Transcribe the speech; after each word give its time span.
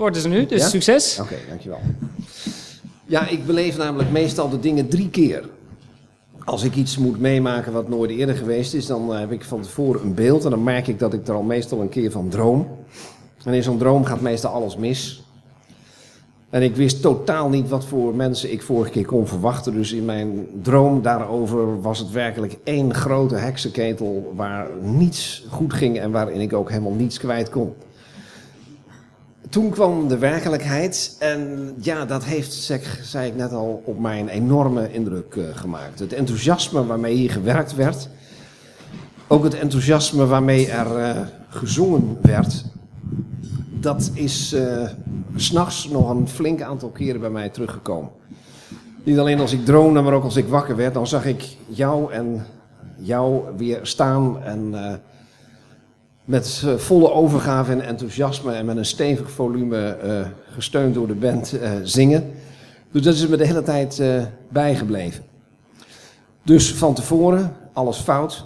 woord 0.00 0.16
is 0.16 0.24
er 0.24 0.30
nu, 0.30 0.46
dus 0.46 0.60
Ja? 0.60 0.68
succes. 0.68 1.18
Oké, 1.20 1.34
dankjewel. 1.48 1.80
Ja, 3.06 3.28
ik 3.28 3.46
beleef 3.46 3.76
namelijk 3.76 4.10
meestal 4.10 4.48
de 4.48 4.60
dingen 4.60 4.88
drie 4.88 5.10
keer. 5.10 5.48
Als 6.44 6.62
ik 6.62 6.74
iets 6.74 6.98
moet 6.98 7.20
meemaken 7.20 7.72
wat 7.72 7.88
nooit 7.88 8.10
eerder 8.10 8.36
geweest 8.36 8.74
is, 8.74 8.86
dan 8.86 9.12
eh, 9.12 9.18
heb 9.18 9.32
ik 9.32 9.44
van 9.44 9.60
tevoren 9.62 10.02
een 10.02 10.14
beeld 10.14 10.44
en 10.44 10.50
dan 10.50 10.62
merk 10.62 10.86
ik 10.86 10.98
dat 10.98 11.12
ik 11.12 11.28
er 11.28 11.34
al 11.34 11.42
meestal 11.42 11.80
een 11.80 11.88
keer 11.88 12.10
van 12.10 12.28
droom. 12.28 12.68
En 13.44 13.54
in 13.54 13.62
zo'n 13.62 13.78
droom 13.78 14.04
gaat 14.04 14.20
meestal 14.20 14.52
alles 14.52 14.76
mis. 14.76 15.22
En 16.50 16.62
ik 16.62 16.76
wist 16.76 17.02
totaal 17.02 17.48
niet 17.48 17.68
wat 17.68 17.84
voor 17.84 18.14
mensen 18.14 18.52
ik 18.52 18.62
vorige 18.62 18.90
keer 18.90 19.06
kon 19.06 19.26
verwachten. 19.26 19.72
Dus 19.72 19.92
in 19.92 20.04
mijn 20.04 20.46
droom 20.62 21.02
daarover 21.02 21.80
was 21.80 21.98
het 21.98 22.10
werkelijk 22.10 22.56
één 22.64 22.94
grote 22.94 23.34
heksenketel 23.34 24.32
waar 24.36 24.68
niets 24.82 25.44
goed 25.48 25.72
ging 25.72 25.98
en 25.98 26.10
waarin 26.10 26.40
ik 26.40 26.52
ook 26.52 26.68
helemaal 26.70 26.92
niets 26.92 27.18
kwijt 27.18 27.50
kon. 27.50 27.74
Toen 29.50 29.70
kwam 29.70 30.08
de 30.08 30.18
werkelijkheid 30.18 31.16
en 31.18 31.72
ja, 31.80 32.04
dat 32.04 32.24
heeft, 32.24 32.52
zei 33.02 33.28
ik 33.28 33.36
net 33.36 33.52
al, 33.52 33.82
op 33.84 33.98
mij 33.98 34.20
een 34.20 34.28
enorme 34.28 34.92
indruk 34.92 35.34
eh, 35.36 35.44
gemaakt. 35.52 35.98
Het 35.98 36.12
enthousiasme 36.12 36.86
waarmee 36.86 37.14
hier 37.14 37.30
gewerkt 37.30 37.74
werd, 37.74 38.08
ook 39.26 39.44
het 39.44 39.54
enthousiasme 39.54 40.26
waarmee 40.26 40.70
er 40.70 40.96
eh, 40.96 41.20
gezongen 41.48 42.18
werd, 42.22 42.64
dat 43.80 44.10
is 44.14 44.52
eh, 44.52 44.86
s 45.36 45.46
s'nachts 45.46 45.88
nog 45.88 46.10
een 46.10 46.28
flink 46.28 46.62
aantal 46.62 46.88
keren 46.88 47.20
bij 47.20 47.30
mij 47.30 47.48
teruggekomen. 47.48 48.10
Niet 49.04 49.18
alleen 49.18 49.40
als 49.40 49.52
ik 49.52 49.64
droomde, 49.64 50.00
maar 50.00 50.12
ook 50.12 50.24
als 50.24 50.36
ik 50.36 50.48
wakker 50.48 50.76
werd, 50.76 50.94
dan 50.94 51.06
zag 51.06 51.24
ik 51.26 51.56
jou 51.66 52.12
en 52.12 52.46
jou 52.96 53.42
weer 53.56 53.78
staan 53.82 54.42
en 54.42 54.70
eh, 54.74 54.94
met 56.30 56.64
volle 56.76 57.12
overgave 57.12 57.72
en 57.72 57.80
enthousiasme 57.80 58.52
en 58.52 58.64
met 58.64 58.76
een 58.76 58.84
stevig 58.84 59.30
volume 59.30 59.88
eh, 59.88 60.26
gesteund 60.52 60.94
door 60.94 61.06
de 61.06 61.14
band 61.14 61.58
eh, 61.58 61.72
zingen. 61.82 62.32
Dus 62.90 63.02
dat 63.02 63.14
is 63.14 63.26
me 63.26 63.36
de 63.36 63.46
hele 63.46 63.62
tijd 63.62 63.98
eh, 63.98 64.22
bijgebleven. 64.48 65.24
Dus 66.42 66.74
van 66.74 66.94
tevoren 66.94 67.56
alles 67.72 67.96
fout. 67.98 68.44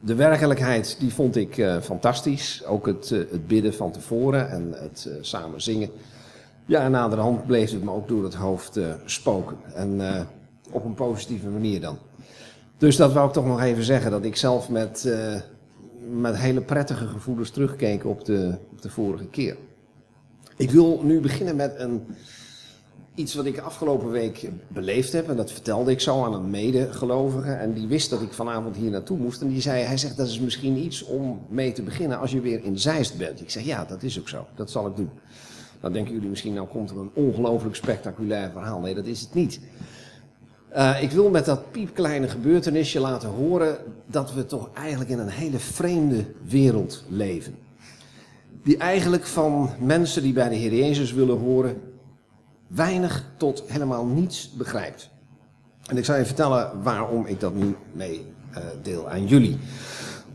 De 0.00 0.14
werkelijkheid 0.14 0.96
die 0.98 1.14
vond 1.14 1.36
ik 1.36 1.64
fantastisch. 1.82 2.62
Ook 2.66 2.86
het, 2.86 3.08
het 3.08 3.46
bidden 3.46 3.74
van 3.74 3.90
tevoren 3.90 4.50
en 4.50 4.74
het 4.76 5.08
samen 5.20 5.62
zingen. 5.62 5.90
Ja, 6.66 6.82
en 6.82 6.90
naderhand 6.90 7.46
bleef 7.46 7.70
het 7.70 7.84
me 7.84 7.90
ook 7.90 8.08
door 8.08 8.24
het 8.24 8.34
hoofd 8.34 8.78
spoken. 9.04 9.56
En 9.74 10.00
op 10.70 10.84
een 10.84 10.94
positieve 10.94 11.48
manier 11.48 11.80
dan. 11.80 11.98
Dus 12.78 12.96
dat 12.96 13.12
wou 13.12 13.26
ik 13.26 13.32
toch 13.32 13.46
nog 13.46 13.60
even 13.60 13.84
zeggen. 13.84 14.10
Dat 14.10 14.24
ik 14.24 14.36
zelf 14.36 14.68
met, 14.68 15.08
met 16.10 16.36
hele 16.36 16.60
prettige 16.60 17.06
gevoelens 17.06 17.50
terugkeek 17.50 18.04
op 18.04 18.24
de, 18.24 18.58
op 18.70 18.82
de 18.82 18.90
vorige 18.90 19.26
keer. 19.26 19.56
Ik 20.56 20.70
wil 20.70 21.00
nu 21.02 21.20
beginnen 21.20 21.56
met 21.56 21.74
een, 21.76 22.02
iets 23.14 23.34
wat 23.34 23.44
ik 23.44 23.58
afgelopen 23.58 24.10
week 24.10 24.50
beleefd 24.68 25.12
heb. 25.12 25.28
En 25.28 25.36
dat 25.36 25.52
vertelde 25.52 25.90
ik 25.90 26.00
zo 26.00 26.24
aan 26.24 26.34
een 26.34 26.50
medegelovige. 26.50 27.52
En 27.52 27.72
die 27.72 27.86
wist 27.86 28.10
dat 28.10 28.22
ik 28.22 28.32
vanavond 28.32 28.76
hier 28.76 28.90
naartoe 28.90 29.18
moest. 29.18 29.40
En 29.40 29.48
die 29.48 29.60
zei, 29.60 29.82
hij 29.82 29.96
zegt 29.96 30.16
dat 30.16 30.28
is 30.28 30.40
misschien 30.40 30.76
iets 30.76 31.04
om 31.04 31.40
mee 31.48 31.72
te 31.72 31.82
beginnen 31.82 32.18
als 32.18 32.30
je 32.30 32.40
weer 32.40 32.64
in 32.64 32.78
Zeist 32.78 33.18
bent. 33.18 33.40
Ik 33.40 33.50
zeg 33.50 33.62
ja, 33.62 33.84
dat 33.84 34.02
is 34.02 34.20
ook 34.20 34.28
zo. 34.28 34.46
Dat 34.54 34.70
zal 34.70 34.86
ik 34.86 34.96
doen. 34.96 35.10
Dan 35.80 35.92
denken 35.92 36.12
jullie 36.12 36.28
misschien, 36.28 36.54
nou 36.54 36.68
komt 36.68 36.90
er 36.90 36.98
een 36.98 37.10
ongelooflijk 37.14 37.74
spectaculair 37.74 38.50
verhaal. 38.50 38.80
Nee, 38.80 38.94
dat 38.94 39.06
is 39.06 39.20
het 39.20 39.34
niet. 39.34 39.60
Uh, 40.76 41.02
ik 41.02 41.10
wil 41.10 41.30
met 41.30 41.44
dat 41.44 41.70
piepkleine 41.70 42.28
gebeurtenisje 42.28 43.00
laten 43.00 43.28
horen 43.28 43.76
dat 44.06 44.32
we 44.32 44.46
toch 44.46 44.68
eigenlijk 44.74 45.10
in 45.10 45.18
een 45.18 45.28
hele 45.28 45.58
vreemde 45.58 46.24
wereld 46.44 47.04
leven. 47.08 47.54
Die 48.62 48.76
eigenlijk 48.76 49.26
van 49.26 49.70
mensen 49.78 50.22
die 50.22 50.32
bij 50.32 50.48
de 50.48 50.54
Heer 50.54 50.74
Jezus 50.74 51.12
willen 51.12 51.38
horen 51.38 51.80
weinig 52.66 53.24
tot 53.36 53.62
helemaal 53.66 54.06
niets 54.06 54.50
begrijpt. 54.52 55.10
En 55.86 55.96
ik 55.96 56.04
zal 56.04 56.16
je 56.16 56.24
vertellen 56.24 56.82
waarom 56.82 57.26
ik 57.26 57.40
dat 57.40 57.54
nu 57.54 57.76
mee 57.92 58.26
uh, 58.52 58.58
deel 58.82 59.08
aan 59.08 59.26
jullie. 59.26 59.58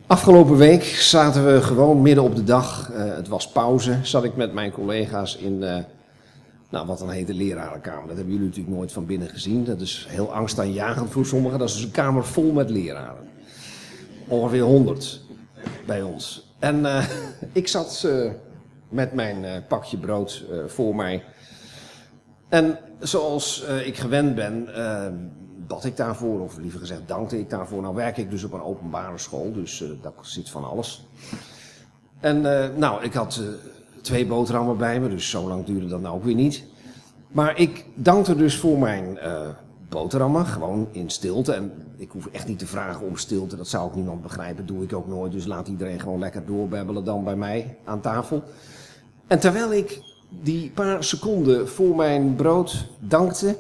Afgelopen 0.08 0.58
week 0.58 0.84
zaten 0.84 1.54
we 1.54 1.62
gewoon 1.62 2.02
midden 2.02 2.24
op 2.24 2.36
de 2.36 2.44
dag, 2.44 2.92
uh, 2.92 3.16
het 3.16 3.28
was 3.28 3.52
pauze, 3.52 4.00
zat 4.02 4.24
ik 4.24 4.36
met 4.36 4.54
mijn 4.54 4.72
collega's 4.72 5.38
in 5.38 5.64
nou, 6.76 6.88
wat 6.88 7.00
dan 7.00 7.10
heet 7.10 7.28
de 7.28 7.34
lerarenkamer. 7.34 8.08
Dat 8.08 8.16
hebben 8.16 8.34
jullie 8.34 8.48
natuurlijk 8.48 8.76
nooit 8.76 8.92
van 8.92 9.06
binnen 9.06 9.30
gezien. 9.30 9.64
Dat 9.64 9.82
is 9.82 10.06
heel 10.10 10.34
angstaanjagend 10.34 11.12
voor 11.12 11.26
sommigen. 11.26 11.60
Dat 11.60 11.70
is 11.70 11.84
een 11.84 11.92
kamer 11.92 12.26
vol 12.26 12.52
met 12.52 12.70
leraren. 12.70 13.28
Ongeveer 14.28 14.62
100 14.62 15.22
bij 15.86 16.02
ons. 16.02 16.54
En 16.60 16.80
uh, 16.80 17.06
ik 17.52 17.68
zat 17.68 18.04
uh, 18.06 18.32
met 18.90 19.14
mijn 19.14 19.44
uh, 19.44 19.52
pakje 19.68 19.98
brood 19.98 20.46
voor 20.68 20.96
mij. 20.96 21.24
En 22.50 22.80
zoals 23.00 23.64
ik 23.86 23.98
gewend 23.98 24.36
ben, 24.36 24.68
bad 25.68 25.86
ik 25.86 25.98
daarvoor, 25.98 26.40
of 26.40 26.58
liever 26.58 26.80
gezegd 26.80 27.02
dankte 27.06 27.40
ik 27.40 27.50
daarvoor. 27.50 27.82
Nou 27.82 27.96
werk 27.96 28.18
ik 28.18 28.30
dus 28.30 28.44
op 28.44 28.54
een 28.54 28.64
openbare 28.64 29.18
school, 29.18 29.54
dus 29.54 29.84
daar 30.02 30.12
zit 30.22 30.50
van 30.50 30.66
alles. 30.66 31.08
En 32.20 32.42
nou, 32.78 33.04
ik 33.04 33.14
had 33.14 33.42
twee 34.06 34.26
boterhammen 34.26 34.78
bij 34.78 35.00
me, 35.00 35.10
dus 35.10 35.30
zo 35.30 35.48
lang 35.48 35.66
duurde 35.66 35.88
dat 35.88 36.02
nou 36.02 36.16
ook 36.16 36.24
weer 36.24 36.36
niet. 36.36 36.64
Maar 37.32 37.60
ik 37.60 37.86
dankte 37.96 38.36
dus 38.36 38.58
voor 38.58 38.80
mijn 38.80 39.20
uh, 39.24 39.48
boterhammen, 39.90 40.46
gewoon 40.46 40.88
in 40.92 41.10
stilte. 41.10 41.54
En 41.54 41.72
ik 41.98 42.12
hoef 42.12 42.28
echt 42.32 42.48
niet 42.48 42.60
te 42.60 42.68
vragen 42.68 43.08
om 43.08 43.18
stilte, 43.18 43.56
dat 43.56 43.68
zou 43.68 43.86
ook 43.86 43.96
niemand 43.96 44.22
begrijpen, 44.22 44.66
doe 44.66 44.84
ik 44.84 44.94
ook 44.94 45.08
nooit. 45.08 45.32
Dus 45.32 45.46
laat 45.46 45.68
iedereen 45.68 46.00
gewoon 46.00 46.20
lekker 46.20 46.46
doorbebbelen 46.46 47.04
dan 47.04 47.24
bij 47.24 47.36
mij 47.36 47.78
aan 47.84 48.02
tafel. 48.02 48.44
En 49.28 49.40
terwijl 49.40 49.74
ik 49.74 50.02
die 50.30 50.72
paar 50.72 51.04
seconden 51.04 51.70
voor 51.70 51.96
mijn 51.96 52.36
brood 52.36 52.88
dankte, 53.00 53.58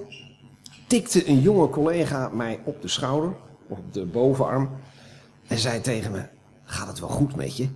tikte 0.87 1.29
een 1.29 1.41
jonge 1.41 1.69
collega 1.69 2.29
mij 2.29 2.59
op 2.63 2.81
de 2.81 2.87
schouder, 2.87 3.33
op 3.67 3.93
de 3.93 4.05
bovenarm, 4.05 4.69
en 5.47 5.57
zei 5.57 5.81
tegen 5.81 6.11
me, 6.11 6.23
gaat 6.63 6.87
het 6.87 6.99
wel 6.99 7.09
goed 7.09 7.35
met 7.35 7.57
je? 7.57 7.67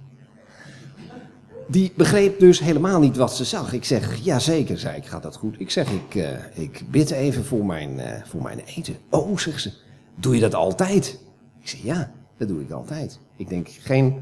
Die 1.72 1.92
begreep 1.96 2.40
dus 2.40 2.60
helemaal 2.60 3.00
niet 3.00 3.18
wat 3.18 3.36
ze 3.36 3.44
zag. 3.44 3.74
Ik 3.74 3.86
zeg, 3.86 4.16
ja 4.16 4.40
zeker, 4.40 4.78
zei 4.78 4.98
ik, 4.98 5.06
gaat 5.06 5.24
dat 5.24 5.36
goed? 5.36 5.60
Ik 5.60 5.72
zeg, 5.72 5.92
ik, 5.92 6.16
uh, 6.16 6.28
ik 6.54 6.84
bid 6.92 7.12
even 7.12 7.46
voor 7.46 7.66
mijn, 7.66 7.98
uh, 7.98 8.04
voor 8.26 8.42
mijn 8.42 8.60
eten. 8.66 8.96
Oh, 9.10 9.38
zegt 9.38 9.62
ze, 9.62 9.72
doe 10.16 10.36
je 10.36 10.42
dat 10.42 10.56
altijd? 10.56 11.20
Ik 11.62 11.68
zeg, 11.68 11.80
ja, 11.82 12.12
dat 12.38 12.48
doe 12.48 12.62
ik 12.62 12.72
altijd. 12.72 13.20
Ik 13.36 13.50
denk, 13.50 13.68
geen 13.70 14.20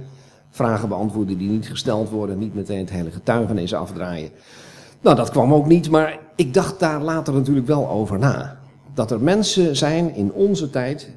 vragen 0.49 0.89
beantwoorden 0.89 1.37
die 1.37 1.49
niet 1.49 1.67
gesteld 1.67 2.09
worden, 2.09 2.37
niet 2.37 2.55
meteen 2.55 2.79
het 2.79 2.89
hele 2.89 3.11
getuigenis 3.11 3.73
afdraaien. 3.73 4.29
Nou, 5.01 5.15
dat 5.15 5.29
kwam 5.29 5.53
ook 5.53 5.65
niet, 5.65 5.89
maar 5.89 6.19
ik 6.35 6.53
dacht 6.53 6.79
daar 6.79 7.01
later 7.01 7.33
natuurlijk 7.33 7.67
wel 7.67 7.89
over 7.89 8.19
na. 8.19 8.59
Dat 8.93 9.11
er 9.11 9.21
mensen 9.21 9.75
zijn 9.75 10.15
in 10.15 10.31
onze 10.31 10.69
tijd 10.69 11.09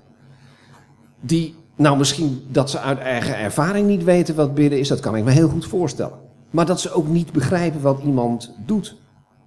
die 1.20 1.54
nou, 1.80 1.96
misschien 1.98 2.46
dat 2.48 2.70
ze 2.70 2.80
uit 2.80 2.98
eigen 2.98 3.38
ervaring 3.38 3.86
niet 3.86 4.04
weten 4.04 4.34
wat 4.34 4.54
bidden 4.54 4.78
is, 4.78 4.88
dat 4.88 5.00
kan 5.00 5.16
ik 5.16 5.24
me 5.24 5.30
heel 5.30 5.48
goed 5.48 5.66
voorstellen. 5.66 6.18
Maar 6.50 6.66
dat 6.66 6.80
ze 6.80 6.92
ook 6.92 7.06
niet 7.06 7.32
begrijpen 7.32 7.80
wat 7.80 8.00
iemand 8.02 8.54
doet. 8.66 8.96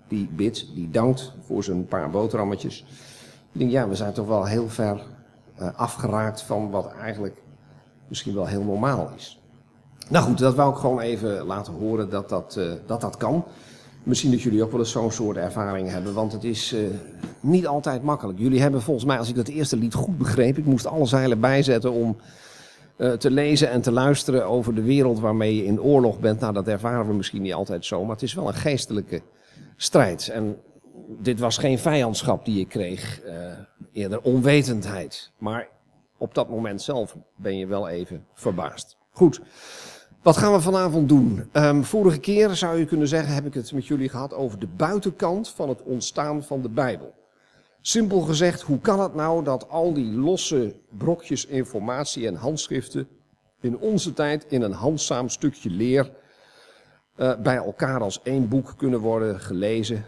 Die 0.08 0.30
bidt, 0.36 0.68
die 0.76 0.90
dankt 0.90 1.34
voor 1.46 1.64
zijn 1.64 1.86
paar 1.86 2.10
boterhammetjes. 2.10 2.86
Ik 3.52 3.60
denk, 3.60 3.72
ja, 3.72 3.88
we 3.88 3.96
zijn 3.96 4.14
toch 4.14 4.28
wel 4.28 4.46
heel 4.46 4.70
ver 4.70 5.02
uh, 5.62 5.68
afgeraakt 5.76 6.42
van 6.42 6.70
wat 6.70 6.92
eigenlijk 7.02 7.42
misschien 8.08 8.34
wel 8.34 8.46
heel 8.46 8.64
normaal 8.64 9.12
is. 9.16 9.42
Nou 10.10 10.26
goed, 10.26 10.38
dat 10.38 10.56
wou 10.56 10.72
ik 10.72 10.78
gewoon 10.80 11.00
even 11.00 11.46
laten 11.46 11.74
horen 11.74 12.10
dat 12.10 12.30
dat, 12.30 12.56
uh, 12.60 12.72
dat, 12.86 13.02
dat 13.02 13.18
kan. 13.18 13.46
Misschien 14.04 14.32
dat 14.32 14.42
jullie 14.42 14.64
ook 14.64 14.72
wel 14.72 14.80
eens 14.80 14.92
zo'n 14.92 15.12
soort 15.12 15.38
ervaring 15.38 15.90
hebben, 15.90 16.14
want 16.14 16.32
het 16.32 16.44
is 16.44 16.74
uh, 16.74 16.88
niet 17.40 17.68
altijd 17.68 18.04
makkelijk. 18.04 18.40
Jullie 18.40 18.62
hebben 18.62 18.82
volgens 18.82 19.06
mij, 19.06 19.18
als 19.18 19.30
ik 19.30 19.36
dat 19.36 19.48
eerste 19.48 19.78
lied 19.78 19.94
goed 19.94 20.18
begreep, 20.18 20.58
ik 20.58 20.66
moest 20.66 20.86
alle 20.86 21.06
zeilen 21.06 21.40
bijzetten 21.40 21.92
om 21.92 22.18
uh, 22.98 23.12
te 23.12 23.32
lezen 23.32 23.70
en 23.70 23.82
te 23.82 23.92
luisteren 23.92 24.46
over 24.46 24.76
de 24.76 24.82
wereld 24.82 25.20
waarmee 25.20 25.56
je 25.56 25.66
in 25.66 25.82
oorlog 25.82 26.20
bent. 26.20 26.40
Nou, 26.40 26.54
dat 26.54 26.68
ervaren 26.68 27.08
we 27.08 27.14
misschien 27.14 27.42
niet 27.42 27.54
altijd 27.54 27.86
zo, 27.86 28.02
maar 28.02 28.14
het 28.14 28.24
is 28.24 28.34
wel 28.34 28.48
een 28.48 28.54
geestelijke 28.54 29.22
strijd. 29.76 30.28
En 30.30 30.58
dit 31.22 31.40
was 31.40 31.58
geen 31.58 31.80
vijandschap 31.80 32.46
die 32.46 32.60
ik 32.60 32.70
kreeg, 32.70 33.22
uh, 33.26 33.34
eerder 33.92 34.22
onwetendheid. 34.22 35.32
Maar 35.38 35.68
op 36.18 36.36
dat 36.36 36.50
moment 36.50 36.82
zelf 36.82 37.18
ben 37.36 37.58
je 37.58 37.68
wel 37.68 37.88
even 37.88 38.26
verbaasd. 38.34 38.98
Goed. 39.12 39.42
Wat 40.24 40.38
gaan 40.38 40.54
we 40.54 40.62
vanavond 40.62 41.10
doen? 41.10 41.50
Um, 41.54 41.84
vorige 41.84 42.20
keer 42.20 42.56
zou 42.56 42.78
je 42.78 42.86
kunnen 42.86 43.08
zeggen, 43.08 43.34
heb 43.34 43.46
ik 43.46 43.54
het 43.54 43.72
met 43.72 43.88
jullie 43.88 44.10
gehad 44.10 44.34
over 44.34 44.60
de 44.60 44.68
buitenkant 44.68 45.50
van 45.50 45.70
het 45.70 45.82
ontstaan 45.82 46.44
van 46.44 46.62
de 46.62 46.70
Bijbel. 46.70 47.14
Simpel 47.82 48.20
gezegd, 48.20 48.62
hoe 48.62 48.80
kan 48.80 49.00
het 49.00 49.16
nou 49.16 49.44
dat 49.44 49.70
al 49.70 49.94
die 49.94 50.14
losse 50.14 50.76
brokjes 50.98 51.46
informatie 51.46 52.28
en 52.28 52.36
handschriften 52.36 53.08
in 53.62 53.78
onze 53.78 54.14
tijd 54.14 54.46
in 54.50 54.62
een 54.62 54.74
handzaam 54.74 55.30
stukje 55.30 55.70
leer 55.70 56.12
uh, 57.18 57.36
bij 57.36 57.56
elkaar 57.56 58.02
als 58.02 58.22
één 58.22 58.48
boek 58.50 58.74
kunnen 58.78 59.00
worden 59.00 59.40
gelezen, 59.40 60.06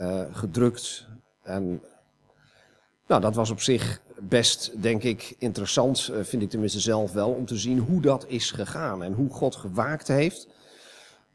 uh, 0.00 0.22
gedrukt 0.32 1.06
en 1.42 1.82
nou, 3.10 3.22
dat 3.22 3.34
was 3.34 3.50
op 3.50 3.60
zich 3.60 4.00
best, 4.18 4.82
denk 4.82 5.02
ik, 5.02 5.34
interessant, 5.38 6.10
uh, 6.10 6.16
vind 6.22 6.42
ik 6.42 6.50
tenminste 6.50 6.80
zelf 6.80 7.12
wel, 7.12 7.30
om 7.30 7.46
te 7.46 7.56
zien 7.56 7.78
hoe 7.78 8.00
dat 8.00 8.24
is 8.28 8.50
gegaan 8.50 9.02
en 9.02 9.12
hoe 9.12 9.30
God 9.30 9.56
gewaakt 9.56 10.08
heeft 10.08 10.48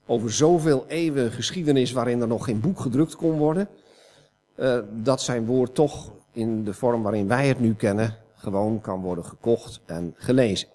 over 0.06 0.34
zoveel 0.34 0.86
eeuwen 0.88 1.32
geschiedenis 1.32 1.92
waarin 1.92 2.22
er 2.22 2.28
nog 2.28 2.46
geen 2.46 2.60
boek 2.60 2.80
gedrukt 2.80 3.16
kon 3.16 3.38
worden, 3.38 3.68
uh, 4.56 4.80
dat 4.92 5.22
zijn 5.22 5.46
woord 5.46 5.76
toch 5.76 6.12
in 6.32 6.64
de 6.64 6.74
vorm 6.74 7.04
waarin 7.04 7.28
wij 7.28 7.48
het 7.48 7.60
nu 7.60 7.74
kennen 7.74 8.18
gewoon 8.36 8.82
kan 8.82 9.02
worden 9.02 9.26
gekocht 9.26 9.80
en 9.86 10.14
gelezen. 10.18 10.68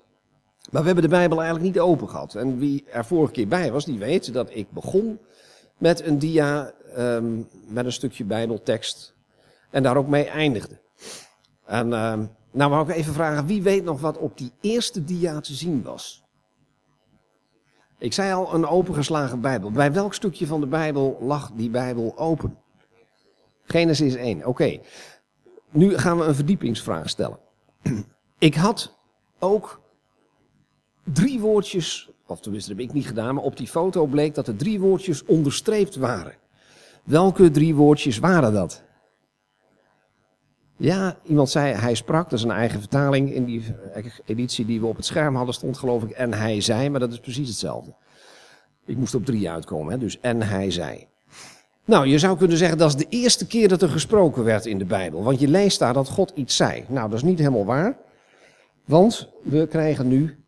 Maar 0.70 0.80
we 0.80 0.86
hebben 0.86 1.04
de 1.04 1.16
Bijbel 1.16 1.42
eigenlijk 1.42 1.74
niet 1.74 1.82
open 1.82 2.08
gehad. 2.08 2.34
En 2.34 2.58
wie 2.58 2.84
er 2.90 3.04
vorige 3.04 3.32
keer 3.32 3.48
bij 3.48 3.72
was, 3.72 3.84
die 3.84 3.98
weet 3.98 4.32
dat 4.32 4.50
ik 4.52 4.70
begon 4.70 5.18
met 5.78 6.04
een 6.04 6.18
dia 6.18 6.72
um, 6.98 7.48
met 7.68 7.84
een 7.84 7.92
stukje 7.92 8.24
Bijbeltekst 8.24 9.14
en 9.70 9.82
daar 9.82 9.96
ook 9.96 10.08
mee 10.08 10.24
eindigde. 10.24 10.78
En 11.70 11.92
um, 11.92 12.30
nou 12.50 12.70
wou 12.70 12.90
ik 12.90 12.96
even 12.96 13.12
vragen, 13.12 13.46
wie 13.46 13.62
weet 13.62 13.84
nog 13.84 14.00
wat 14.00 14.18
op 14.18 14.38
die 14.38 14.52
eerste 14.60 15.04
dia 15.04 15.40
te 15.40 15.54
zien 15.54 15.82
was? 15.82 16.24
Ik 17.98 18.12
zei 18.12 18.32
al, 18.32 18.54
een 18.54 18.66
opengeslagen 18.66 19.40
Bijbel. 19.40 19.70
Bij 19.70 19.92
welk 19.92 20.14
stukje 20.14 20.46
van 20.46 20.60
de 20.60 20.66
Bijbel 20.66 21.18
lag 21.20 21.50
die 21.54 21.70
Bijbel 21.70 22.18
open? 22.18 22.56
Genesis 23.64 24.14
1, 24.14 24.46
oké. 24.46 24.80
Nu 25.70 25.98
gaan 25.98 26.18
we 26.18 26.24
een 26.24 26.34
verdiepingsvraag 26.34 27.08
stellen. 27.08 27.38
Ik 28.38 28.54
had 28.54 28.98
ook 29.38 29.80
drie 31.04 31.40
woordjes, 31.40 32.10
of 32.26 32.40
tenminste 32.40 32.70
dat 32.70 32.78
heb 32.78 32.88
ik 32.88 32.94
niet 32.94 33.06
gedaan, 33.06 33.34
maar 33.34 33.44
op 33.44 33.56
die 33.56 33.68
foto 33.68 34.06
bleek 34.06 34.34
dat 34.34 34.48
er 34.48 34.56
drie 34.56 34.80
woordjes 34.80 35.24
onderstreept 35.24 35.96
waren. 35.96 36.34
Welke 37.04 37.50
drie 37.50 37.74
woordjes 37.74 38.18
waren 38.18 38.52
dat? 38.52 38.82
Ja, 40.82 41.16
iemand 41.22 41.50
zei 41.50 41.74
hij 41.74 41.94
sprak, 41.94 42.30
dat 42.30 42.38
is 42.38 42.44
een 42.44 42.50
eigen 42.50 42.80
vertaling. 42.80 43.32
In 43.32 43.44
die 43.44 43.64
editie 44.24 44.64
die 44.66 44.80
we 44.80 44.86
op 44.86 44.96
het 44.96 45.04
scherm 45.04 45.36
hadden 45.36 45.54
stond 45.54 45.78
geloof 45.78 46.02
ik 46.02 46.10
en 46.10 46.32
hij 46.34 46.60
zei, 46.60 46.88
maar 46.88 47.00
dat 47.00 47.12
is 47.12 47.20
precies 47.20 47.48
hetzelfde. 47.48 47.94
Ik 48.86 48.96
moest 48.96 49.14
op 49.14 49.24
drie 49.24 49.50
uitkomen, 49.50 49.92
hè? 49.92 49.98
dus 49.98 50.20
en 50.20 50.42
hij 50.42 50.70
zei. 50.70 51.06
Nou, 51.84 52.06
je 52.06 52.18
zou 52.18 52.38
kunnen 52.38 52.56
zeggen 52.56 52.78
dat 52.78 52.88
is 52.88 52.96
de 52.96 53.06
eerste 53.08 53.46
keer 53.46 53.68
dat 53.68 53.82
er 53.82 53.88
gesproken 53.88 54.44
werd 54.44 54.66
in 54.66 54.78
de 54.78 54.84
Bijbel. 54.84 55.22
Want 55.22 55.40
je 55.40 55.48
leest 55.48 55.78
daar 55.78 55.92
dat 55.92 56.08
God 56.08 56.32
iets 56.34 56.56
zei. 56.56 56.84
Nou, 56.88 57.08
dat 57.08 57.18
is 57.18 57.24
niet 57.24 57.38
helemaal 57.38 57.64
waar. 57.64 57.96
Want 58.84 59.28
we 59.42 59.66
krijgen 59.66 60.08
nu 60.08 60.39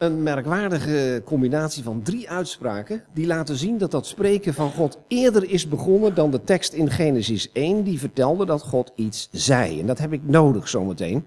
een 0.00 0.22
merkwaardige 0.22 1.22
combinatie 1.24 1.82
van 1.82 2.02
drie 2.02 2.30
uitspraken 2.30 3.04
die 3.12 3.26
laten 3.26 3.56
zien 3.56 3.78
dat 3.78 3.90
dat 3.90 4.06
spreken 4.06 4.54
van 4.54 4.70
God 4.70 4.98
eerder 5.08 5.50
is 5.50 5.68
begonnen 5.68 6.14
dan 6.14 6.30
de 6.30 6.44
tekst 6.44 6.72
in 6.72 6.90
Genesis 6.90 7.52
1 7.52 7.82
die 7.82 7.98
vertelde 7.98 8.46
dat 8.46 8.62
God 8.62 8.92
iets 8.94 9.28
zei. 9.32 9.80
En 9.80 9.86
dat 9.86 9.98
heb 9.98 10.12
ik 10.12 10.20
nodig 10.24 10.68
zometeen 10.68 11.26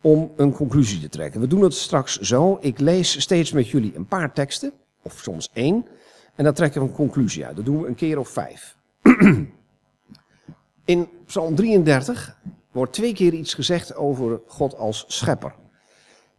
om 0.00 0.32
een 0.36 0.52
conclusie 0.52 1.00
te 1.00 1.08
trekken. 1.08 1.40
We 1.40 1.46
doen 1.46 1.62
het 1.62 1.74
straks 1.74 2.18
zo. 2.18 2.58
Ik 2.60 2.78
lees 2.78 3.20
steeds 3.20 3.52
met 3.52 3.68
jullie 3.68 3.96
een 3.96 4.06
paar 4.06 4.32
teksten, 4.32 4.72
of 5.02 5.18
soms 5.18 5.50
één, 5.52 5.86
en 6.34 6.44
dan 6.44 6.54
trekken 6.54 6.80
we 6.82 6.88
een 6.88 6.94
conclusie 6.94 7.46
uit. 7.46 7.56
Dat 7.56 7.64
doen 7.64 7.80
we 7.80 7.88
een 7.88 7.94
keer 7.94 8.18
of 8.18 8.28
vijf. 8.28 8.76
in 10.84 11.08
Psalm 11.26 11.54
33 11.54 12.36
wordt 12.72 12.92
twee 12.92 13.14
keer 13.14 13.32
iets 13.32 13.54
gezegd 13.54 13.96
over 13.96 14.40
God 14.46 14.76
als 14.76 15.04
schepper. 15.08 15.54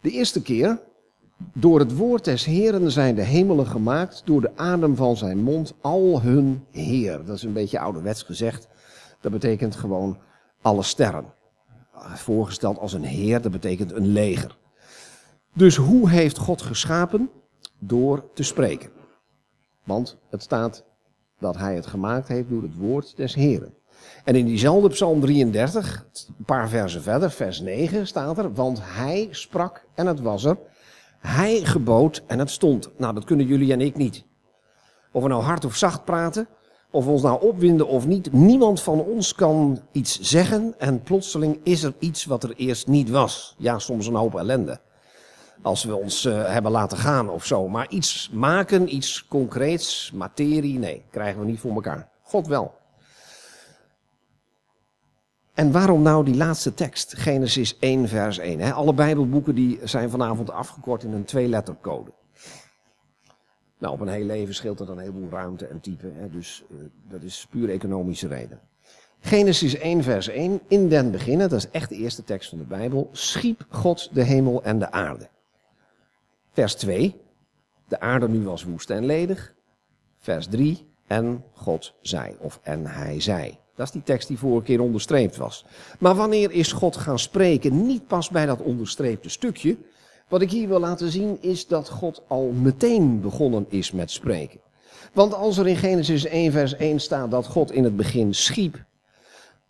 De 0.02 0.12
eerste 0.12 0.42
keer 0.42 0.80
door 1.54 1.80
het 1.80 1.96
woord 1.96 2.26
des 2.26 2.46
Heeren 2.46 2.92
zijn 2.92 3.16
de 3.16 3.22
hemelen 3.22 3.68
gemaakt, 3.68 4.22
door 4.26 4.42
de 4.42 4.52
adem 4.56 4.96
van 4.96 5.18
zijn 5.18 5.44
mond 5.44 5.74
al 5.82 6.22
hun 6.22 6.66
Heer. 6.72 7.26
Dat 7.26 7.36
is 7.36 7.44
een 7.44 7.54
beetje 7.54 7.80
ouderwets 7.80 8.24
gezegd. 8.24 8.68
Dat 9.22 9.32
betekent 9.32 9.76
gewoon 9.76 10.18
alle 10.62 10.84
sterren. 10.84 11.26
Voorgesteld 12.14 12.80
als 12.80 12.94
een 12.94 13.04
Heer, 13.04 13.42
dat 13.42 13.52
betekent 13.52 13.92
een 13.92 14.08
leger. 14.08 14.58
Dus 15.54 15.76
hoe 15.76 16.10
heeft 16.10 16.38
God 16.38 16.62
geschapen? 16.62 17.30
Door 17.80 18.24
te 18.34 18.44
spreken. 18.44 18.90
Want 19.84 20.18
het 20.30 20.42
staat 20.42 20.86
dat 21.40 21.58
hij 21.58 21.76
het 21.76 21.86
gemaakt 21.86 22.28
heeft 22.28 22.50
door 22.50 22.62
het 22.62 22.78
woord 22.78 23.16
des 23.18 23.34
Heeren. 23.34 23.74
En 24.24 24.36
in 24.36 24.46
diezelfde 24.46 24.90
Psalm 24.90 25.22
33, 25.22 26.06
een 26.38 26.46
paar 26.46 26.70
versen 26.70 27.02
verder, 27.02 27.32
vers 27.32 27.60
9 27.60 28.08
staat 28.08 28.38
er, 28.38 28.54
want 28.54 28.80
hij 28.82 29.28
sprak 29.32 29.86
en 29.94 30.08
het 30.08 30.20
was 30.20 30.44
er. 30.44 30.58
Hij 31.28 31.60
gebood 31.64 32.24
en 32.28 32.40
het 32.40 32.50
stond. 32.50 32.90
Nou, 32.98 33.14
dat 33.14 33.24
kunnen 33.24 33.46
jullie 33.46 33.72
en 33.72 33.82
ik 33.82 33.96
niet. 33.96 34.24
Of 35.12 35.22
we 35.22 35.28
nou 35.28 35.44
hard 35.44 35.66
of 35.66 35.76
zacht 35.76 36.06
praten, 36.06 36.48
of 36.92 37.06
we 37.06 37.12
ons 37.12 37.22
nou 37.22 37.42
opwinden 37.42 37.88
of 37.88 38.08
niet, 38.08 38.34
niemand 38.34 38.82
van 38.82 39.00
ons 39.00 39.36
kan 39.36 39.82
iets 39.92 40.20
zeggen 40.20 40.76
en 40.78 41.02
plotseling 41.02 41.60
is 41.64 41.84
er 41.84 41.94
iets 42.00 42.26
wat 42.26 42.44
er 42.44 42.54
eerst 42.56 42.88
niet 42.88 43.10
was. 43.10 43.56
Ja, 43.58 43.80
soms 43.80 44.08
een 44.08 44.16
hoop 44.16 44.36
ellende. 44.36 44.80
Als 45.62 45.84
we 45.84 45.96
ons 45.96 46.26
uh, 46.26 46.46
hebben 46.46 46.72
laten 46.72 46.98
gaan 46.98 47.30
of 47.30 47.46
zo. 47.46 47.68
Maar 47.68 47.90
iets 47.90 48.30
maken, 48.34 48.96
iets 48.96 49.28
concreets, 49.28 50.12
materie, 50.14 50.80
nee, 50.80 51.04
krijgen 51.10 51.40
we 51.40 51.46
niet 51.46 51.60
voor 51.60 51.74
elkaar. 51.74 52.10
God 52.24 52.48
wel. 52.48 52.74
En 55.54 55.72
waarom 55.72 56.02
nou 56.02 56.26
die 56.26 56.36
laatste 56.36 56.74
tekst, 56.74 57.18
Genesis 57.18 57.78
1, 57.80 58.08
vers 58.08 58.38
1? 58.38 58.60
Hè? 58.60 58.72
Alle 58.72 58.94
Bijbelboeken 58.94 59.56
die 59.56 59.80
zijn 59.84 60.10
vanavond 60.10 60.52
afgekort 60.52 61.04
in 61.04 61.12
een 61.12 61.26
tweelettercode. 61.26 62.12
Nou, 63.78 63.94
op 63.94 64.00
een 64.00 64.08
heel 64.08 64.26
leven 64.26 64.56
scheelt 64.56 64.80
er 64.80 64.86
dan 64.86 64.98
een 64.98 65.04
heleboel 65.04 65.30
ruimte 65.30 65.66
en 65.66 65.80
type, 65.80 66.12
hè? 66.14 66.30
dus 66.30 66.64
uh, 66.72 66.78
dat 67.10 67.22
is 67.22 67.48
puur 67.50 67.70
economische 67.70 68.28
reden. 68.28 68.60
Genesis 69.20 69.76
1, 69.76 70.04
vers 70.04 70.28
1. 70.28 70.62
In 70.68 70.90
den 70.90 71.12
beginnen, 71.12 71.50
dat 71.50 71.60
is 71.60 71.70
echt 71.70 71.90
de 71.90 71.96
eerste 71.96 72.24
tekst 72.24 72.50
van 72.50 72.58
de 72.58 72.64
Bijbel, 72.64 73.10
schiep 73.12 73.66
God 73.70 74.10
de 74.14 74.24
hemel 74.24 74.64
en 74.64 74.80
de 74.80 74.92
aarde. 74.92 75.30
Vers 76.52 76.76
2. 76.76 77.22
De 77.88 78.00
aarde 78.00 78.30
nu 78.30 78.44
was 78.44 78.64
woest 78.64 78.90
en 78.90 79.06
ledig. 79.06 79.54
Vers 80.18 80.48
3. 80.48 80.92
En 81.08 81.44
God 81.54 81.94
zei, 82.02 82.36
of 82.40 82.60
en 82.64 82.86
hij 82.86 83.22
zei. 83.22 83.60
Dat 83.76 83.86
is 83.86 83.92
die 83.92 84.04
tekst 84.04 84.28
die 84.28 84.38
vorige 84.38 84.66
keer 84.66 84.82
onderstreept 84.82 85.38
was. 85.38 85.66
Maar 86.00 86.16
wanneer 86.16 86.52
is 86.52 86.72
God 86.72 86.98
gaan 86.98 87.20
spreken? 87.20 87.86
Niet 87.86 88.08
pas 88.08 88.30
bij 88.30 88.46
dat 88.46 88.62
onderstreepte 88.62 89.30
stukje. 89.30 89.78
Wat 90.28 90.42
ik 90.42 90.52
hier 90.52 90.68
wil 90.68 90.80
laten 90.80 91.12
zien 91.12 91.38
is 91.42 91.68
dat 91.68 91.90
God 91.90 92.22
al 92.28 92.52
meteen 92.52 93.22
begonnen 93.22 93.66
is 93.70 93.92
met 93.92 94.12
spreken. 94.12 94.60
Want 95.14 95.34
als 95.34 95.58
er 95.58 95.68
in 95.68 95.76
Genesis 95.76 96.26
1 96.26 96.52
vers 96.52 96.76
1 96.76 97.00
staat 97.00 97.32
dat 97.32 97.48
God 97.48 97.72
in 97.72 97.84
het 97.84 97.96
begin 97.96 98.34
schiep, 98.34 98.84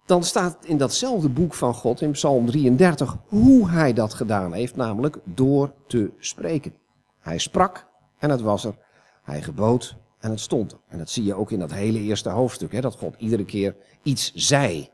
dan 0.05 0.23
staat 0.23 0.57
in 0.65 0.77
datzelfde 0.77 1.29
boek 1.29 1.53
van 1.53 1.73
God, 1.73 2.01
in 2.01 2.11
Psalm 2.11 2.45
33, 2.45 3.17
hoe 3.27 3.69
hij 3.69 3.93
dat 3.93 4.13
gedaan 4.13 4.53
heeft, 4.53 4.75
namelijk 4.75 5.17
door 5.23 5.73
te 5.87 6.11
spreken. 6.19 6.73
Hij 7.19 7.37
sprak 7.37 7.87
en 8.19 8.29
het 8.29 8.41
was 8.41 8.65
er. 8.65 8.75
Hij 9.23 9.41
gebood 9.41 9.95
en 10.23 10.29
het 10.29 10.39
stond 10.39 10.71
er. 10.71 10.77
En 10.87 10.97
dat 10.97 11.09
zie 11.09 11.23
je 11.23 11.33
ook 11.33 11.51
in 11.51 11.59
dat 11.59 11.71
hele 11.71 11.99
eerste 11.99 12.29
hoofdstuk, 12.29 12.71
hè, 12.71 12.81
dat 12.81 12.95
God 12.95 13.15
iedere 13.17 13.45
keer 13.45 13.75
iets 14.03 14.33
zei. 14.33 14.89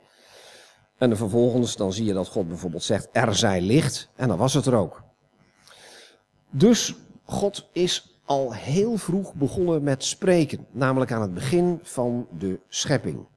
En 0.98 1.18
vervolgens 1.18 1.76
dan 1.76 1.94
zie 1.94 2.06
je 2.06 2.14
dat 2.14 2.28
God 2.28 2.48
bijvoorbeeld 2.48 2.84
zegt, 2.84 3.08
er 3.12 3.36
zij 3.36 3.62
licht, 3.62 4.10
en 4.16 4.28
dan 4.28 4.38
was 4.38 4.54
het 4.54 4.66
er 4.66 4.76
ook. 4.76 5.04
Dus 6.50 6.96
God 7.24 7.70
is 7.72 8.20
al 8.26 8.54
heel 8.54 8.98
vroeg 8.98 9.34
begonnen 9.34 9.84
met 9.84 10.04
spreken, 10.04 10.66
namelijk 10.72 11.12
aan 11.12 11.22
het 11.22 11.34
begin 11.34 11.80
van 11.82 12.28
de 12.38 12.60
schepping. 12.68 13.28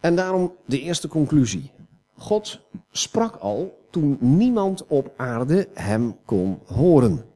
En 0.00 0.16
daarom 0.16 0.54
de 0.66 0.80
eerste 0.80 1.08
conclusie. 1.08 1.70
God 2.16 2.60
sprak 2.90 3.36
al 3.36 3.78
toen 3.90 4.16
niemand 4.20 4.86
op 4.86 5.12
aarde 5.16 5.68
hem 5.74 6.16
kon 6.24 6.60
horen. 6.66 7.29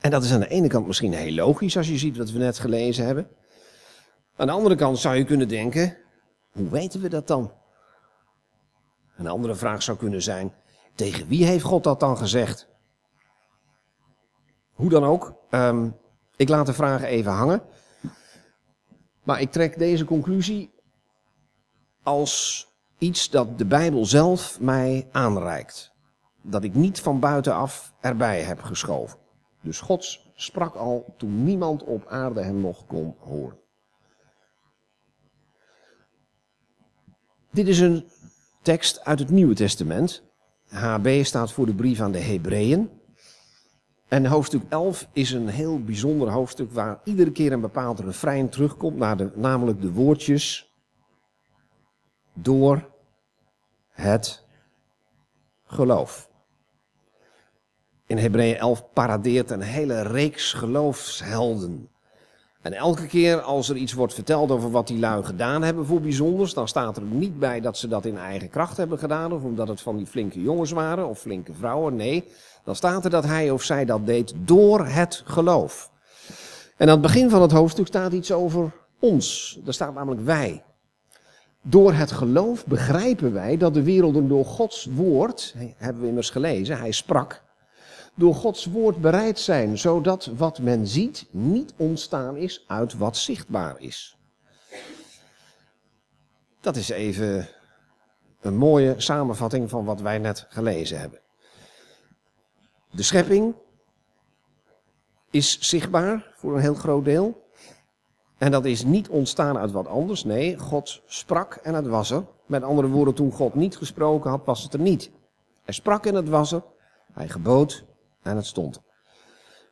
En 0.00 0.10
dat 0.10 0.24
is 0.24 0.32
aan 0.32 0.40
de 0.40 0.48
ene 0.48 0.68
kant 0.68 0.86
misschien 0.86 1.12
heel 1.12 1.34
logisch 1.34 1.76
als 1.76 1.88
je 1.88 1.98
ziet 1.98 2.16
wat 2.16 2.30
we 2.30 2.38
net 2.38 2.58
gelezen 2.58 3.06
hebben. 3.06 3.28
Aan 4.36 4.46
de 4.46 4.52
andere 4.52 4.74
kant 4.74 4.98
zou 4.98 5.16
je 5.16 5.24
kunnen 5.24 5.48
denken, 5.48 5.96
hoe 6.50 6.68
weten 6.68 7.00
we 7.00 7.08
dat 7.08 7.26
dan? 7.26 7.52
Een 9.16 9.26
andere 9.26 9.54
vraag 9.54 9.82
zou 9.82 9.98
kunnen 9.98 10.22
zijn, 10.22 10.52
tegen 10.94 11.28
wie 11.28 11.44
heeft 11.44 11.64
God 11.64 11.84
dat 11.84 12.00
dan 12.00 12.16
gezegd? 12.16 12.68
Hoe 14.72 14.90
dan 14.90 15.04
ook, 15.04 15.34
um, 15.50 15.96
ik 16.36 16.48
laat 16.48 16.66
de 16.66 16.72
vraag 16.72 17.02
even 17.02 17.32
hangen. 17.32 17.62
Maar 19.22 19.40
ik 19.40 19.52
trek 19.52 19.78
deze 19.78 20.04
conclusie 20.04 20.74
als 22.02 22.66
iets 22.98 23.30
dat 23.30 23.58
de 23.58 23.66
Bijbel 23.66 24.06
zelf 24.06 24.60
mij 24.60 25.08
aanreikt. 25.12 25.92
Dat 26.42 26.64
ik 26.64 26.74
niet 26.74 27.00
van 27.00 27.20
buitenaf 27.20 27.92
erbij 28.00 28.42
heb 28.42 28.62
geschoven. 28.62 29.19
Dus 29.60 29.80
God 29.80 30.20
sprak 30.34 30.74
al 30.74 31.14
toen 31.16 31.44
niemand 31.44 31.82
op 31.82 32.06
aarde 32.06 32.42
hem 32.42 32.60
nog 32.60 32.86
kon 32.86 33.14
horen. 33.18 33.58
Dit 37.50 37.68
is 37.68 37.80
een 37.80 38.08
tekst 38.62 39.04
uit 39.04 39.18
het 39.18 39.30
Nieuwe 39.30 39.54
Testament. 39.54 40.22
HB 40.68 41.20
staat 41.24 41.52
voor 41.52 41.66
de 41.66 41.74
brief 41.74 42.00
aan 42.00 42.12
de 42.12 42.18
Hebreeën. 42.18 42.90
En 44.08 44.26
hoofdstuk 44.26 44.62
11 44.68 45.08
is 45.12 45.32
een 45.32 45.48
heel 45.48 45.82
bijzonder 45.84 46.30
hoofdstuk 46.30 46.72
waar 46.72 47.00
iedere 47.04 47.32
keer 47.32 47.52
een 47.52 47.60
bepaald 47.60 48.00
refrein 48.00 48.48
terugkomt, 48.48 48.96
naar 48.96 49.16
de, 49.16 49.30
namelijk 49.34 49.80
de 49.80 49.92
woordjes 49.92 50.74
door 52.32 52.90
het 53.88 54.44
geloof. 55.64 56.29
In 58.10 58.18
Hebreeën 58.18 58.56
11 58.56 58.84
paradeert 58.92 59.50
een 59.50 59.60
hele 59.60 60.02
reeks 60.02 60.52
geloofshelden. 60.52 61.88
En 62.62 62.72
elke 62.72 63.06
keer 63.06 63.40
als 63.40 63.68
er 63.68 63.76
iets 63.76 63.92
wordt 63.92 64.14
verteld 64.14 64.50
over 64.50 64.70
wat 64.70 64.86
die 64.86 64.98
lui 64.98 65.24
gedaan 65.24 65.62
hebben 65.62 65.86
voor 65.86 66.00
bijzonders, 66.00 66.54
dan 66.54 66.68
staat 66.68 66.96
er 66.96 67.02
niet 67.02 67.38
bij 67.38 67.60
dat 67.60 67.76
ze 67.76 67.88
dat 67.88 68.04
in 68.04 68.18
eigen 68.18 68.50
kracht 68.50 68.76
hebben 68.76 68.98
gedaan, 68.98 69.32
of 69.32 69.42
omdat 69.42 69.68
het 69.68 69.80
van 69.80 69.96
die 69.96 70.06
flinke 70.06 70.42
jongens 70.42 70.70
waren 70.70 71.08
of 71.08 71.18
flinke 71.18 71.52
vrouwen. 71.54 71.96
Nee, 71.96 72.24
dan 72.64 72.76
staat 72.76 73.04
er 73.04 73.10
dat 73.10 73.24
hij 73.24 73.50
of 73.50 73.62
zij 73.62 73.84
dat 73.84 74.06
deed 74.06 74.34
door 74.44 74.86
het 74.86 75.22
geloof. 75.24 75.90
En 76.76 76.86
aan 76.86 76.92
het 76.92 77.02
begin 77.02 77.30
van 77.30 77.42
het 77.42 77.52
hoofdstuk 77.52 77.86
staat 77.86 78.12
iets 78.12 78.32
over 78.32 78.72
ons. 78.98 79.58
Daar 79.64 79.74
staat 79.74 79.94
namelijk 79.94 80.24
wij. 80.24 80.62
Door 81.62 81.92
het 81.92 82.12
geloof 82.12 82.66
begrijpen 82.66 83.32
wij 83.32 83.56
dat 83.56 83.74
de 83.74 83.82
werelden 83.82 84.28
door 84.28 84.44
Gods 84.44 84.88
woord, 84.94 85.54
hebben 85.76 86.02
we 86.02 86.08
immers 86.08 86.30
gelezen, 86.30 86.78
hij 86.78 86.90
sprak, 86.90 87.48
door 88.20 88.34
Gods 88.34 88.66
woord 88.66 89.00
bereid 89.00 89.38
zijn, 89.38 89.78
zodat 89.78 90.26
wat 90.36 90.58
men 90.58 90.86
ziet 90.86 91.26
niet 91.30 91.74
ontstaan 91.76 92.36
is 92.36 92.64
uit 92.66 92.96
wat 92.98 93.16
zichtbaar 93.16 93.80
is. 93.80 94.18
Dat 96.60 96.76
is 96.76 96.88
even 96.88 97.48
een 98.40 98.56
mooie 98.56 98.94
samenvatting 98.96 99.70
van 99.70 99.84
wat 99.84 100.00
wij 100.00 100.18
net 100.18 100.46
gelezen 100.48 101.00
hebben. 101.00 101.20
De 102.90 103.02
schepping 103.02 103.54
is 105.30 105.60
zichtbaar 105.60 106.32
voor 106.36 106.54
een 106.54 106.60
heel 106.60 106.74
groot 106.74 107.04
deel. 107.04 107.48
En 108.38 108.50
dat 108.50 108.64
is 108.64 108.84
niet 108.84 109.08
ontstaan 109.08 109.58
uit 109.58 109.70
wat 109.70 109.86
anders. 109.86 110.24
Nee, 110.24 110.58
God 110.58 111.02
sprak 111.06 111.54
en 111.54 111.74
het 111.74 111.86
was 111.86 112.10
er. 112.10 112.24
Met 112.46 112.62
andere 112.62 112.88
woorden, 112.88 113.14
toen 113.14 113.32
God 113.32 113.54
niet 113.54 113.76
gesproken 113.76 114.30
had, 114.30 114.44
was 114.44 114.62
het 114.62 114.72
er 114.72 114.80
niet. 114.80 115.10
Hij 115.62 115.74
sprak 115.74 116.06
en 116.06 116.14
het 116.14 116.28
was 116.28 116.52
er. 116.52 116.62
Hij 117.12 117.28
gebood 117.28 117.88
en 118.22 118.36
het 118.36 118.46
stond. 118.46 118.80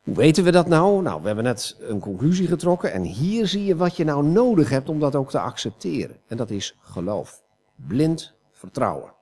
Hoe 0.03 0.15
weten 0.15 0.43
we 0.43 0.51
dat 0.51 0.67
nou? 0.67 1.01
Nou, 1.01 1.21
we 1.21 1.27
hebben 1.27 1.45
net 1.45 1.77
een 1.79 1.99
conclusie 1.99 2.47
getrokken 2.47 2.91
en 2.91 3.03
hier 3.03 3.47
zie 3.47 3.65
je 3.65 3.75
wat 3.75 3.97
je 3.97 4.03
nou 4.03 4.23
nodig 4.25 4.69
hebt 4.69 4.89
om 4.89 4.99
dat 4.99 5.15
ook 5.15 5.29
te 5.29 5.39
accepteren. 5.39 6.17
En 6.27 6.37
dat 6.37 6.49
is 6.49 6.77
geloof. 6.81 7.43
Blind 7.75 8.33
vertrouwen. 8.51 9.13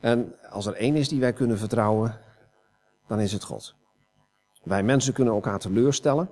En 0.00 0.34
als 0.50 0.66
er 0.66 0.74
één 0.74 0.96
is 0.96 1.08
die 1.08 1.20
wij 1.20 1.32
kunnen 1.32 1.58
vertrouwen, 1.58 2.20
dan 3.06 3.20
is 3.20 3.32
het 3.32 3.44
God. 3.44 3.74
Wij 4.62 4.82
mensen 4.82 5.12
kunnen 5.12 5.34
elkaar 5.34 5.58
teleurstellen. 5.58 6.30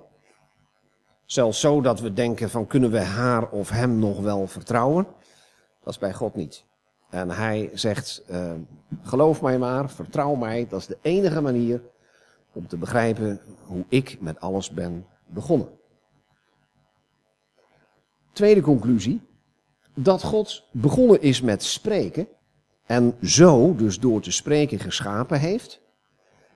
Zelfs 1.25 1.59
zo 1.59 1.81
dat 1.81 1.99
we 1.99 2.13
denken 2.13 2.49
van 2.49 2.67
kunnen 2.67 2.91
we 2.91 2.99
haar 2.99 3.49
of 3.49 3.69
hem 3.69 3.99
nog 3.99 4.19
wel 4.19 4.47
vertrouwen. 4.47 5.07
Dat 5.83 5.93
is 5.93 5.99
bij 5.99 6.13
God 6.13 6.35
niet. 6.35 6.65
En 7.13 7.29
hij 7.29 7.69
zegt, 7.73 8.23
uh, 8.31 8.51
geloof 9.01 9.41
mij 9.41 9.57
maar, 9.57 9.89
vertrouw 9.89 10.35
mij. 10.35 10.67
Dat 10.69 10.79
is 10.79 10.87
de 10.87 10.97
enige 11.01 11.41
manier 11.41 11.81
om 12.53 12.67
te 12.67 12.77
begrijpen 12.77 13.39
hoe 13.65 13.83
ik 13.87 14.17
met 14.19 14.39
alles 14.39 14.69
ben 14.69 15.05
begonnen. 15.27 15.67
Tweede 18.31 18.61
conclusie. 18.61 19.21
Dat 19.93 20.23
God 20.23 20.63
begonnen 20.71 21.21
is 21.21 21.41
met 21.41 21.63
spreken 21.63 22.27
en 22.85 23.15
zo 23.21 23.75
dus 23.75 23.99
door 23.99 24.21
te 24.21 24.31
spreken 24.31 24.79
geschapen 24.79 25.39
heeft. 25.39 25.81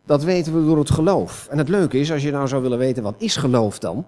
Dat 0.06 0.24
weten 0.24 0.60
we 0.60 0.66
door 0.66 0.78
het 0.78 0.92
geloof. 0.92 1.48
En 1.48 1.58
het 1.58 1.70
leuke 1.70 2.00
is, 2.00 2.12
als 2.12 2.24
je 2.24 2.32
nou 2.32 2.48
zou 2.48 2.62
willen 2.62 2.78
weten 2.78 3.04
wat 3.04 3.22
is 3.22 3.36
geloof 3.36 3.80
dan, 3.80 4.08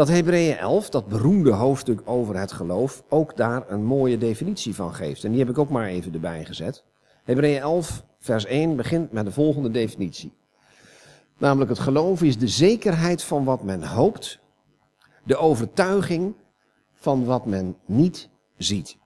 dat 0.00 0.08
Hebreeën 0.08 0.56
11, 0.56 0.90
dat 0.90 1.08
beroemde 1.08 1.52
hoofdstuk 1.52 2.00
over 2.04 2.36
het 2.36 2.52
geloof, 2.52 3.02
ook 3.08 3.36
daar 3.36 3.70
een 3.70 3.84
mooie 3.84 4.18
definitie 4.18 4.74
van 4.74 4.94
geeft. 4.94 5.24
En 5.24 5.30
die 5.30 5.38
heb 5.38 5.48
ik 5.48 5.58
ook 5.58 5.68
maar 5.68 5.86
even 5.86 6.14
erbij 6.14 6.44
gezet. 6.44 6.84
Hebreeën 7.24 7.60
11, 7.60 8.04
vers 8.18 8.44
1 8.44 8.76
begint 8.76 9.12
met 9.12 9.24
de 9.24 9.32
volgende 9.32 9.70
definitie. 9.70 10.32
Namelijk 11.38 11.70
het 11.70 11.78
geloof 11.78 12.22
is 12.22 12.38
de 12.38 12.48
zekerheid 12.48 13.22
van 13.22 13.44
wat 13.44 13.62
men 13.62 13.82
hoopt, 13.82 14.38
de 15.24 15.36
overtuiging 15.36 16.34
van 16.94 17.24
wat 17.24 17.46
men 17.46 17.76
niet 17.86 18.28
ziet. 18.56 18.96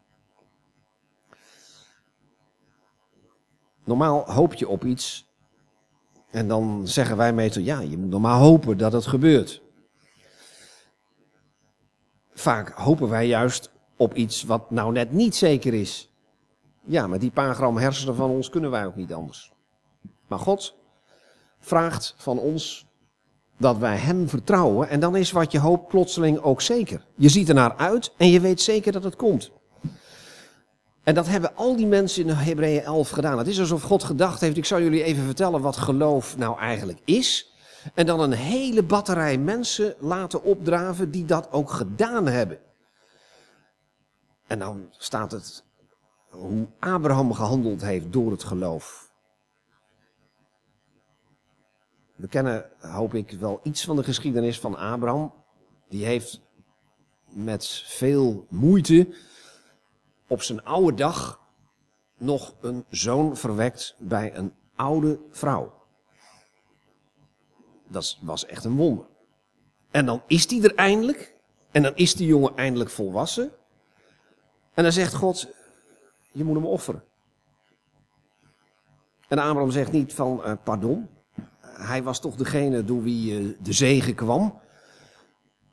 Normaal 3.85 4.33
hoop 4.33 4.55
je 4.55 4.69
op 4.69 4.85
iets 4.85 5.33
en 6.31 6.49
dan 6.49 6.89
zeggen 6.89 7.17
wij 7.17 7.33
meestal, 7.33 7.63
ja, 7.63 7.81
je 7.81 7.99
moet 7.99 8.11
nog 8.11 8.21
maar 8.21 8.39
hopen 8.39 8.79
dat 8.79 8.93
het 8.93 9.07
gebeurt. 9.07 9.64
Vaak 12.35 12.69
hopen 12.71 13.09
wij 13.09 13.27
juist 13.27 13.71
op 13.97 14.15
iets 14.15 14.43
wat 14.43 14.71
nou 14.71 14.93
net 14.93 15.13
niet 15.13 15.37
zeker 15.37 15.75
is. 15.75 16.13
Ja, 16.85 17.07
met 17.07 17.21
die 17.21 17.31
paar 17.31 17.55
gram 17.55 17.77
hersenen 17.77 18.15
van 18.15 18.31
ons 18.31 18.51
kunnen 18.51 18.71
wij 18.71 18.87
ook 18.87 18.97
niet 18.97 19.13
anders. 19.13 19.53
Maar 20.27 20.39
God 20.39 20.75
vraagt 21.61 22.15
van 22.17 22.39
ons 22.39 22.87
dat 23.57 23.79
wij 23.79 23.97
Hem 23.97 24.29
vertrouwen 24.29 24.89
en 24.89 25.01
dan 25.01 25.17
is 25.17 25.31
wat 25.31 25.53
je 25.53 25.59
hoopt 25.59 25.89
plotseling 25.89 26.39
ook 26.39 26.61
zeker. 26.61 27.07
Je 27.17 27.29
ziet 27.29 27.49
er 27.49 27.55
naar 27.55 27.77
uit 27.77 28.13
en 28.17 28.31
je 28.31 28.41
weet 28.41 28.61
zeker 28.61 28.93
dat 28.93 29.05
het 29.05 29.17
komt. 29.17 29.51
En 31.03 31.15
dat 31.15 31.27
hebben 31.27 31.57
al 31.57 31.77
die 31.77 31.87
mensen 31.87 32.29
in 32.29 32.35
Hebreeën 32.35 32.83
11 32.83 33.11
gedaan. 33.11 33.39
Het 33.39 33.47
is 33.47 33.61
alsof 33.61 33.83
God 33.83 34.05
gedacht 34.05 34.41
heeft, 34.41 34.57
ik 34.57 34.65
zal 34.65 34.81
jullie 34.81 35.03
even 35.03 35.25
vertellen 35.25 35.61
wat 35.61 35.77
geloof 35.77 36.37
nou 36.37 36.59
eigenlijk 36.59 36.99
is. 37.05 37.54
En 37.95 38.07
dan 38.07 38.21
een 38.21 38.33
hele 38.33 38.83
batterij 38.83 39.39
mensen 39.39 39.95
laten 39.99 40.43
opdraven 40.43 41.11
die 41.11 41.25
dat 41.25 41.51
ook 41.51 41.71
gedaan 41.71 42.27
hebben. 42.27 42.59
En 44.47 44.59
dan 44.59 44.89
staat 44.91 45.33
het 45.33 45.65
hoe 46.31 46.67
Abraham 46.79 47.33
gehandeld 47.33 47.81
heeft 47.81 48.13
door 48.13 48.31
het 48.31 48.45
geloof. 48.45 49.13
We 52.17 52.29
kennen, 52.29 52.71
hoop 52.79 53.15
ik, 53.15 53.31
wel 53.31 53.61
iets 53.63 53.85
van 53.85 53.97
de 53.97 54.05
geschiedenis 54.05 54.61
van 54.61 54.77
Abraham. 54.77 55.35
Die 55.89 56.05
heeft 56.05 56.41
met 57.29 57.83
veel 57.87 58.47
moeite 58.51 59.15
op 60.27 60.43
zijn 60.43 60.65
oude 60.65 60.97
dag 60.97 61.41
nog 62.19 62.55
een 62.61 62.85
zoon 62.89 63.37
verwekt 63.37 63.97
bij 63.99 64.37
een 64.37 64.55
oude 64.75 65.21
vrouw. 65.31 65.84
Dat 67.95 68.19
was 68.21 68.47
echt 68.47 68.65
een 68.65 68.77
wonder. 68.77 69.07
En 69.91 70.07
dan 70.07 70.23
is 70.27 70.47
die 70.47 70.63
er 70.63 70.75
eindelijk. 70.75 71.35
En 71.71 71.83
dan 71.83 71.93
is 71.95 72.15
die 72.15 72.27
jongen 72.27 72.57
eindelijk 72.57 72.91
volwassen. 72.91 73.51
En 74.75 74.83
dan 74.83 74.93
zegt 74.93 75.15
God, 75.15 75.49
je 76.33 76.45
moet 76.45 76.55
hem 76.55 76.67
offeren. 76.67 77.05
En 79.29 79.39
Abraham 79.39 79.71
zegt 79.71 79.93
niet 79.93 80.15
van, 80.15 80.43
uh, 80.45 80.53
pardon. 80.65 81.09
Hij 81.61 82.03
was 82.03 82.21
toch 82.21 82.37
degene 82.37 82.85
door 82.85 83.03
wie 83.03 83.41
uh, 83.41 83.57
de 83.63 83.73
zegen 83.73 84.15
kwam. 84.15 84.61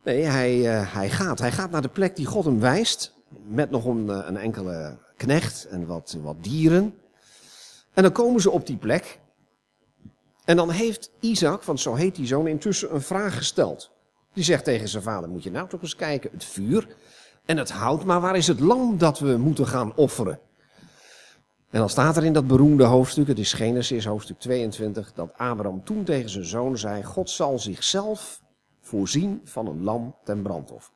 Nee, 0.04 0.24
hij, 0.24 0.58
uh, 0.58 0.94
hij 0.94 1.10
gaat. 1.10 1.40
Hij 1.40 1.52
gaat 1.52 1.72
naar 1.72 1.82
de 1.82 1.90
plek 1.90 2.16
die 2.16 2.26
God 2.26 2.46
hem 2.46 2.60
wijst. 2.60 3.14
Met 3.48 3.70
nog 3.70 3.86
een, 3.86 4.08
een 4.08 4.38
enkele 4.38 4.98
knecht 5.18 5.66
en 5.66 5.86
wat, 5.86 6.18
wat 6.22 6.44
dieren. 6.44 6.96
En 7.94 8.04
dan 8.04 8.12
komen 8.12 8.42
ze 8.42 8.52
op 8.52 8.66
die 8.66 8.78
plek. 8.78 9.20
En 10.52 10.58
dan 10.58 10.70
heeft 10.70 11.12
Isaac, 11.20 11.64
want 11.64 11.80
zo 11.80 11.94
heet 11.94 12.16
die 12.16 12.28
zoon, 12.28 12.48
intussen 12.48 12.94
een 12.94 13.02
vraag 13.02 13.38
gesteld. 13.38 13.92
Die 14.34 14.44
zegt 14.44 14.64
tegen 14.64 14.88
zijn 14.88 15.04
vader, 15.04 15.30
moet 15.30 15.44
je 15.44 15.52
nou 15.52 15.70
toch 15.70 15.82
eens 15.82 15.96
kijken, 15.96 16.30
het 16.34 16.44
vuur 16.44 16.88
en 17.46 17.58
het 17.58 17.72
hout, 17.72 18.04
maar 18.04 18.22
waar 18.22 18.36
is 18.36 18.48
het 18.48 18.60
lam 18.60 18.98
dat 18.98 19.20
we 19.20 19.38
moeten 19.38 19.68
gaan 19.68 19.96
offeren? 19.96 20.40
En 21.70 21.80
dan 21.80 21.90
staat 21.90 22.18
er 22.18 22.26
in 22.26 22.34
dat 22.34 22.48
beroemde 22.48 22.84
hoofdstuk, 22.84 23.28
het 23.28 23.40
is 23.40 23.54
Genesis 23.54 24.06
hoofdstuk 24.06 24.40
22, 24.40 25.14
dat 25.14 25.34
Abraham 25.38 25.84
toen 25.84 26.04
tegen 26.04 26.30
zijn 26.30 26.46
zoon 26.46 26.78
zei, 26.78 27.04
God 27.04 27.30
zal 27.30 27.60
zichzelf 27.60 28.42
voorzien 28.82 29.42
van 29.44 29.68
een 29.68 29.84
lam 29.84 30.16
ten 30.24 30.42
brandoffer. 30.42 30.94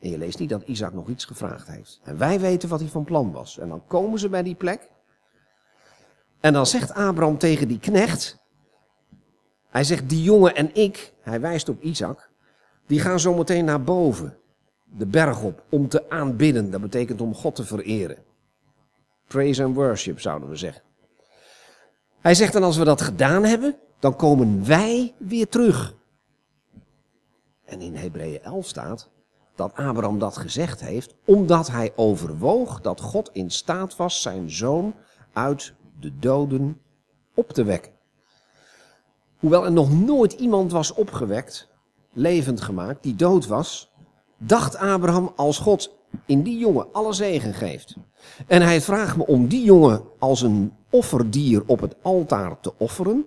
En 0.00 0.10
je 0.10 0.18
leest 0.18 0.38
niet 0.38 0.50
dat 0.50 0.62
Isaac 0.62 0.92
nog 0.92 1.08
iets 1.08 1.24
gevraagd 1.24 1.68
heeft. 1.68 2.00
En 2.02 2.18
wij 2.18 2.40
weten 2.40 2.68
wat 2.68 2.80
hij 2.80 2.88
van 2.88 3.04
plan 3.04 3.32
was. 3.32 3.58
En 3.58 3.68
dan 3.68 3.86
komen 3.86 4.18
ze 4.18 4.28
bij 4.28 4.42
die 4.42 4.54
plek. 4.54 4.90
En 6.40 6.52
dan 6.52 6.66
zegt 6.66 6.92
Abraham 6.92 7.38
tegen 7.38 7.68
die 7.68 7.78
knecht, 7.78 8.40
hij 9.72 9.84
zegt, 9.84 10.08
die 10.08 10.22
jongen 10.22 10.54
en 10.54 10.74
ik, 10.74 11.12
hij 11.20 11.40
wijst 11.40 11.68
op 11.68 11.82
Isaac, 11.82 12.30
die 12.86 13.00
gaan 13.00 13.20
zo 13.20 13.34
meteen 13.34 13.64
naar 13.64 13.82
boven, 13.82 14.36
de 14.84 15.06
berg 15.06 15.42
op, 15.42 15.62
om 15.68 15.88
te 15.88 16.10
aanbidden. 16.10 16.70
Dat 16.70 16.80
betekent 16.80 17.20
om 17.20 17.34
God 17.34 17.54
te 17.54 17.64
vereren. 17.64 18.16
Praise 19.26 19.64
and 19.64 19.74
worship, 19.74 20.20
zouden 20.20 20.48
we 20.48 20.56
zeggen. 20.56 20.82
Hij 22.20 22.34
zegt 22.34 22.52
dan, 22.52 22.62
als 22.62 22.76
we 22.76 22.84
dat 22.84 23.00
gedaan 23.00 23.44
hebben, 23.44 23.76
dan 23.98 24.16
komen 24.16 24.66
wij 24.66 25.14
weer 25.18 25.48
terug. 25.48 25.94
En 27.64 27.80
in 27.80 27.94
Hebreeën 27.94 28.42
11 28.42 28.66
staat 28.66 29.10
dat 29.54 29.74
Abraham 29.74 30.18
dat 30.18 30.36
gezegd 30.36 30.80
heeft, 30.80 31.14
omdat 31.24 31.70
hij 31.70 31.92
overwoog 31.96 32.80
dat 32.80 33.00
God 33.00 33.30
in 33.32 33.50
staat 33.50 33.96
was 33.96 34.22
zijn 34.22 34.50
zoon 34.50 34.94
uit 35.32 35.72
de 36.00 36.18
doden 36.18 36.80
op 37.34 37.50
te 37.50 37.64
wekken. 37.64 37.91
Hoewel 39.42 39.64
er 39.64 39.72
nog 39.72 39.92
nooit 39.92 40.32
iemand 40.32 40.72
was 40.72 40.94
opgewekt, 40.94 41.68
levend 42.12 42.60
gemaakt, 42.60 43.02
die 43.02 43.14
dood 43.14 43.46
was, 43.46 43.92
dacht 44.38 44.76
Abraham 44.76 45.32
als 45.36 45.58
God 45.58 45.96
in 46.26 46.42
die 46.42 46.58
jongen 46.58 46.86
alle 46.92 47.12
zegen 47.12 47.54
geeft. 47.54 47.96
En 48.46 48.62
hij 48.62 48.80
vraagt 48.80 49.16
me 49.16 49.26
om 49.26 49.48
die 49.48 49.64
jongen 49.64 50.02
als 50.18 50.42
een 50.42 50.72
offerdier 50.90 51.62
op 51.66 51.80
het 51.80 51.96
altaar 52.02 52.60
te 52.60 52.72
offeren. 52.78 53.26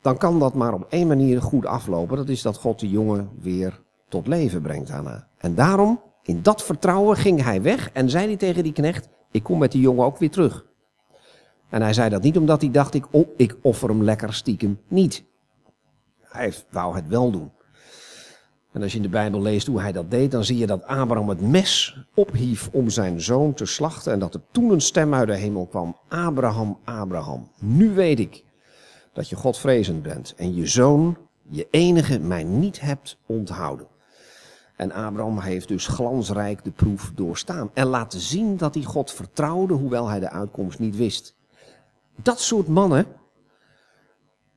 Dan 0.00 0.16
kan 0.16 0.38
dat 0.38 0.54
maar 0.54 0.74
op 0.74 0.86
één 0.88 1.06
manier 1.06 1.42
goed 1.42 1.66
aflopen. 1.66 2.16
Dat 2.16 2.28
is 2.28 2.42
dat 2.42 2.56
God 2.56 2.78
die 2.78 2.90
jongen 2.90 3.30
weer 3.40 3.80
tot 4.08 4.26
leven 4.26 4.62
brengt 4.62 4.88
daarna. 4.88 5.28
En 5.38 5.54
daarom, 5.54 6.00
in 6.22 6.42
dat 6.42 6.62
vertrouwen, 6.62 7.16
ging 7.16 7.42
hij 7.42 7.62
weg 7.62 7.90
en 7.92 8.10
zei 8.10 8.26
hij 8.26 8.36
tegen 8.36 8.62
die 8.62 8.72
knecht: 8.72 9.08
Ik 9.30 9.42
kom 9.42 9.58
met 9.58 9.72
die 9.72 9.80
jongen 9.80 10.04
ook 10.04 10.18
weer 10.18 10.30
terug. 10.30 10.67
En 11.68 11.82
hij 11.82 11.92
zei 11.92 12.10
dat 12.10 12.22
niet 12.22 12.38
omdat 12.38 12.60
hij 12.60 12.70
dacht: 12.70 12.94
Ik, 12.94 13.04
ik 13.36 13.56
offer 13.62 13.88
hem 13.88 14.02
lekker 14.02 14.34
stiekem 14.34 14.78
niet. 14.88 15.24
Hij 16.22 16.54
wou 16.70 16.96
het 16.96 17.08
wel 17.08 17.30
doen. 17.30 17.50
En 18.72 18.82
als 18.82 18.90
je 18.90 18.96
in 18.96 19.02
de 19.02 19.08
Bijbel 19.08 19.42
leest 19.42 19.66
hoe 19.66 19.80
hij 19.80 19.92
dat 19.92 20.10
deed, 20.10 20.30
dan 20.30 20.44
zie 20.44 20.58
je 20.58 20.66
dat 20.66 20.84
Abraham 20.84 21.28
het 21.28 21.40
mes 21.40 21.98
ophief 22.14 22.68
om 22.72 22.90
zijn 22.90 23.20
zoon 23.20 23.54
te 23.54 23.64
slachten. 23.64 24.12
En 24.12 24.18
dat 24.18 24.34
er 24.34 24.40
toen 24.50 24.70
een 24.70 24.80
stem 24.80 25.14
uit 25.14 25.28
de 25.28 25.36
hemel 25.36 25.66
kwam: 25.66 25.96
Abraham, 26.08 26.78
Abraham, 26.84 27.50
nu 27.58 27.90
weet 27.90 28.18
ik 28.18 28.44
dat 29.12 29.28
je 29.28 29.36
Godvrezend 29.36 30.02
bent 30.02 30.34
en 30.36 30.54
je 30.54 30.66
zoon, 30.66 31.16
je 31.48 31.66
enige, 31.70 32.18
mij 32.18 32.44
niet 32.44 32.80
hebt 32.80 33.18
onthouden. 33.26 33.86
En 34.76 34.92
Abraham 34.92 35.38
heeft 35.38 35.68
dus 35.68 35.86
glansrijk 35.86 36.64
de 36.64 36.70
proef 36.70 37.12
doorstaan 37.14 37.70
en 37.74 37.86
laten 37.86 38.20
zien 38.20 38.56
dat 38.56 38.74
hij 38.74 38.82
God 38.82 39.12
vertrouwde, 39.12 39.74
hoewel 39.74 40.08
hij 40.08 40.20
de 40.20 40.30
uitkomst 40.30 40.78
niet 40.78 40.96
wist. 40.96 41.36
Dat 42.22 42.40
soort 42.40 42.68
mannen 42.68 43.06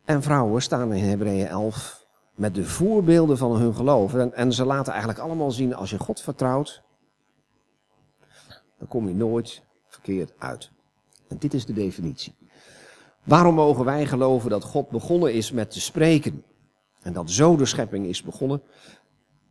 en 0.06 0.22
vrouwen 0.22 0.62
staan 0.62 0.94
in 0.94 1.04
Hebreeën 1.04 1.48
11 1.48 2.06
met 2.36 2.56
de 2.56 2.66
voorbeelden 2.66 3.38
van 3.38 3.56
hun 3.56 3.76
geloof. 3.76 4.14
En, 4.14 4.34
en 4.34 4.54
ze 4.54 4.66
laten 4.66 4.92
eigenlijk 4.92 5.22
allemaal 5.22 5.52
zien, 5.52 5.76
als 5.76 5.90
je 5.90 6.00
God 6.00 6.22
vertrouwt, 6.22 6.84
dan 8.78 8.88
kom 8.88 9.08
je 9.08 9.16
nooit 9.16 9.64
verkeerd 9.88 10.34
uit. 10.38 10.72
En 11.28 11.38
dit 11.38 11.54
is 11.54 11.66
de 11.66 11.74
definitie. 11.74 12.36
Waarom 13.24 13.56
mogen 13.56 13.86
wij 13.86 14.06
geloven 14.06 14.50
dat 14.50 14.64
God 14.64 14.90
begonnen 14.90 15.34
is 15.34 15.52
met 15.52 15.72
te 15.72 15.82
spreken? 15.82 16.44
En 17.02 17.14
dat 17.14 17.32
zo 17.32 17.56
de 17.56 17.66
schepping 17.66 18.06
is 18.06 18.24
begonnen? 18.24 18.62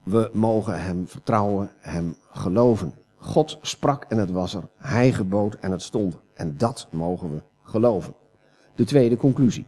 We 0.02 0.30
mogen 0.32 0.82
Hem 0.82 1.08
vertrouwen, 1.08 1.70
Hem 1.78 2.16
geloven. 2.30 2.94
God 3.16 3.58
sprak 3.62 4.04
en 4.04 4.18
het 4.18 4.30
was 4.30 4.54
er. 4.54 4.68
Hij 4.76 5.12
gebood 5.12 5.54
en 5.54 5.70
het 5.70 5.82
stond. 5.82 6.18
En 6.34 6.56
dat 6.56 6.88
mogen 6.90 7.34
we 7.34 7.42
geloven. 7.70 8.14
De 8.74 8.84
tweede 8.84 9.16
conclusie. 9.16 9.66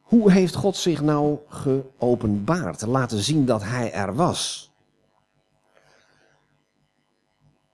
Hoe 0.00 0.32
heeft 0.32 0.54
God 0.54 0.76
zich 0.76 1.02
nou 1.02 1.38
geopenbaard, 1.48 2.86
laten 2.86 3.18
zien 3.18 3.44
dat 3.44 3.62
hij 3.62 3.92
er 3.92 4.14
was? 4.14 4.72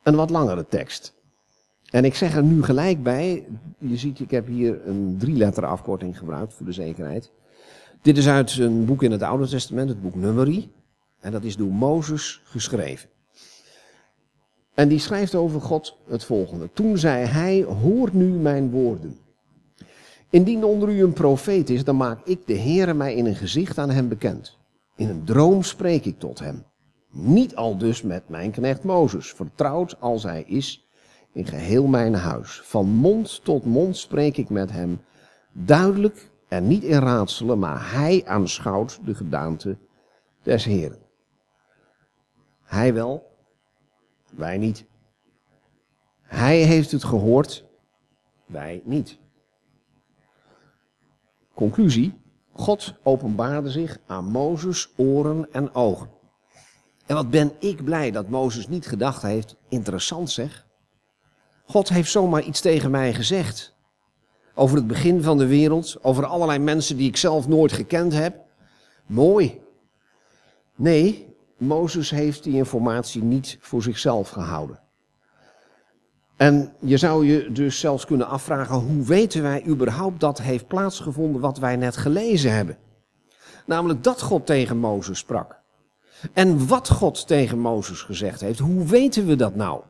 Een 0.03 0.17
wat 0.17 0.31
langere 0.31 0.67
tekst. 0.67 1.15
En 1.91 2.05
ik 2.05 2.15
zeg 2.15 2.35
er 2.37 2.43
nu 2.43 2.63
gelijk 2.63 3.03
bij, 3.03 3.47
je 3.79 3.97
ziet, 3.97 4.21
ik 4.21 4.31
heb 4.31 4.47
hier 4.47 4.87
een 4.87 5.17
drie-letter 5.19 5.67
afkorting 5.67 6.19
gebruikt 6.19 6.55
voor 6.55 6.67
de 6.67 6.73
zekerheid. 6.73 7.31
Dit 8.03 8.19
is 8.19 8.29
uit 8.29 8.59
een 8.59 8.85
boek 8.85 9.03
in 9.03 9.11
het 9.11 9.23
Oude 9.23 9.49
Testament, 9.49 9.89
het 9.89 10.03
boek 10.03 10.15
Numeri. 10.15 10.73
En 11.21 11.33
dat 11.33 11.45
is 11.45 11.57
door 11.57 11.73
Mozes 11.73 12.43
geschreven. 12.45 13.09
En 14.77 14.89
die 14.89 14.99
schrijft 14.99 15.35
over 15.35 15.61
God 15.61 15.97
het 16.09 16.25
volgende. 16.25 16.69
Toen 16.73 16.99
zei 16.99 17.25
hij, 17.25 17.63
hoor 17.63 18.11
nu 18.13 18.29
mijn 18.29 18.71
woorden. 18.71 19.19
Indien 20.31 20.65
onder 20.65 20.89
u 20.89 21.03
een 21.03 21.13
profeet 21.13 21.71
is, 21.71 21.85
dan 21.85 21.97
maak 21.97 22.27
ik 22.27 22.47
de 22.47 22.59
Heere 22.59 22.95
mij 22.95 23.15
in 23.15 23.27
een 23.27 23.35
gezicht 23.35 23.79
aan 23.79 23.91
hem 23.91 24.09
bekend. 24.09 24.59
In 24.97 25.09
een 25.09 25.25
droom 25.25 25.63
spreek 25.63 26.05
ik 26.05 26.19
tot 26.19 26.39
hem. 26.39 26.65
Niet 27.11 27.57
al 27.57 27.79
dus 27.79 28.03
met 28.03 28.29
mijn 28.29 28.51
knecht 28.51 28.85
Mozes, 28.85 29.33
vertrouwd 29.33 30.01
als 30.01 30.23
hij 30.23 30.43
is 30.43 30.89
in 31.33 31.47
geheel 31.47 31.87
mijn 31.87 32.15
huis. 32.15 32.61
Van 32.65 32.89
mond 32.89 33.45
tot 33.45 33.65
mond 33.65 33.97
spreek 33.97 34.37
ik 34.37 34.49
met 34.49 34.71
hem, 34.71 35.01
duidelijk 35.53 36.31
en 36.49 36.67
niet 36.67 36.83
in 36.83 36.99
raadselen, 36.99 37.59
maar 37.59 37.93
hij 37.93 38.23
aanschouwt 38.27 39.01
de 39.05 39.15
gedaante 39.15 39.77
des 40.43 40.65
Heeren. 40.65 40.99
Hij 42.63 42.95
wel, 42.95 43.36
wij 44.31 44.59
niet. 44.59 44.85
Hij 46.23 46.59
heeft 46.59 46.91
het 46.93 47.05
gehoord, 47.05 47.65
wij 48.47 48.83
niet. 48.85 49.19
Conclusie, 51.55 52.21
God 52.53 52.95
openbaarde 53.03 53.71
zich 53.71 53.99
aan 54.07 54.25
Mozes 54.25 54.89
oren 54.97 55.53
en 55.53 55.75
ogen. 55.75 56.11
En 57.07 57.15
wat 57.15 57.31
ben 57.31 57.53
ik 57.59 57.85
blij 57.85 58.11
dat 58.11 58.29
Mozes 58.29 58.69
niet 58.69 58.87
gedacht 58.87 59.23
heeft, 59.23 59.57
interessant 59.69 60.31
zeg. 60.31 60.67
God 61.65 61.89
heeft 61.89 62.11
zomaar 62.11 62.43
iets 62.43 62.61
tegen 62.61 62.91
mij 62.91 63.15
gezegd. 63.15 63.75
Over 64.55 64.77
het 64.77 64.87
begin 64.87 65.23
van 65.23 65.39
de 65.39 65.47
wereld, 65.47 66.05
over 66.05 66.25
allerlei 66.27 66.59
mensen 66.59 66.97
die 66.97 67.09
ik 67.09 67.17
zelf 67.17 67.49
nooit 67.49 67.73
gekend 67.73 68.13
heb. 68.13 68.45
Mooi. 69.07 69.61
Nee, 70.77 71.36
Mozes 71.57 72.11
heeft 72.11 72.43
die 72.43 72.55
informatie 72.55 73.23
niet 73.23 73.59
voor 73.61 73.83
zichzelf 73.83 74.29
gehouden. 74.29 74.81
En 76.37 76.73
je 76.81 76.97
zou 76.97 77.27
je 77.27 77.53
dus 77.53 77.81
zelfs 77.81 78.05
kunnen 78.05 78.29
afvragen, 78.29 78.77
hoe 78.77 79.05
weten 79.05 79.43
wij 79.43 79.67
überhaupt 79.67 80.21
dat 80.21 80.39
heeft 80.39 80.67
plaatsgevonden 80.67 81.41
wat 81.41 81.59
wij 81.59 81.77
net 81.77 81.97
gelezen 81.97 82.53
hebben? 82.53 82.79
Namelijk 83.67 84.03
dat 84.03 84.23
God 84.23 84.47
tegen 84.47 84.77
Mozes 84.77 85.19
sprak. 85.19 85.61
En 86.33 86.67
wat 86.67 86.89
God 86.89 87.27
tegen 87.27 87.59
Mozes 87.59 88.03
gezegd 88.03 88.41
heeft, 88.41 88.59
hoe 88.59 88.85
weten 88.85 89.27
we 89.27 89.37
dat 89.37 89.55
nou? 89.55 89.83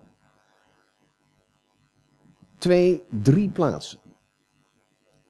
Twee, 2.58 3.02
drie 3.22 3.50
plaatsen. 3.50 3.98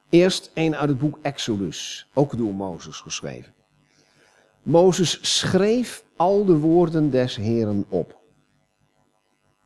Eerst 0.09 0.51
een 0.55 0.77
uit 0.77 0.89
het 0.89 0.99
boek 0.99 1.19
Exodus, 1.23 2.09
ook 2.15 2.37
door 2.37 2.55
Mozes 2.55 3.01
geschreven. 3.01 3.56
Mozes 4.67 5.39
schreef 5.39 6.05
al 6.17 6.45
de 6.45 6.59
woorden 6.59 7.11
des 7.11 7.37
Heren 7.37 7.85
op. 7.89 8.19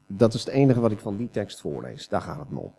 Dat 0.07 0.35
is 0.35 0.45
het 0.45 0.55
enige 0.55 0.81
wat 0.81 0.91
ik 0.91 0.99
van 0.99 1.17
die 1.17 1.31
tekst 1.31 1.61
voorlees. 1.61 2.09
Daar 2.09 2.21
gaat 2.21 2.39
het 2.39 2.59
om. 2.59 2.75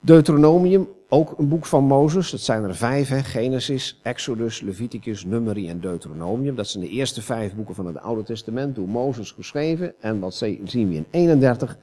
Deuteronomium, 0.00 0.88
ook 1.08 1.38
een 1.38 1.48
boek 1.48 1.66
van 1.66 1.84
Mozes. 1.84 2.30
Dat 2.30 2.40
zijn 2.40 2.64
er 2.64 2.74
vijf, 2.74 3.08
hè? 3.08 3.22
Genesis, 3.22 4.00
Exodus, 4.02 4.60
Leviticus, 4.60 5.24
Numeri 5.24 5.68
en 5.68 5.80
Deuteronomium. 5.80 6.56
Dat 6.56 6.68
zijn 6.68 6.84
de 6.84 6.90
eerste 6.90 7.22
vijf 7.22 7.54
boeken 7.54 7.74
van 7.74 7.86
het 7.86 7.98
Oude 7.98 8.22
Testament, 8.22 8.74
door 8.74 8.88
Mozes 8.88 9.30
geschreven. 9.30 9.94
En 10.00 10.20
wat 10.20 10.34
zien 10.34 10.88
we 10.88 10.94
in 10.94 11.06
31? 11.10 11.78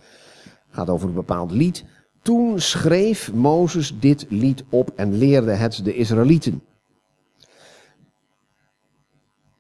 Gaat 0.70 0.90
over 0.90 1.08
een 1.08 1.14
bepaald 1.14 1.52
lied. 1.52 1.86
Toen 2.22 2.60
schreef 2.60 3.34
Mozes 3.34 4.00
dit 4.00 4.26
lied 4.30 4.64
op 4.70 4.92
en 4.96 5.18
leerde 5.18 5.52
het 5.52 5.82
de 5.84 5.96
Israëlieten. 5.96 6.62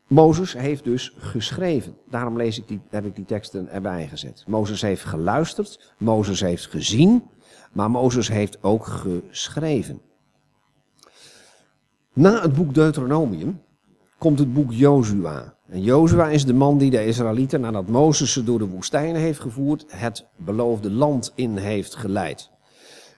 Mozes 0.08 0.54
heeft 0.54 0.84
dus 0.84 1.14
geschreven. 1.18 1.98
Daarom 2.10 2.38
lees 2.38 2.58
ik 2.58 2.68
die, 2.68 2.82
heb 2.90 3.06
ik 3.06 3.16
die 3.16 3.26
teksten 3.26 3.70
erbij 3.70 4.08
gezet. 4.08 4.44
Mozes 4.48 4.82
heeft 4.82 5.04
geluisterd, 5.04 5.94
Mozes 5.98 6.42
heeft 6.42 6.66
gezien, 6.66 7.24
maar 7.72 7.92
Mozes 7.92 8.28
heeft 8.28 8.64
ook 8.64 8.86
geschreven. 8.86 10.02
Na 12.14 12.42
het 12.42 12.54
boek 12.54 12.74
Deuteronomium 12.74 13.62
komt 14.18 14.40
het 14.40 14.54
boek 14.54 14.72
Jozua. 14.72 15.56
En 15.68 15.82
Jozua 15.82 16.30
is 16.30 16.46
de 16.46 16.54
man 16.54 16.78
die 16.78 16.92
de 16.92 17.06
Israëlieten, 17.06 17.62
nadat 17.62 17.88
Mozes 17.88 18.34
ze 18.34 18.44
door 18.44 18.60
de 18.60 18.68
woestijn 18.68 19.16
heeft 19.16 19.40
gevoerd, 19.40 19.86
het 19.88 20.26
beloofde 20.36 20.92
land 20.92 21.32
in 21.36 21.58
heeft 21.58 21.96
geleid. 21.96 22.50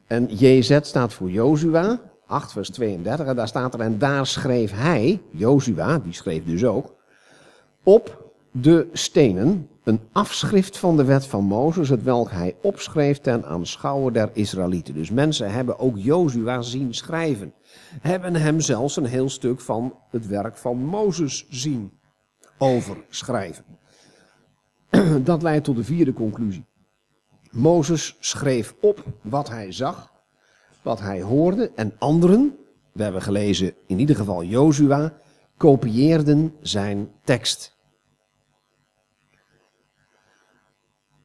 En 0.08 0.28
JZ 0.36 0.80
staat 0.82 1.13
voor 1.13 1.32
Jozua, 1.32 2.02
8 2.29 2.51
vers 2.51 2.69
32, 2.69 3.25
en 3.25 3.35
daar 3.35 3.47
staat 3.47 3.73
er, 3.73 3.79
en 3.79 3.97
daar 3.97 4.25
schreef 4.25 4.71
hij, 4.71 5.21
Jozua, 5.31 5.99
die 5.99 6.13
schreef 6.13 6.45
dus 6.45 6.65
ook, 6.65 6.95
op 7.83 8.31
de 8.51 8.87
stenen 8.93 9.69
een 9.83 9.99
afschrift 10.11 10.77
van 10.77 10.97
de 10.97 11.03
wet 11.03 11.25
van 11.25 11.43
Mozes, 11.43 11.89
het 11.89 12.03
welk 12.03 12.31
hij 12.31 12.55
opschreef 12.61 13.19
ten 13.19 13.45
aanschouwen 13.45 14.13
der 14.13 14.29
Israëlieten. 14.33 14.93
Dus 14.93 15.11
mensen 15.11 15.51
hebben 15.51 15.79
ook 15.79 15.97
Jozua 15.97 16.61
zien 16.61 16.93
schrijven. 16.93 17.53
Hebben 18.01 18.35
hem 18.35 18.59
zelfs 18.59 18.95
een 18.95 19.05
heel 19.05 19.29
stuk 19.29 19.59
van 19.59 19.95
het 20.09 20.27
werk 20.27 20.57
van 20.57 20.77
Mozes 20.77 21.45
zien 21.49 21.91
overschrijven. 22.57 23.65
Dat 25.23 25.41
leidt 25.41 25.63
tot 25.63 25.75
de 25.75 25.83
vierde 25.83 26.13
conclusie. 26.13 26.65
Mozes 27.51 28.17
schreef 28.19 28.75
op 28.81 29.03
wat 29.21 29.49
hij 29.49 29.71
zag 29.71 30.18
wat 30.81 30.99
hij 30.99 31.21
hoorde 31.21 31.71
en 31.75 31.95
anderen, 31.97 32.57
we 32.91 33.03
hebben 33.03 33.21
gelezen 33.21 33.73
in 33.87 33.99
ieder 33.99 34.15
geval 34.15 34.43
Jozua, 34.43 35.13
kopieerden 35.57 36.55
zijn 36.61 37.11
tekst. 37.23 37.77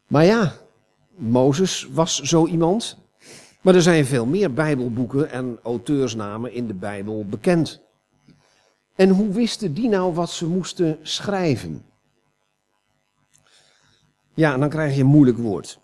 Maar 0.06 0.24
ja, 0.24 0.52
Mozes 1.16 1.88
was 1.92 2.20
zo 2.20 2.46
iemand. 2.46 3.02
Maar 3.62 3.74
er 3.74 3.82
zijn 3.82 4.06
veel 4.06 4.26
meer 4.26 4.52
Bijbelboeken 4.52 5.30
en 5.30 5.58
auteursnamen 5.62 6.52
in 6.52 6.66
de 6.66 6.74
Bijbel 6.74 7.26
bekend. 7.26 7.82
En 8.94 9.08
hoe 9.08 9.32
wisten 9.32 9.74
die 9.74 9.88
nou 9.88 10.14
wat 10.14 10.30
ze 10.30 10.46
moesten 10.46 10.98
schrijven? 11.02 11.84
Ja, 14.34 14.56
dan 14.56 14.68
krijg 14.68 14.94
je 14.94 15.00
een 15.00 15.06
moeilijk 15.06 15.38
woord. 15.38 15.80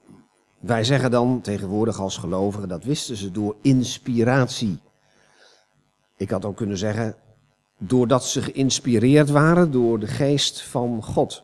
Wij 0.61 0.85
zeggen 0.85 1.11
dan 1.11 1.40
tegenwoordig 1.40 2.01
als 2.01 2.16
gelovigen, 2.16 2.68
dat 2.68 2.85
wisten 2.85 3.16
ze 3.16 3.31
door 3.31 3.57
inspiratie. 3.62 4.79
Ik 6.16 6.31
had 6.31 6.44
ook 6.44 6.57
kunnen 6.57 6.79
zeggen, 6.79 7.16
doordat 7.79 8.25
ze 8.25 8.42
geïnspireerd 8.42 9.31
waren 9.31 9.70
door 9.70 9.99
de 9.99 10.07
geest 10.07 10.62
van 10.62 11.03
God. 11.03 11.42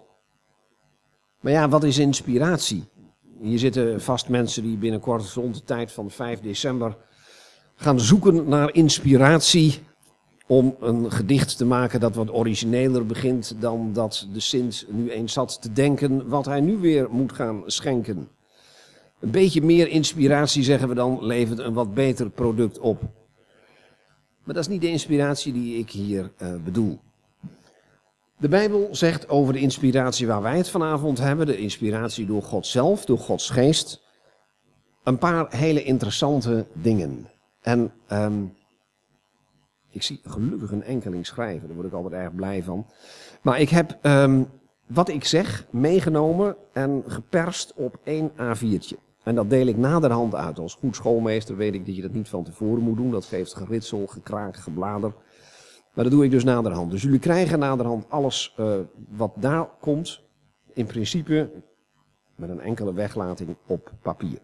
Maar 1.41 1.53
ja, 1.53 1.69
wat 1.69 1.85
is 1.85 1.99
inspiratie? 1.99 2.85
Hier 3.41 3.59
zitten 3.59 4.01
vast 4.01 4.29
mensen 4.29 4.63
die 4.63 4.77
binnenkort 4.77 5.33
rond 5.33 5.55
de 5.55 5.65
tijd 5.65 5.93
van 5.93 6.11
5 6.11 6.41
december 6.41 6.97
gaan 7.75 8.01
zoeken 8.01 8.49
naar 8.49 8.75
inspiratie 8.75 9.81
om 10.47 10.77
een 10.81 11.13
gedicht 11.13 11.57
te 11.57 11.65
maken 11.65 12.01
dat 12.01 12.15
wat 12.15 12.33
origineler 12.33 13.07
begint 13.07 13.55
dan 13.61 13.93
dat 13.93 14.29
de 14.33 14.41
Sint 14.41 14.87
nu 14.89 15.11
eens 15.11 15.33
zat 15.33 15.63
te 15.63 15.73
denken 15.73 16.29
wat 16.29 16.45
hij 16.45 16.61
nu 16.61 16.77
weer 16.77 17.11
moet 17.11 17.33
gaan 17.33 17.63
schenken. 17.67 18.29
Een 19.21 19.31
beetje 19.31 19.63
meer 19.63 19.89
inspiratie, 19.89 20.63
zeggen 20.63 20.89
we 20.89 20.95
dan, 20.95 21.25
levert 21.25 21.59
een 21.59 21.73
wat 21.73 21.95
beter 21.95 22.31
product 22.31 22.79
op. 22.79 23.01
Maar 24.45 24.55
dat 24.55 24.65
is 24.65 24.69
niet 24.69 24.81
de 24.81 24.89
inspiratie 24.89 25.53
die 25.53 25.79
ik 25.79 25.91
hier 25.91 26.33
uh, 26.43 26.55
bedoel. 26.65 27.01
De 28.39 28.49
Bijbel 28.49 28.89
zegt 28.91 29.29
over 29.29 29.53
de 29.53 29.61
inspiratie 29.61 30.27
waar 30.27 30.43
wij 30.43 30.57
het 30.57 30.69
vanavond 30.69 31.19
hebben, 31.19 31.47
de 31.47 31.57
inspiratie 31.57 32.27
door 32.27 32.43
God 32.43 32.67
zelf, 32.67 33.05
door 33.05 33.19
Gods 33.19 33.51
geest, 33.51 34.03
een 35.03 35.19
paar 35.19 35.57
hele 35.57 35.83
interessante 35.83 36.67
dingen. 36.73 37.31
En 37.63 37.93
um, 38.13 38.55
ik 39.91 40.03
zie 40.03 40.21
gelukkig 40.25 40.71
een 40.71 40.83
enkeling 40.83 41.27
schrijven, 41.27 41.67
daar 41.67 41.77
word 41.77 41.89
ik 41.89 41.95
altijd 41.95 42.23
erg 42.23 42.35
blij 42.35 42.63
van. 42.63 42.87
Maar 43.43 43.61
ik 43.61 43.69
heb 43.69 43.99
um, 44.03 44.49
wat 44.87 45.09
ik 45.09 45.25
zeg 45.25 45.67
meegenomen 45.71 46.57
en 46.73 47.03
geperst 47.07 47.73
op 47.75 47.99
één 48.05 48.31
A4'tje. 48.31 49.06
En 49.27 49.35
dat 49.35 49.51
deel 49.51 49.67
ik 49.67 49.77
naderhand 49.77 50.35
uit. 50.35 50.59
Als 50.59 50.75
goed 50.75 50.97
schoolmeester 50.97 51.57
weet 51.57 51.75
ik 51.75 51.87
dat 51.87 51.97
je 51.97 52.03
dat 52.03 52.13
niet 52.13 52.29
van 52.29 52.45
tevoren 52.45 52.83
moet 52.83 52.97
doen. 52.97 53.11
Dat 53.11 53.25
geeft 53.25 53.55
geritsel, 53.55 54.07
gekraak, 54.07 54.57
geblader. 54.57 55.15
Maar 55.95 56.05
dat 56.05 56.13
doe 56.13 56.25
ik 56.25 56.31
dus 56.31 56.45
naderhand. 56.45 56.91
Dus 56.91 57.03
jullie 57.03 57.19
krijgen 57.19 57.59
naderhand 57.59 58.11
alles 58.11 58.55
uh, 58.61 58.75
wat 59.09 59.33
daar 59.37 59.69
komt, 59.81 60.23
in 60.73 60.87
principe 60.87 61.51
met 62.35 62.51
een 62.51 62.61
enkele 62.61 62.93
weglating 62.93 63.57
op 63.67 63.93
papier. 64.03 64.39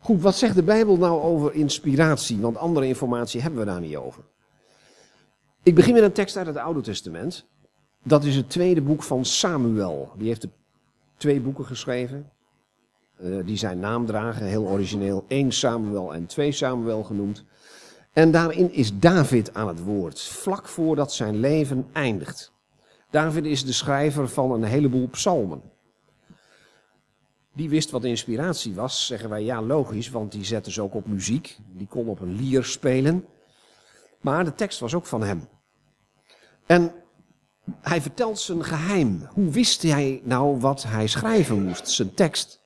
Goed, 0.00 0.22
wat 0.22 0.34
zegt 0.34 0.54
de 0.54 0.62
Bijbel 0.62 0.96
nou 0.96 1.22
over 1.22 1.54
inspiratie? 1.54 2.40
Want 2.40 2.56
andere 2.56 2.86
informatie 2.86 3.40
hebben 3.40 3.60
we 3.60 3.66
daar 3.66 3.80
niet 3.80 3.96
over. 3.96 4.24
Ik 5.62 5.74
begin 5.74 5.94
met 5.94 6.02
een 6.02 6.12
tekst 6.12 6.36
uit 6.36 6.46
het 6.46 6.56
Oude 6.56 6.80
Testament. 6.80 7.46
Dat 8.02 8.24
is 8.24 8.36
het 8.36 8.50
tweede 8.50 8.82
boek 8.82 9.02
van 9.02 9.24
Samuel. 9.24 10.12
Die 10.16 10.28
heeft 10.28 10.46
twee 11.16 11.40
boeken 11.40 11.64
geschreven. 11.64 12.30
Uh, 13.20 13.46
die 13.46 13.56
zijn 13.56 13.78
naam 13.78 14.06
dragen, 14.06 14.46
heel 14.46 14.66
origineel. 14.66 15.24
1 15.28 15.52
Samuel 15.52 16.14
en 16.14 16.26
2 16.26 16.52
Samuel 16.52 17.02
genoemd. 17.02 17.44
En 18.12 18.30
daarin 18.30 18.72
is 18.72 18.98
David 18.98 19.54
aan 19.54 19.68
het 19.68 19.84
woord, 19.84 20.22
vlak 20.22 20.68
voordat 20.68 21.12
zijn 21.12 21.40
leven 21.40 21.86
eindigt. 21.92 22.52
David 23.10 23.44
is 23.44 23.64
de 23.64 23.72
schrijver 23.72 24.28
van 24.28 24.52
een 24.52 24.64
heleboel 24.64 25.08
psalmen. 25.08 25.62
Die 27.52 27.68
wist 27.68 27.90
wat 27.90 28.04
inspiratie 28.04 28.74
was, 28.74 29.06
zeggen 29.06 29.28
wij 29.28 29.44
ja 29.44 29.62
logisch, 29.62 30.10
want 30.10 30.32
die 30.32 30.44
zette 30.44 30.72
ze 30.72 30.82
ook 30.82 30.94
op 30.94 31.06
muziek. 31.06 31.58
Die 31.72 31.86
kon 31.86 32.08
op 32.08 32.20
een 32.20 32.36
lier 32.36 32.64
spelen. 32.64 33.26
Maar 34.20 34.44
de 34.44 34.54
tekst 34.54 34.80
was 34.80 34.94
ook 34.94 35.06
van 35.06 35.22
hem. 35.22 35.48
En 36.66 36.92
hij 37.80 38.00
vertelt 38.00 38.38
zijn 38.38 38.64
geheim. 38.64 39.28
Hoe 39.32 39.50
wist 39.50 39.82
hij 39.82 40.20
nou 40.24 40.60
wat 40.60 40.82
hij 40.82 41.06
schrijven 41.06 41.62
moest, 41.62 41.88
zijn 41.88 42.14
tekst? 42.14 42.64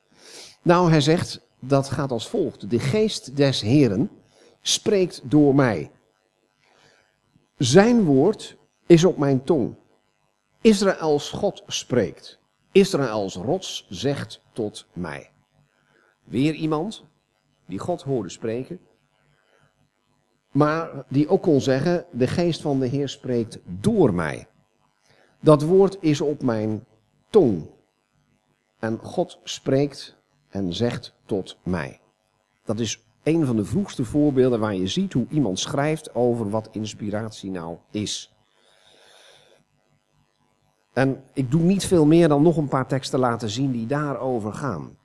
Nou, 0.62 0.90
hij 0.90 1.00
zegt, 1.00 1.40
dat 1.58 1.88
gaat 1.88 2.10
als 2.10 2.28
volgt. 2.28 2.70
De 2.70 2.78
geest 2.78 3.36
des 3.36 3.60
Heren 3.60 4.10
spreekt 4.60 5.20
door 5.24 5.54
mij. 5.54 5.90
Zijn 7.56 8.04
woord 8.04 8.56
is 8.86 9.04
op 9.04 9.16
mijn 9.16 9.44
tong. 9.44 9.74
Israëls 10.60 11.30
God 11.30 11.62
spreekt. 11.66 12.38
Israëls 12.72 13.34
rots 13.34 13.86
zegt 13.88 14.42
tot 14.52 14.86
mij. 14.92 15.30
Weer 16.24 16.54
iemand 16.54 17.04
die 17.66 17.78
God 17.78 18.02
hoorde 18.02 18.28
spreken, 18.28 18.80
maar 20.50 21.04
die 21.08 21.28
ook 21.28 21.42
kon 21.42 21.60
zeggen, 21.60 22.06
de 22.12 22.26
geest 22.26 22.60
van 22.60 22.80
de 22.80 22.86
Heer 22.86 23.08
spreekt 23.08 23.58
door 23.64 24.14
mij. 24.14 24.48
Dat 25.40 25.62
woord 25.62 25.96
is 26.00 26.20
op 26.20 26.42
mijn 26.42 26.84
tong. 27.30 27.70
En 28.78 28.98
God 28.98 29.38
spreekt 29.44 30.19
en 30.50 30.74
zegt 30.74 31.14
tot 31.24 31.58
mij. 31.62 32.00
Dat 32.64 32.78
is 32.78 33.04
een 33.22 33.46
van 33.46 33.56
de 33.56 33.64
vroegste 33.64 34.04
voorbeelden 34.04 34.60
waar 34.60 34.74
je 34.74 34.86
ziet 34.86 35.12
hoe 35.12 35.26
iemand 35.30 35.58
schrijft 35.58 36.14
over 36.14 36.50
wat 36.50 36.68
inspiratie 36.72 37.50
nou 37.50 37.76
is. 37.90 38.34
En 40.92 41.24
ik 41.32 41.50
doe 41.50 41.62
niet 41.62 41.84
veel 41.84 42.06
meer 42.06 42.28
dan 42.28 42.42
nog 42.42 42.56
een 42.56 42.68
paar 42.68 42.86
teksten 42.86 43.18
laten 43.18 43.50
zien 43.50 43.72
die 43.72 43.86
daarover 43.86 44.52
gaan. 44.52 44.98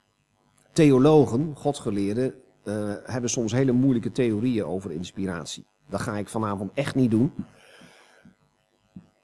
Theologen, 0.74 1.56
godgeleerden, 1.56 2.34
uh, 2.64 2.94
hebben 3.04 3.30
soms 3.30 3.52
hele 3.52 3.72
moeilijke 3.72 4.12
theorieën 4.12 4.66
over 4.66 4.92
inspiratie. 4.92 5.66
Dat 5.90 6.02
ga 6.02 6.18
ik 6.18 6.28
vanavond 6.28 6.72
echt 6.74 6.96
niet 6.96 7.12
doen. 7.12 7.34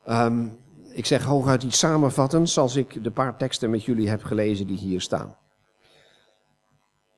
Um, 0.09 0.57
ik 0.93 1.05
zeg 1.05 1.23
hooguit 1.23 1.63
iets 1.63 1.79
samenvattends 1.79 2.57
als 2.57 2.75
ik 2.75 3.03
de 3.03 3.11
paar 3.11 3.37
teksten 3.37 3.69
met 3.69 3.83
jullie 3.83 4.09
heb 4.09 4.23
gelezen 4.23 4.67
die 4.67 4.77
hier 4.77 5.01
staan. 5.01 5.35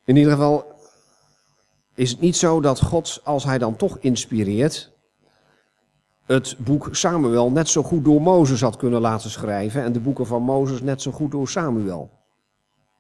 In 0.05 0.15
ieder 0.15 0.31
geval 0.31 0.65
is 1.93 2.11
het 2.11 2.19
niet 2.19 2.35
zo 2.35 2.61
dat 2.61 2.81
God, 2.81 3.21
als 3.23 3.43
hij 3.43 3.57
dan 3.57 3.75
toch 3.75 3.97
inspireert, 3.97 4.91
het 6.25 6.55
boek 6.59 6.89
Samuel 6.91 7.51
net 7.51 7.69
zo 7.69 7.83
goed 7.83 8.05
door 8.05 8.21
Mozes 8.21 8.61
had 8.61 8.75
kunnen 8.75 9.01
laten 9.01 9.29
schrijven 9.29 9.83
en 9.83 9.91
de 9.91 9.99
boeken 9.99 10.25
van 10.25 10.41
Mozes 10.41 10.81
net 10.81 11.01
zo 11.01 11.11
goed 11.11 11.31
door 11.31 11.47
Samuel. 11.47 12.09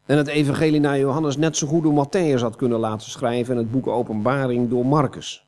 En 0.05 0.17
het 0.17 0.27
evangelie 0.27 0.79
naar 0.79 0.99
Johannes 0.99 1.37
net 1.37 1.57
zo 1.57 1.67
goed 1.67 1.83
door 1.83 2.07
Matthäus 2.07 2.39
had 2.41 2.55
kunnen 2.55 2.79
laten 2.79 3.11
schrijven 3.11 3.53
en 3.55 3.59
het 3.61 3.71
boek 3.71 3.87
Openbaring 3.87 4.69
door 4.69 4.85
Marcus. 4.85 5.45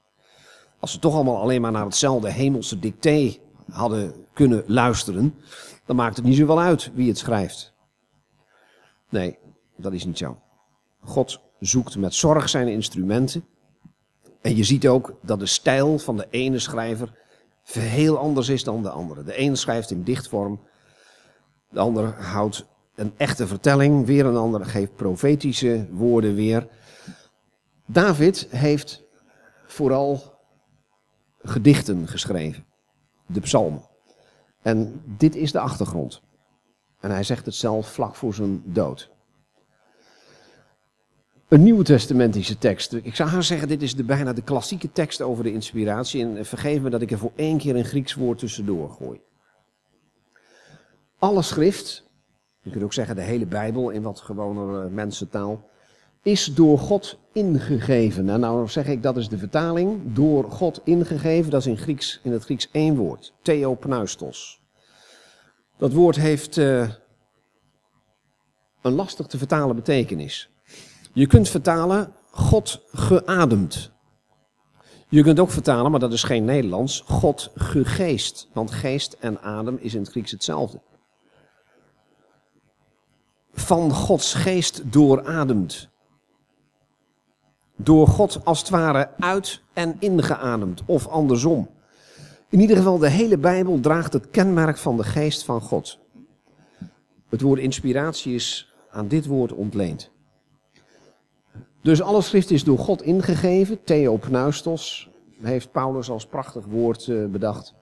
Als 0.80 0.91
ze 0.91 1.00
toch 1.00 1.13
allemaal 1.13 1.41
alleen 1.41 1.62
maar 1.62 1.72
naar 1.72 1.86
hetzelfde 1.86 2.32
hemelse 2.32 2.80
dicté 2.80 3.38
hadden 3.72 4.13
kunnen 4.34 4.63
luisteren, 4.68 5.36
dan 5.86 5.96
maakt 5.96 6.15
het 6.15 6.26
niet 6.26 6.38
zoveel 6.38 6.60
uit 6.60 6.91
wie 6.94 7.08
het 7.08 7.18
schrijft. 7.18 7.74
Nee, 9.10 9.38
dat 9.76 9.94
is 9.94 10.06
niet 10.06 10.18
zo. 10.18 10.38
God 11.04 11.39
zoekt 11.60 11.98
met 11.98 12.13
zorg 12.13 12.50
zijn 12.50 12.68
instrumenten. 12.68 13.46
En 14.41 14.56
je 14.56 14.63
ziet 14.63 14.88
ook 14.88 15.18
dat 15.22 15.39
de 15.39 15.46
stijl 15.46 16.00
van 16.00 16.18
de 16.18 16.28
ene 16.30 16.60
schrijver 16.60 17.24
heel 17.72 18.18
anders 18.18 18.50
is 18.50 18.63
dan 18.63 18.84
de 18.84 18.89
andere. 18.89 19.24
De 19.24 19.36
ene 19.36 19.56
schrijft 19.56 19.91
in 19.91 20.04
dichtvorm, 20.04 20.60
de 21.70 21.80
ander 21.80 22.22
houdt 22.24 22.65
een 22.96 23.13
echte 23.18 23.48
vertelling, 23.48 24.06
weer 24.06 24.26
een 24.26 24.36
ander 24.36 24.65
geeft 24.65 24.96
profetische 24.96 25.88
woorden 25.91 26.36
weer. 26.36 26.68
David 27.86 28.48
heeft 28.50 29.04
vooral 29.65 30.39
gedichten 31.41 32.08
geschreven, 32.08 32.65
de 33.26 33.39
psalmen. 33.39 33.89
En 34.62 35.02
dit 35.06 35.36
is 35.36 35.52
de 35.52 35.60
achtergrond. 35.60 36.22
En 37.00 37.12
hij 37.12 37.24
zegt 37.24 37.46
het 37.46 37.56
zelf 37.56 37.91
vlak 37.91 38.15
voor 38.15 38.34
zijn 38.34 38.62
dood 38.65 39.14
een 41.56 41.63
nieuwe 41.63 41.84
testamentische 41.84 42.58
tekst. 42.58 42.94
Ik 42.94 43.15
zou 43.15 43.30
haar 43.30 43.44
zeggen, 43.44 43.68
dit 43.68 43.82
is 43.82 43.96
de, 43.96 44.04
bijna 44.04 44.34
de 44.34 44.41
klassieke 44.41 44.91
tekst 44.91 45.22
over 45.22 45.44
de 45.44 45.52
inspiratie. 45.52 46.22
En 46.22 46.46
vergeef 46.46 46.82
me 46.82 46.89
dat 46.89 47.02
ik 47.02 47.12
er 47.12 47.18
voor 47.18 47.32
één 47.36 47.58
keer 47.58 47.76
een 47.76 47.86
Grieks 47.86 48.13
woord 48.13 48.39
tussendoor 48.39 48.89
gooi. 48.89 49.22
Alle 51.18 51.41
schrift, 51.41 52.04
je 52.62 52.70
kunt 52.70 52.84
ook 52.84 52.94
zeggen 52.94 53.15
de 53.15 53.22
hele 53.22 53.46
Bijbel 53.46 53.89
in 53.89 54.02
wat 54.02 54.20
gewone 54.20 54.89
mensentaal, 54.89 55.70
is 56.22 56.46
door 56.46 56.80
God 56.80 57.18
ingegeven. 57.34 58.30
En 58.30 58.39
nou 58.39 58.68
zeg 58.68 58.88
ik, 58.88 59.04
dat 59.04 59.18
is 59.18 59.30
de 59.30 59.38
vertaling, 59.38 60.13
door 60.13 60.52
God 60.52 60.82
ingegeven, 60.84 61.52
dat 61.52 61.62
is 61.62 61.68
in, 61.68 61.78
Grieks, 61.78 62.20
in 62.24 62.32
het 62.32 62.44
Grieks 62.44 62.70
één 62.72 62.96
woord, 62.96 63.34
theopneustos. 63.41 64.62
Dat 65.78 65.94
woord 65.94 66.15
heeft 66.15 66.58
uh, 66.58 66.89
een 68.82 68.94
lastig 68.94 69.28
te 69.28 69.38
vertalen 69.38 69.76
betekenis. 69.76 70.50
Je 71.15 71.28
kunt 71.28 71.49
vertalen 71.49 72.13
God 72.32 72.82
geademd. 72.91 73.91
Je 75.10 75.23
kunt 75.23 75.39
ook 75.39 75.51
vertalen, 75.51 75.91
maar 75.91 75.99
dat 75.99 76.13
is 76.13 76.23
geen 76.23 76.45
Nederlands, 76.45 77.04
God 77.08 77.51
gegeest. 77.56 78.49
Want 78.54 78.71
geest 78.71 79.17
en 79.19 79.41
adem 79.41 79.78
is 79.80 79.93
in 79.93 79.99
het 79.99 80.10
Grieks 80.10 80.32
hetzelfde. 80.32 80.82
Van 83.54 83.91
Gods 83.91 84.34
geest 84.34 84.91
doorademd. 84.91 85.89
Door 87.75 88.08
God 88.08 88.45
als 88.45 88.60
het 88.60 88.69
ware 88.69 89.10
uit 89.19 89.62
en 89.73 89.95
ingeademd, 89.99 90.82
of 90.86 91.08
andersom. 91.08 91.69
In 92.49 92.60
ieder 92.60 92.78
geval, 92.78 92.97
de 92.97 93.10
hele 93.10 93.38
Bijbel 93.38 93.80
draagt 93.80 94.13
het 94.13 94.30
kenmerk 94.30 94.78
van 94.78 94.97
de 94.97 95.04
geest 95.04 95.43
van 95.43 95.62
God. 95.62 95.99
Het 97.30 97.41
woord 97.41 97.60
inspiratie 97.60 98.34
is 98.34 98.73
aan 98.91 99.08
dit 99.08 99.25
woord 99.25 99.51
ontleend. 99.51 100.13
Dus 101.86 102.02
alle 102.02 102.21
schrift 102.21 102.52
is 102.52 102.63
door 102.63 102.78
God 102.78 103.02
ingegeven. 103.02 103.84
Theopneustos 103.84 105.10
heeft 105.41 105.71
Paulus 105.71 106.10
als 106.10 106.26
prachtig 106.26 106.65
woord 106.65 107.08
eh, 107.08 107.26
bedacht 107.26 107.74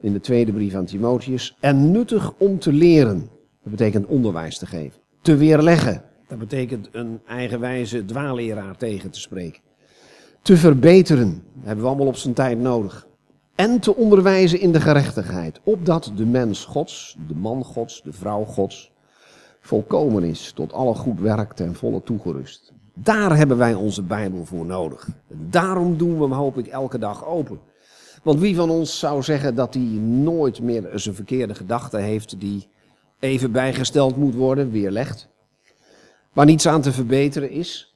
in 0.00 0.12
de 0.12 0.20
tweede 0.20 0.52
brief 0.52 0.74
aan 0.74 0.84
Timotheus. 0.84 1.56
En 1.60 1.90
nuttig 1.90 2.32
om 2.38 2.58
te 2.58 2.72
leren. 2.72 3.30
Dat 3.62 3.70
betekent 3.70 4.06
onderwijs 4.06 4.58
te 4.58 4.66
geven. 4.66 5.00
Te 5.22 5.36
weerleggen. 5.36 6.02
Dat 6.26 6.38
betekent 6.38 6.88
een 6.92 7.20
eigenwijze 7.26 8.04
dwaalleraar 8.04 8.76
tegen 8.76 9.10
te 9.10 9.20
spreken. 9.20 9.60
Te 10.42 10.56
verbeteren. 10.56 11.42
Dat 11.54 11.64
hebben 11.64 11.84
we 11.84 11.90
allemaal 11.90 12.06
op 12.06 12.16
zijn 12.16 12.34
tijd 12.34 12.58
nodig. 12.58 13.06
En 13.54 13.80
te 13.80 13.94
onderwijzen 13.96 14.60
in 14.60 14.72
de 14.72 14.80
gerechtigheid. 14.80 15.60
Opdat 15.64 16.12
de 16.16 16.26
mens 16.26 16.64
Gods, 16.64 17.16
de 17.28 17.34
man 17.34 17.64
Gods, 17.64 18.02
de 18.02 18.12
vrouw 18.12 18.44
Gods, 18.44 18.92
volkomen 19.60 20.22
is. 20.22 20.52
Tot 20.52 20.72
alle 20.72 20.94
goed 20.94 21.20
werk 21.20 21.52
ten 21.52 21.74
volle 21.74 22.02
toegerust. 22.02 22.76
Daar 23.02 23.36
hebben 23.36 23.56
wij 23.56 23.74
onze 23.74 24.02
Bijbel 24.02 24.44
voor 24.44 24.66
nodig. 24.66 25.08
Daarom 25.28 25.96
doen 25.96 26.16
we 26.16 26.22
hem, 26.22 26.32
hoop 26.32 26.58
ik, 26.58 26.66
elke 26.66 26.98
dag 26.98 27.26
open. 27.26 27.60
Want 28.22 28.40
wie 28.40 28.56
van 28.56 28.70
ons 28.70 28.98
zou 28.98 29.22
zeggen 29.22 29.54
dat 29.54 29.74
hij 29.74 29.82
nooit 29.82 30.60
meer 30.60 30.90
zijn 30.94 31.14
verkeerde 31.14 31.54
gedachte 31.54 31.98
heeft 31.98 32.40
die 32.40 32.68
even 33.18 33.52
bijgesteld 33.52 34.16
moet 34.16 34.34
worden, 34.34 34.70
weerlegd? 34.70 35.28
Waar 36.32 36.46
niets 36.46 36.68
aan 36.68 36.80
te 36.80 36.92
verbeteren 36.92 37.50
is? 37.50 37.94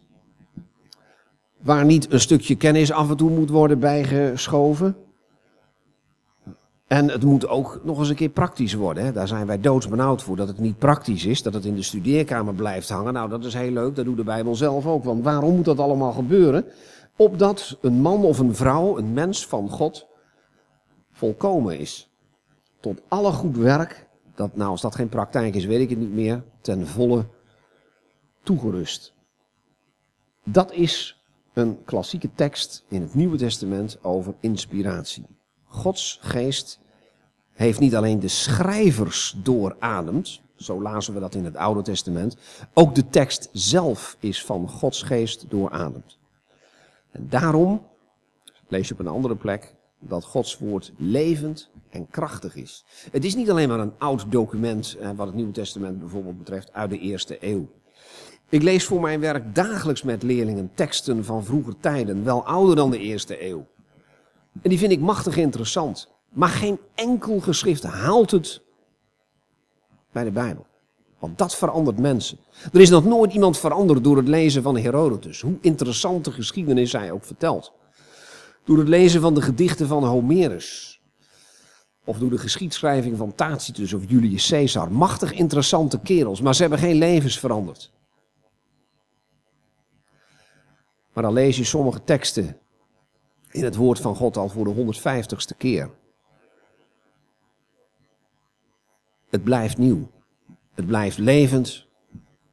Waar 1.58 1.84
niet 1.84 2.12
een 2.12 2.20
stukje 2.20 2.56
kennis 2.56 2.92
af 2.92 3.10
en 3.10 3.16
toe 3.16 3.30
moet 3.30 3.50
worden 3.50 3.78
bijgeschoven? 3.78 4.96
En 6.92 7.10
het 7.10 7.24
moet 7.24 7.48
ook 7.48 7.80
nog 7.84 7.98
eens 7.98 8.08
een 8.08 8.14
keer 8.14 8.28
praktisch 8.28 8.74
worden. 8.74 9.04
Hè. 9.04 9.12
Daar 9.12 9.28
zijn 9.28 9.46
wij 9.46 9.60
doodsbenauwd 9.60 10.22
voor, 10.22 10.36
dat 10.36 10.48
het 10.48 10.58
niet 10.58 10.78
praktisch 10.78 11.24
is, 11.24 11.42
dat 11.42 11.54
het 11.54 11.64
in 11.64 11.74
de 11.74 11.82
studeerkamer 11.82 12.54
blijft 12.54 12.88
hangen. 12.88 13.12
Nou, 13.12 13.28
dat 13.28 13.44
is 13.44 13.54
heel 13.54 13.70
leuk, 13.70 13.96
dat 13.96 14.04
doet 14.04 14.16
de 14.16 14.24
Bijbel 14.24 14.54
zelf 14.54 14.86
ook. 14.86 15.04
Want 15.04 15.24
waarom 15.24 15.56
moet 15.56 15.64
dat 15.64 15.78
allemaal 15.78 16.12
gebeuren? 16.12 16.64
Opdat 17.16 17.78
een 17.80 18.00
man 18.00 18.24
of 18.24 18.38
een 18.38 18.54
vrouw, 18.54 18.98
een 18.98 19.12
mens 19.12 19.46
van 19.46 19.68
God, 19.68 20.06
volkomen 21.12 21.78
is. 21.78 22.10
Tot 22.80 23.00
alle 23.08 23.32
goed 23.32 23.56
werk, 23.56 24.08
dat, 24.34 24.56
nou 24.56 24.70
als 24.70 24.80
dat 24.80 24.94
geen 24.94 25.08
praktijk 25.08 25.54
is, 25.54 25.64
weet 25.64 25.80
ik 25.80 25.90
het 25.90 25.98
niet 25.98 26.14
meer, 26.14 26.42
ten 26.60 26.86
volle 26.86 27.26
toegerust. 28.42 29.14
Dat 30.44 30.72
is 30.72 31.22
een 31.52 31.84
klassieke 31.84 32.30
tekst 32.34 32.84
in 32.88 33.02
het 33.02 33.14
Nieuwe 33.14 33.36
Testament 33.36 33.98
over 34.02 34.34
inspiratie. 34.40 35.26
Gods 35.64 36.18
geest 36.20 36.80
heeft 37.52 37.80
niet 37.80 37.94
alleen 37.96 38.20
de 38.20 38.28
schrijvers 38.28 39.34
doorademd, 39.42 40.40
zo 40.56 40.82
lazen 40.82 41.14
we 41.14 41.20
dat 41.20 41.34
in 41.34 41.44
het 41.44 41.56
Oude 41.56 41.82
Testament, 41.82 42.36
ook 42.74 42.94
de 42.94 43.08
tekst 43.08 43.48
zelf 43.52 44.16
is 44.20 44.44
van 44.44 44.68
Gods 44.68 45.02
geest 45.02 45.44
doorademd. 45.48 46.18
En 47.10 47.26
daarom, 47.28 47.86
lees 48.68 48.88
je 48.88 48.94
op 48.94 49.00
een 49.00 49.06
andere 49.06 49.36
plek, 49.36 49.74
dat 49.98 50.24
Gods 50.24 50.58
woord 50.58 50.92
levend 50.96 51.70
en 51.90 52.06
krachtig 52.10 52.56
is. 52.56 52.84
Het 53.10 53.24
is 53.24 53.34
niet 53.34 53.50
alleen 53.50 53.68
maar 53.68 53.80
een 53.80 53.98
oud 53.98 54.24
document, 54.28 54.96
eh, 55.00 55.10
wat 55.16 55.26
het 55.26 55.36
Nieuwe 55.36 55.52
Testament 55.52 55.98
bijvoorbeeld 55.98 56.38
betreft, 56.38 56.72
uit 56.72 56.90
de 56.90 56.98
eerste 56.98 57.36
eeuw. 57.40 57.68
Ik 58.48 58.62
lees 58.62 58.84
voor 58.84 59.00
mijn 59.00 59.20
werk 59.20 59.54
dagelijks 59.54 60.02
met 60.02 60.22
leerlingen 60.22 60.70
teksten 60.74 61.24
van 61.24 61.44
vroeger 61.44 61.74
tijden, 61.80 62.24
wel 62.24 62.44
ouder 62.44 62.76
dan 62.76 62.90
de 62.90 62.98
eerste 62.98 63.48
eeuw. 63.48 63.66
En 64.62 64.70
die 64.70 64.78
vind 64.78 64.92
ik 64.92 65.00
machtig 65.00 65.36
interessant. 65.36 66.11
Maar 66.32 66.48
geen 66.48 66.78
enkel 66.94 67.40
geschrift 67.40 67.82
haalt 67.82 68.30
het 68.30 68.60
bij 70.12 70.24
de 70.24 70.30
Bijbel. 70.30 70.66
Want 71.18 71.38
dat 71.38 71.54
verandert 71.54 71.98
mensen. 71.98 72.38
Er 72.72 72.80
is 72.80 72.90
nog 72.90 73.04
nooit 73.04 73.32
iemand 73.32 73.58
veranderd 73.58 74.04
door 74.04 74.16
het 74.16 74.28
lezen 74.28 74.62
van 74.62 74.76
Herodotus. 74.76 75.40
Hoe 75.40 75.58
interessante 75.60 76.30
geschiedenis 76.30 76.92
hij 76.92 77.10
ook 77.10 77.24
vertelt. 77.24 77.72
Door 78.64 78.78
het 78.78 78.88
lezen 78.88 79.20
van 79.20 79.34
de 79.34 79.42
gedichten 79.42 79.86
van 79.86 80.04
Homerus. 80.04 81.00
Of 82.04 82.18
door 82.18 82.30
de 82.30 82.38
geschiedschrijving 82.38 83.16
van 83.16 83.34
Tacitus 83.34 83.92
of 83.92 84.02
Julius 84.08 84.48
Caesar. 84.48 84.92
Machtig 84.92 85.32
interessante 85.32 85.98
kerels, 85.98 86.40
maar 86.40 86.54
ze 86.54 86.60
hebben 86.60 86.78
geen 86.78 86.96
levens 86.96 87.38
veranderd. 87.38 87.92
Maar 91.12 91.22
dan 91.22 91.32
lees 91.32 91.56
je 91.56 91.64
sommige 91.64 92.04
teksten 92.04 92.56
in 93.50 93.64
het 93.64 93.76
woord 93.76 94.00
van 94.00 94.16
God 94.16 94.36
al 94.36 94.48
voor 94.48 94.64
de 94.64 94.94
150ste 94.94 95.56
keer. 95.56 95.90
Het 99.32 99.44
blijft 99.44 99.78
nieuw. 99.78 100.10
Het 100.74 100.86
blijft 100.86 101.18
levend. 101.18 101.86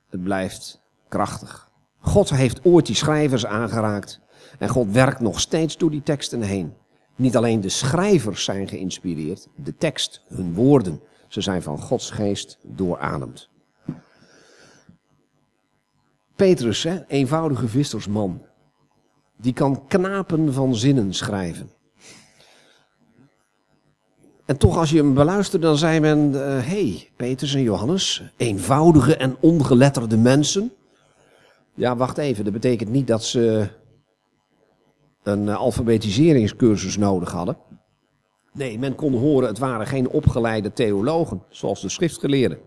Het 0.10 0.24
blijft 0.24 0.82
krachtig. 1.08 1.72
God 2.00 2.30
heeft 2.30 2.66
ooit 2.66 2.86
die 2.86 2.96
schrijvers 2.96 3.46
aangeraakt. 3.46 4.22
En 4.60 4.70
God 4.70 4.92
werkt 4.92 5.20
nog 5.20 5.40
steeds 5.40 5.78
door 5.78 5.92
die 5.92 6.04
teksten 6.04 6.42
heen. 6.42 6.74
Niet 7.16 7.38
alleen 7.38 7.62
de 7.62 7.70
schrijvers 7.70 8.44
zijn 8.44 8.68
geïnspireerd, 8.68 9.48
de 9.56 9.76
tekst, 9.76 10.24
hun 10.28 10.54
woorden. 10.54 11.02
Ze 11.28 11.42
zijn 11.42 11.62
van 11.62 11.80
Gods 11.80 12.12
geest 12.12 12.60
doorademd. 12.64 13.50
Petrus, 16.36 16.84
hè, 16.84 17.06
eenvoudige 17.08 17.68
vissersman, 17.68 18.42
die 19.38 19.54
kan 19.54 19.88
knapen 19.88 20.54
van 20.54 20.76
zinnen 20.76 21.14
schrijven. 21.14 21.72
En 24.50 24.58
toch 24.58 24.78
als 24.78 24.90
je 24.90 24.98
hem 24.98 25.14
beluistert, 25.14 25.62
dan 25.62 25.78
zei 25.78 26.00
men, 26.00 26.32
hé, 26.34 26.58
uh, 26.58 26.68
hey, 26.68 27.10
Petrus 27.16 27.54
en 27.54 27.62
Johannes, 27.62 28.24
eenvoudige 28.38 29.16
en 29.16 29.36
ongeletterde 29.40 30.18
mensen. 30.18 30.72
Ja, 31.74 31.96
wacht 31.96 32.18
even, 32.18 32.44
dat 32.44 32.54
betekent 32.54 32.90
niet 32.90 33.08
dat 33.08 33.24
ze 33.24 33.68
een 35.24 35.46
uh, 35.46 35.58
alfabetiseringscursus 35.58 36.98
nodig 36.98 37.32
hadden. 37.32 37.58
Nee, 38.54 38.80
men 38.80 38.96
kon 38.96 39.14
horen, 39.14 39.48
het 39.48 39.60
waren 39.60 39.88
geen 39.88 40.10
opgeleide 40.10 40.74
theologen, 40.74 41.44
zoals 41.50 41.82
de 41.82 41.90
schriftgeleerden. 41.90 42.58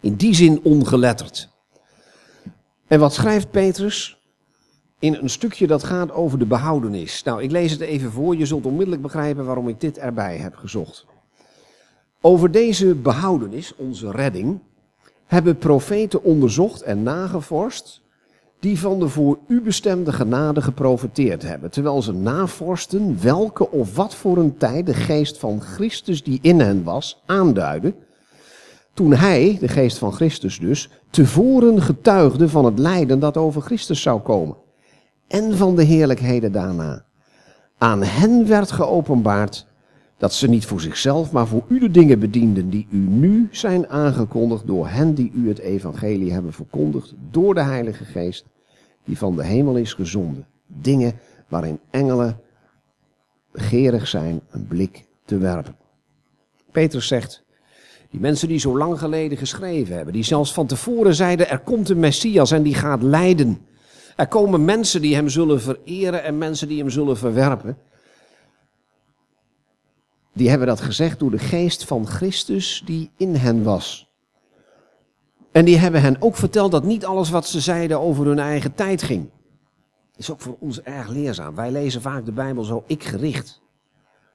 In 0.00 0.14
die 0.14 0.34
zin 0.34 0.60
ongeletterd. 0.62 1.48
En 2.86 3.00
wat 3.00 3.14
schrijft 3.14 3.50
Petrus? 3.50 4.18
in 5.00 5.14
een 5.14 5.30
stukje 5.30 5.66
dat 5.66 5.84
gaat 5.84 6.12
over 6.12 6.38
de 6.38 6.46
behoudenis. 6.46 7.22
Nou, 7.22 7.42
ik 7.42 7.50
lees 7.50 7.70
het 7.70 7.80
even 7.80 8.12
voor. 8.12 8.36
Je 8.36 8.46
zult 8.46 8.66
onmiddellijk 8.66 9.02
begrijpen 9.02 9.44
waarom 9.44 9.68
ik 9.68 9.80
dit 9.80 9.98
erbij 9.98 10.36
heb 10.36 10.54
gezocht. 10.56 11.06
Over 12.20 12.50
deze 12.50 12.94
behoudenis, 12.94 13.74
onze 13.76 14.10
redding, 14.10 14.60
hebben 15.26 15.58
profeten 15.58 16.22
onderzocht 16.22 16.82
en 16.82 17.02
nagevorst 17.02 18.02
die 18.60 18.78
van 18.78 18.98
de 18.98 19.08
voor 19.08 19.38
u 19.48 19.60
bestemde 19.60 20.12
genade 20.12 20.62
geprofiteerd 20.62 21.42
hebben, 21.42 21.70
terwijl 21.70 22.02
ze 22.02 22.12
navorsten 22.12 23.22
welke 23.22 23.70
of 23.70 23.96
wat 23.96 24.14
voor 24.14 24.38
een 24.38 24.56
tijd 24.56 24.86
de 24.86 24.94
geest 24.94 25.38
van 25.38 25.60
Christus 25.60 26.22
die 26.22 26.38
in 26.42 26.60
hen 26.60 26.84
was 26.84 27.22
aanduidde, 27.26 27.94
toen 28.94 29.12
hij, 29.12 29.56
de 29.60 29.68
geest 29.68 29.98
van 29.98 30.12
Christus 30.12 30.58
dus, 30.58 30.90
tevoren 31.10 31.82
getuigde 31.82 32.48
van 32.48 32.64
het 32.64 32.78
lijden 32.78 33.18
dat 33.18 33.36
over 33.36 33.62
Christus 33.62 34.02
zou 34.02 34.20
komen 34.20 34.56
en 35.28 35.56
van 35.56 35.76
de 35.76 35.82
heerlijkheden 35.82 36.52
daarna. 36.52 37.04
Aan 37.78 38.02
hen 38.02 38.46
werd 38.48 38.70
geopenbaard 38.70 39.66
dat 40.18 40.32
ze 40.34 40.48
niet 40.48 40.66
voor 40.66 40.80
zichzelf, 40.80 41.32
maar 41.32 41.46
voor 41.46 41.64
u 41.68 41.78
de 41.78 41.90
dingen 41.90 42.18
bedienden 42.18 42.70
die 42.70 42.86
u 42.90 42.98
nu 42.98 43.48
zijn 43.50 43.88
aangekondigd 43.88 44.66
door 44.66 44.88
hen 44.88 45.14
die 45.14 45.32
u 45.34 45.48
het 45.48 45.58
evangelie 45.58 46.32
hebben 46.32 46.52
verkondigd 46.52 47.14
door 47.30 47.54
de 47.54 47.62
Heilige 47.62 48.04
Geest, 48.04 48.44
die 49.04 49.18
van 49.18 49.36
de 49.36 49.44
hemel 49.44 49.76
is 49.76 49.92
gezonden. 49.92 50.46
Dingen 50.66 51.12
waarin 51.48 51.80
engelen 51.90 52.40
begeerig 53.52 54.08
zijn 54.08 54.40
een 54.50 54.66
blik 54.66 55.04
te 55.24 55.38
werpen. 55.38 55.76
Petrus 56.72 57.06
zegt, 57.06 57.44
die 58.10 58.20
mensen 58.20 58.48
die 58.48 58.58
zo 58.58 58.78
lang 58.78 58.98
geleden 58.98 59.38
geschreven 59.38 59.96
hebben, 59.96 60.12
die 60.12 60.22
zelfs 60.22 60.52
van 60.52 60.66
tevoren 60.66 61.14
zeiden, 61.14 61.48
er 61.48 61.58
komt 61.58 61.88
een 61.88 62.00
Messias 62.00 62.50
en 62.50 62.62
die 62.62 62.74
gaat 62.74 63.02
lijden. 63.02 63.58
Er 64.16 64.28
komen 64.28 64.64
mensen 64.64 65.00
die 65.00 65.14
hem 65.14 65.28
zullen 65.28 65.60
vereren 65.60 66.24
en 66.24 66.38
mensen 66.38 66.68
die 66.68 66.78
hem 66.78 66.90
zullen 66.90 67.16
verwerpen. 67.16 67.76
Die 70.38 70.48
hebben 70.48 70.66
dat 70.66 70.80
gezegd 70.80 71.18
door 71.18 71.30
de 71.30 71.38
geest 71.38 71.84
van 71.84 72.06
Christus 72.06 72.82
die 72.84 73.10
in 73.16 73.34
hen 73.34 73.62
was. 73.62 74.12
En 75.52 75.64
die 75.64 75.78
hebben 75.78 76.00
hen 76.00 76.22
ook 76.22 76.36
verteld 76.36 76.72
dat 76.72 76.84
niet 76.84 77.04
alles 77.04 77.30
wat 77.30 77.46
ze 77.46 77.60
zeiden 77.60 78.00
over 78.00 78.26
hun 78.26 78.38
eigen 78.38 78.74
tijd 78.74 79.02
ging. 79.02 79.30
Is 80.16 80.30
ook 80.30 80.40
voor 80.40 80.56
ons 80.60 80.82
erg 80.82 81.08
leerzaam. 81.08 81.54
Wij 81.54 81.70
lezen 81.70 82.02
vaak 82.02 82.24
de 82.24 82.32
Bijbel 82.32 82.64
zo 82.64 82.84
ik 82.86 83.04
gericht. 83.04 83.60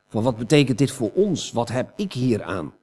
Van 0.08 0.24
wat 0.24 0.38
betekent 0.38 0.78
dit 0.78 0.92
voor 0.92 1.12
ons? 1.14 1.52
Wat 1.52 1.70
heb 1.70 1.94
ik 1.96 2.14
hier 2.14 2.44
aan? 2.44 2.74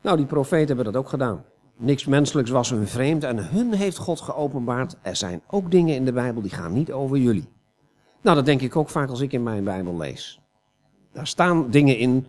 Nou, 0.00 0.16
die 0.16 0.26
profeten 0.26 0.66
hebben 0.66 0.84
dat 0.84 0.96
ook 0.96 1.08
gedaan. 1.08 1.44
Niks 1.76 2.04
menselijks 2.04 2.50
was 2.50 2.70
hun 2.70 2.86
vreemd 2.86 3.24
en 3.24 3.48
hun 3.48 3.72
heeft 3.72 3.96
God 3.96 4.20
geopenbaard. 4.20 4.96
Er 5.02 5.16
zijn 5.16 5.42
ook 5.46 5.70
dingen 5.70 5.94
in 5.94 6.04
de 6.04 6.12
Bijbel 6.12 6.42
die 6.42 6.50
gaan 6.50 6.72
niet 6.72 6.92
over 6.92 7.16
jullie. 7.16 7.48
Nou, 8.22 8.36
dat 8.36 8.46
denk 8.46 8.60
ik 8.60 8.76
ook 8.76 8.88
vaak 8.88 9.08
als 9.08 9.20
ik 9.20 9.32
in 9.32 9.42
mijn 9.42 9.64
Bijbel 9.64 9.96
lees. 9.96 10.43
Daar 11.14 11.26
staan 11.26 11.70
dingen 11.70 11.98
in 11.98 12.26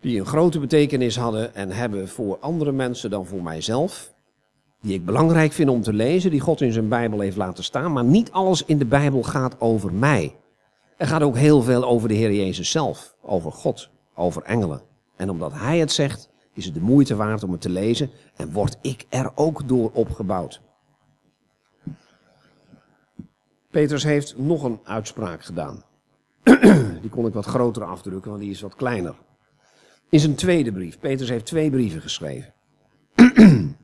die 0.00 0.20
een 0.20 0.26
grote 0.26 0.58
betekenis 0.58 1.16
hadden 1.16 1.54
en 1.54 1.70
hebben 1.70 2.08
voor 2.08 2.38
andere 2.38 2.72
mensen 2.72 3.10
dan 3.10 3.26
voor 3.26 3.42
mijzelf. 3.42 4.12
die 4.82 4.94
ik 4.94 5.04
belangrijk 5.04 5.52
vind 5.52 5.68
om 5.68 5.82
te 5.82 5.92
lezen, 5.92 6.30
die 6.30 6.40
God 6.40 6.60
in 6.60 6.72
zijn 6.72 6.88
Bijbel 6.88 7.20
heeft 7.20 7.36
laten 7.36 7.64
staan. 7.64 7.92
Maar 7.92 8.04
niet 8.04 8.30
alles 8.32 8.64
in 8.64 8.78
de 8.78 8.84
Bijbel 8.84 9.22
gaat 9.22 9.60
over 9.60 9.92
mij. 9.92 10.36
Er 10.96 11.06
gaat 11.06 11.22
ook 11.22 11.36
heel 11.36 11.62
veel 11.62 11.84
over 11.84 12.08
de 12.08 12.14
Heer 12.14 12.32
Jezus 12.32 12.70
zelf, 12.70 13.16
over 13.22 13.52
God, 13.52 13.90
over 14.14 14.42
engelen. 14.42 14.82
En 15.16 15.30
omdat 15.30 15.52
Hij 15.52 15.78
het 15.78 15.92
zegt, 15.92 16.30
is 16.54 16.64
het 16.64 16.74
de 16.74 16.80
moeite 16.80 17.16
waard 17.16 17.42
om 17.42 17.52
het 17.52 17.60
te 17.60 17.70
lezen 17.70 18.10
en 18.36 18.52
word 18.52 18.76
ik 18.80 19.06
er 19.08 19.30
ook 19.34 19.68
door 19.68 19.90
opgebouwd. 19.92 20.60
Petrus 23.70 24.02
heeft 24.02 24.38
nog 24.38 24.62
een 24.62 24.80
uitspraak 24.84 25.44
gedaan. 25.44 25.84
Die 27.00 27.10
kon 27.10 27.26
ik 27.26 27.32
wat 27.32 27.46
groter 27.46 27.84
afdrukken, 27.84 28.30
want 28.30 28.42
die 28.42 28.50
is 28.50 28.60
wat 28.60 28.74
kleiner. 28.74 29.14
In 30.08 30.20
zijn 30.20 30.34
tweede 30.34 30.72
brief. 30.72 30.98
Petrus 30.98 31.28
heeft 31.28 31.46
twee 31.46 31.70
brieven 31.70 32.00
geschreven. 32.00 32.52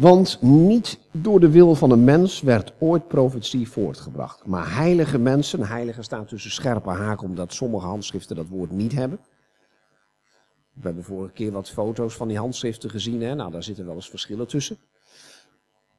Want 0.00 0.42
niet 0.42 0.98
door 1.10 1.40
de 1.40 1.50
wil 1.50 1.74
van 1.74 1.90
een 1.90 2.04
mens 2.04 2.40
werd 2.40 2.72
ooit 2.78 3.08
profetie 3.08 3.68
voortgebracht. 3.68 4.46
Maar 4.46 4.74
heilige 4.74 5.18
mensen, 5.18 5.62
heilige 5.62 6.02
staat 6.02 6.28
tussen 6.28 6.50
scherpe 6.50 6.90
haken 6.90 7.28
omdat 7.28 7.52
sommige 7.52 7.86
handschriften 7.86 8.36
dat 8.36 8.48
woord 8.48 8.70
niet 8.70 8.92
hebben. 8.92 9.18
We 10.72 10.86
hebben 10.86 11.04
vorige 11.04 11.32
keer 11.32 11.52
wat 11.52 11.70
foto's 11.70 12.14
van 12.14 12.28
die 12.28 12.38
handschriften 12.38 12.90
gezien. 12.90 13.22
Hè? 13.22 13.34
Nou, 13.34 13.50
daar 13.50 13.62
zitten 13.62 13.86
wel 13.86 13.94
eens 13.94 14.10
verschillen 14.10 14.46
tussen. 14.46 14.76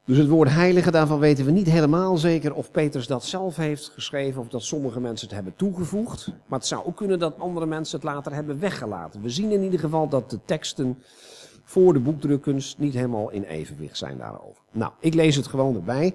Dus 0.04 0.16
het 0.16 0.28
woord 0.28 0.48
heilige, 0.48 0.90
daarvan 0.90 1.18
weten 1.18 1.44
we 1.44 1.50
niet 1.50 1.66
helemaal 1.66 2.16
zeker 2.16 2.54
of 2.54 2.70
Petrus 2.70 3.06
dat 3.06 3.24
zelf 3.24 3.56
heeft 3.56 3.90
geschreven 3.94 4.40
of 4.40 4.48
dat 4.48 4.62
sommige 4.62 5.00
mensen 5.00 5.26
het 5.26 5.36
hebben 5.36 5.56
toegevoegd. 5.56 6.28
Maar 6.46 6.58
het 6.58 6.68
zou 6.68 6.86
ook 6.86 6.96
kunnen 6.96 7.18
dat 7.18 7.38
andere 7.38 7.66
mensen 7.66 8.00
het 8.00 8.08
later 8.08 8.34
hebben 8.34 8.60
weggelaten. 8.60 9.22
We 9.22 9.30
zien 9.30 9.50
in 9.50 9.62
ieder 9.62 9.80
geval 9.80 10.08
dat 10.08 10.30
de 10.30 10.38
teksten 10.44 10.98
voor 11.64 11.92
de 11.92 11.98
boekdrukkunst 11.98 12.78
niet 12.78 12.94
helemaal 12.94 13.30
in 13.30 13.42
evenwicht 13.42 13.96
zijn 13.96 14.18
daarover. 14.18 14.62
Nou, 14.72 14.92
ik 15.00 15.14
lees 15.14 15.36
het 15.36 15.46
gewoon 15.46 15.74
erbij. 15.74 16.14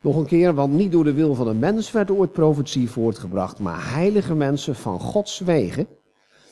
Nog 0.00 0.16
een 0.16 0.26
keer, 0.26 0.54
want 0.54 0.72
niet 0.72 0.92
door 0.92 1.04
de 1.04 1.12
wil 1.12 1.34
van 1.34 1.48
een 1.48 1.58
mens 1.58 1.92
werd 1.92 2.10
ooit 2.10 2.32
profetie 2.32 2.90
voortgebracht, 2.90 3.58
maar 3.58 3.92
heilige 3.92 4.34
mensen 4.34 4.74
van 4.74 5.00
Gods 5.00 5.38
wegen 5.38 5.86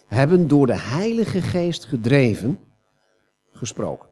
hebben 0.06 0.48
door 0.48 0.66
de 0.66 0.78
Heilige 0.78 1.42
Geest 1.42 1.84
gedreven 1.84 2.58
gesproken. 3.52 4.08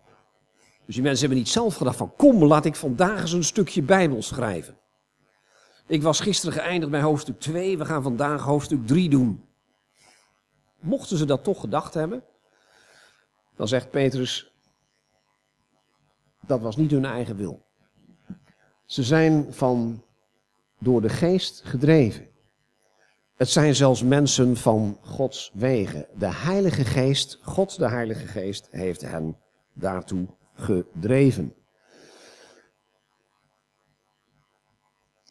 Dus 0.86 0.94
die 0.94 1.02
mensen 1.04 1.20
hebben 1.20 1.38
niet 1.38 1.52
zelf 1.52 1.74
gedacht 1.76 1.96
van 1.96 2.16
kom, 2.16 2.44
laat 2.44 2.64
ik 2.64 2.76
vandaag 2.76 3.20
eens 3.20 3.32
een 3.32 3.44
stukje 3.44 3.82
Bijbel 3.82 4.22
schrijven. 4.22 4.78
Ik 5.86 6.02
was 6.02 6.20
gisteren 6.20 6.54
geëindigd 6.54 6.90
bij 6.90 7.00
hoofdstuk 7.00 7.40
2, 7.40 7.78
we 7.78 7.84
gaan 7.84 8.02
vandaag 8.02 8.42
hoofdstuk 8.42 8.86
3 8.86 9.10
doen. 9.10 9.44
Mochten 10.80 11.16
ze 11.16 11.24
dat 11.24 11.44
toch 11.44 11.60
gedacht 11.60 11.94
hebben, 11.94 12.22
dan 13.56 13.68
zegt 13.68 13.90
Petrus, 13.90 14.52
dat 16.46 16.60
was 16.60 16.76
niet 16.76 16.90
hun 16.90 17.04
eigen 17.04 17.36
wil. 17.36 17.64
Ze 18.84 19.02
zijn 19.02 19.54
van 19.54 20.04
door 20.78 21.00
de 21.00 21.08
geest 21.08 21.62
gedreven. 21.64 22.28
Het 23.36 23.48
zijn 23.48 23.74
zelfs 23.74 24.02
mensen 24.02 24.56
van 24.56 24.98
Gods 25.02 25.50
wegen. 25.54 26.06
De 26.18 26.32
Heilige 26.32 26.84
Geest, 26.84 27.38
God 27.42 27.78
de 27.78 27.88
Heilige 27.88 28.26
Geest, 28.26 28.68
heeft 28.70 29.00
hen 29.00 29.38
daartoe 29.72 30.26
gedreven. 30.54 31.54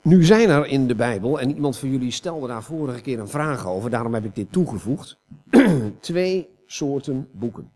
Nu 0.02 0.24
zijn 0.24 0.50
er 0.50 0.66
in 0.66 0.88
de 0.88 0.96
Bijbel, 0.96 1.40
en 1.40 1.54
iemand 1.54 1.78
van 1.78 1.90
jullie 1.90 2.12
stelde 2.12 2.48
daar 2.48 2.64
vorige 2.64 3.02
keer 3.02 3.20
een 3.20 3.28
vraag 3.28 3.68
over, 3.68 3.90
daarom 3.90 4.14
heb 4.14 4.26
ik 4.26 4.36
dit 4.36 4.52
toegevoegd, 4.52 5.20
twee 6.00 6.50
soorten 6.66 7.30
boeken. 7.32 7.72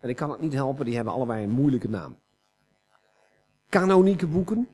En 0.00 0.08
ik 0.08 0.16
kan 0.16 0.30
het 0.30 0.40
niet 0.40 0.52
helpen, 0.52 0.84
die 0.84 0.94
hebben 0.94 1.12
allebei 1.12 1.44
een 1.44 1.50
moeilijke 1.50 1.88
naam. 1.88 2.16
Kanonieke 3.68 4.26
boeken, 4.26 4.68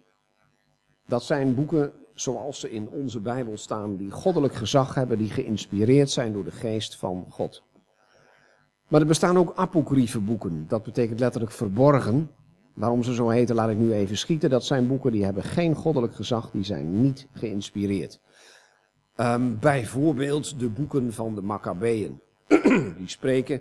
dat 1.07 1.23
zijn 1.23 1.55
boeken 1.55 1.93
zoals 2.15 2.61
ze 2.61 2.71
in 2.71 2.89
onze 2.89 3.21
Bijbel 3.21 3.57
staan, 3.57 3.97
die 3.97 4.11
goddelijk 4.11 4.55
gezag 4.55 4.95
hebben, 4.95 5.19
die 5.19 5.31
geïnspireerd 5.31 6.11
zijn 6.11 6.33
door 6.33 6.45
de 6.45 6.51
geest 6.51 6.97
van 6.97 7.27
God. 7.29 7.63
Maar 8.89 9.01
er 9.01 9.07
bestaan 9.07 9.39
ook 9.39 9.53
apocryfe 9.57 10.21
boeken, 10.21 10.65
dat 10.69 10.83
betekent 10.83 11.21
letterlijk 11.21 11.53
verborgen. 11.53 12.31
Waarom 12.75 13.03
ze 13.03 13.15
zo 13.15 13.29
heten, 13.29 13.55
laat 13.55 13.71
ik 13.71 13.77
nu 13.77 13.93
even 13.93 14.19
schieten. 14.19 14.51
Dat 14.51 14.65
zijn 14.65 14.87
boeken 14.87 15.13
die 15.13 15.25
hebben 15.25 15.43
geen 15.43 15.75
goddelijk 15.75 16.15
gezag, 16.15 16.51
die 16.51 16.65
zijn 16.65 17.01
niet 17.03 17.27
geïnspireerd. 17.33 18.21
Um, 19.17 19.59
bijvoorbeeld 19.59 20.61
de 20.61 20.69
boeken 20.69 21.13
van 21.13 21.35
de 21.35 21.43
Maccabeeën. 21.43 22.21
die 22.99 23.09
spreken 23.09 23.61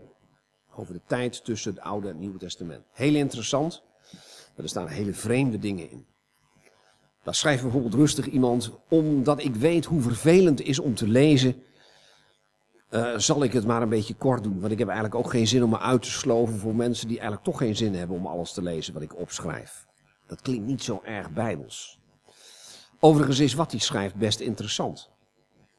over 0.76 0.94
de 0.94 1.02
tijd 1.08 1.46
tussen 1.46 1.74
het 1.74 1.84
Oude 1.84 2.08
en 2.08 2.13
het 2.13 2.22
Nieuwe 2.22 2.38
Testament. 2.38 2.84
Heel 2.92 3.16
interessant, 3.16 3.84
maar 4.56 4.63
er 4.63 4.70
staan 4.70 4.88
hele 4.88 5.13
vreemde 5.13 5.60
dingen 5.60 5.92
in. 5.92 6.06
Daar 7.24 7.36
schrijft 7.36 7.62
bijvoorbeeld 7.62 7.94
rustig 7.94 8.28
iemand, 8.28 8.72
omdat 8.90 9.44
ik 9.44 9.56
weet 9.56 9.86
hoe 9.86 10.02
vervelend 10.02 10.60
het 10.60 10.68
is 10.68 10.80
om 10.80 10.96
te 10.96 11.08
lezen, 11.08 11.56
uh, 12.89 13.17
zal 13.17 13.43
ik 13.43 13.54
het 13.54 13.65
maar 13.65 13.82
een 13.82 13.89
beetje 13.89 14.15
kort 14.15 14.43
doen. 14.43 14.60
Want 14.60 14.71
ik 14.71 14.80
heb 14.80 14.88
eigenlijk 14.88 15.17
ook 15.17 15.32
geen 15.32 15.47
zin 15.47 15.63
om 15.63 15.69
me 15.69 15.80
uit 15.80 16.02
te 16.02 16.12
sloven 16.12 16.60
voor 16.60 16.76
mensen 16.76 17.08
die 17.08 17.19
eigenlijk 17.19 17.50
toch 17.50 17.58
geen 17.58 17.76
zin 17.76 17.95
hebben 17.95 18.17
om 18.17 18.28
alles 18.28 18.54
te 18.54 18.62
lezen 18.62 18.93
wat 18.93 19.02
ik 19.02 19.17
opschrijf. 19.17 19.86
Dat 20.28 20.41
klinkt 20.41 20.67
niet 20.67 20.84
zo 20.84 21.02
erg 21.04 21.30
bijbels. 21.30 22.00
Overigens 23.00 23.39
is 23.39 23.54
wat 23.54 23.71
hij 23.71 23.80
schrijft 23.80 24.15
best 24.15 24.39
interessant. 24.39 25.10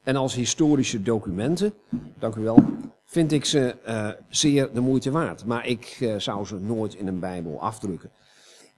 En 0.03 0.15
als 0.15 0.33
historische 0.33 1.01
documenten, 1.01 1.73
dank 2.19 2.35
u 2.35 2.41
wel, 2.41 2.63
vind 3.05 3.31
ik 3.31 3.45
ze 3.45 3.75
uh, 3.87 4.09
zeer 4.29 4.73
de 4.73 4.79
moeite 4.79 5.11
waard. 5.11 5.45
Maar 5.45 5.65
ik 5.65 5.97
uh, 5.99 6.15
zou 6.17 6.45
ze 6.45 6.55
nooit 6.55 6.93
in 6.93 7.07
een 7.07 7.19
Bijbel 7.19 7.61
afdrukken. 7.61 8.11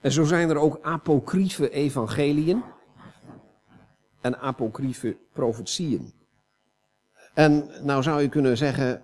En 0.01 0.11
zo 0.11 0.23
zijn 0.23 0.49
er 0.49 0.57
ook 0.57 0.79
apocryfe 0.81 1.69
evangeliën 1.69 2.63
en 4.21 4.39
apocryfe 4.39 5.17
profetieën. 5.33 6.13
En 7.33 7.69
nou 7.83 8.03
zou 8.03 8.21
je 8.21 8.29
kunnen 8.29 8.57
zeggen, 8.57 9.03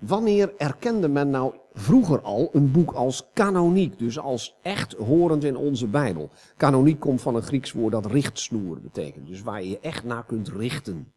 wanneer 0.00 0.54
erkende 0.56 1.08
men 1.08 1.30
nou 1.30 1.54
vroeger 1.72 2.20
al 2.20 2.48
een 2.52 2.72
boek 2.72 2.92
als 2.92 3.28
kanoniek, 3.32 3.98
dus 3.98 4.18
als 4.18 4.56
echt 4.62 4.92
horend 4.92 5.44
in 5.44 5.56
onze 5.56 5.86
Bijbel? 5.86 6.30
Kanoniek 6.56 7.00
komt 7.00 7.20
van 7.20 7.34
een 7.34 7.42
Grieks 7.42 7.72
woord 7.72 7.92
dat 7.92 8.06
richtsnoer 8.06 8.80
betekent, 8.80 9.26
dus 9.26 9.42
waar 9.42 9.62
je 9.62 9.68
je 9.68 9.80
echt 9.80 10.04
naar 10.04 10.24
kunt 10.24 10.48
richten. 10.48 11.12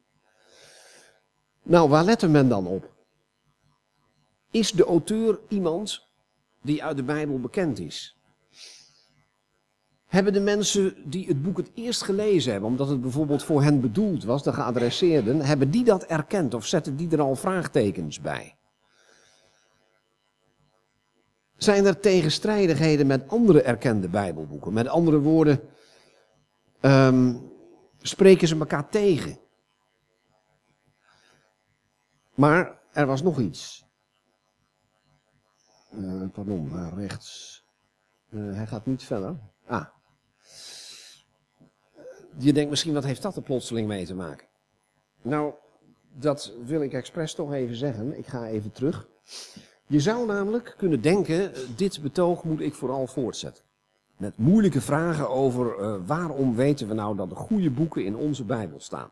Nou, 1.64 1.90
waar 1.90 2.04
lette 2.04 2.28
men 2.28 2.50
dan 2.50 2.68
op? 2.68 2.94
Is 4.52 4.72
de 4.72 4.86
auteur 4.86 5.40
iemand 5.50 6.08
die 6.62 6.84
uit 6.84 6.98
de 6.98 7.04
Bijbel 7.04 7.40
bekend 7.40 7.80
is? 7.80 8.15
Hebben 10.16 10.34
de 10.34 10.40
mensen 10.40 11.10
die 11.10 11.28
het 11.28 11.42
boek 11.42 11.58
het 11.58 11.72
eerst 11.74 12.04
gelezen 12.04 12.52
hebben, 12.52 12.70
omdat 12.70 12.90
het 12.90 13.02
bijvoorbeeld 13.02 13.44
voor 13.44 13.64
hen 13.64 13.82
bedoeld 13.82 14.24
was, 14.24 14.44
de 14.44 14.54
geadresseerden, 14.54 15.42
hebben 15.42 15.72
die 15.72 15.84
dat 15.84 16.04
erkend 16.04 16.54
of 16.54 16.66
zetten 16.66 16.96
die 16.96 17.12
er 17.12 17.22
al 17.22 17.36
vraagtekens 17.36 18.22
bij? 18.22 18.58
Zijn 21.58 21.86
er 21.86 22.00
tegenstrijdigheden 22.00 23.08
met 23.08 23.28
andere 23.28 23.62
erkende 23.62 24.10
Bijbelboeken? 24.10 24.74
Met 24.74 24.88
andere 24.88 25.20
woorden, 25.20 25.60
um, 26.82 27.52
spreken 28.02 28.48
ze 28.48 28.58
elkaar 28.58 28.90
tegen? 28.90 29.40
Maar 32.34 32.80
er 32.92 33.06
was 33.06 33.22
nog 33.22 33.40
iets. 33.40 33.86
Uh, 35.94 36.30
pardon, 36.32 36.90
rechts. 36.96 37.64
Uh, 38.30 38.56
hij 38.56 38.68
gaat 38.68 38.86
niet 38.86 39.04
verder. 39.04 39.36
Ah. 39.66 39.86
Je 42.38 42.54
denkt 42.54 42.70
misschien, 42.70 42.94
wat 42.94 43.04
heeft 43.04 43.22
dat 43.22 43.36
er 43.36 43.42
plotseling 43.42 43.88
mee 43.88 44.06
te 44.06 44.16
maken? 44.16 44.48
Nou, 45.22 45.54
dat 46.14 46.54
wil 46.66 46.82
ik 46.82 46.94
expres 46.94 47.34
toch 47.34 47.54
even 47.54 47.76
zeggen. 47.76 48.18
Ik 48.18 48.28
ga 48.28 48.46
even 48.48 48.72
terug. 48.72 49.08
Je 49.88 50.00
zou 50.00 50.26
namelijk 50.26 50.74
kunnen 50.78 51.02
denken, 51.02 51.52
dit 51.76 52.02
betoog 52.02 52.44
moet 52.44 52.60
ik 52.60 52.74
vooral 52.74 53.08
voortzetten. 53.08 53.64
Met 54.18 54.38
moeilijke 54.38 54.82
vragen 54.82 55.30
over 55.30 55.80
uh, 55.80 55.96
waarom 56.06 56.56
weten 56.56 56.88
we 56.88 56.94
nou 56.94 57.16
dat 57.16 57.30
de 57.30 57.36
goede 57.36 57.70
boeken 57.70 58.06
in 58.06 58.16
onze 58.16 58.44
Bijbel 58.44 58.80
staan. 58.80 59.10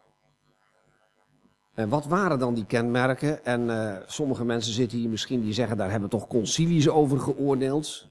En 1.74 1.89
wat 1.89 2.05
waren 2.05 2.39
dan 2.39 2.53
die 2.53 2.65
kenmerken? 2.65 3.45
En 3.45 3.61
uh, 3.61 3.95
sommige 4.05 4.45
mensen 4.45 4.74
zitten 4.74 4.97
hier 4.97 5.09
misschien 5.09 5.41
die 5.41 5.53
zeggen, 5.53 5.78
daar 5.78 5.91
hebben 5.91 6.09
toch 6.09 6.28
concilies 6.28 6.89
over 6.89 7.19
geoordeeld. 7.19 8.07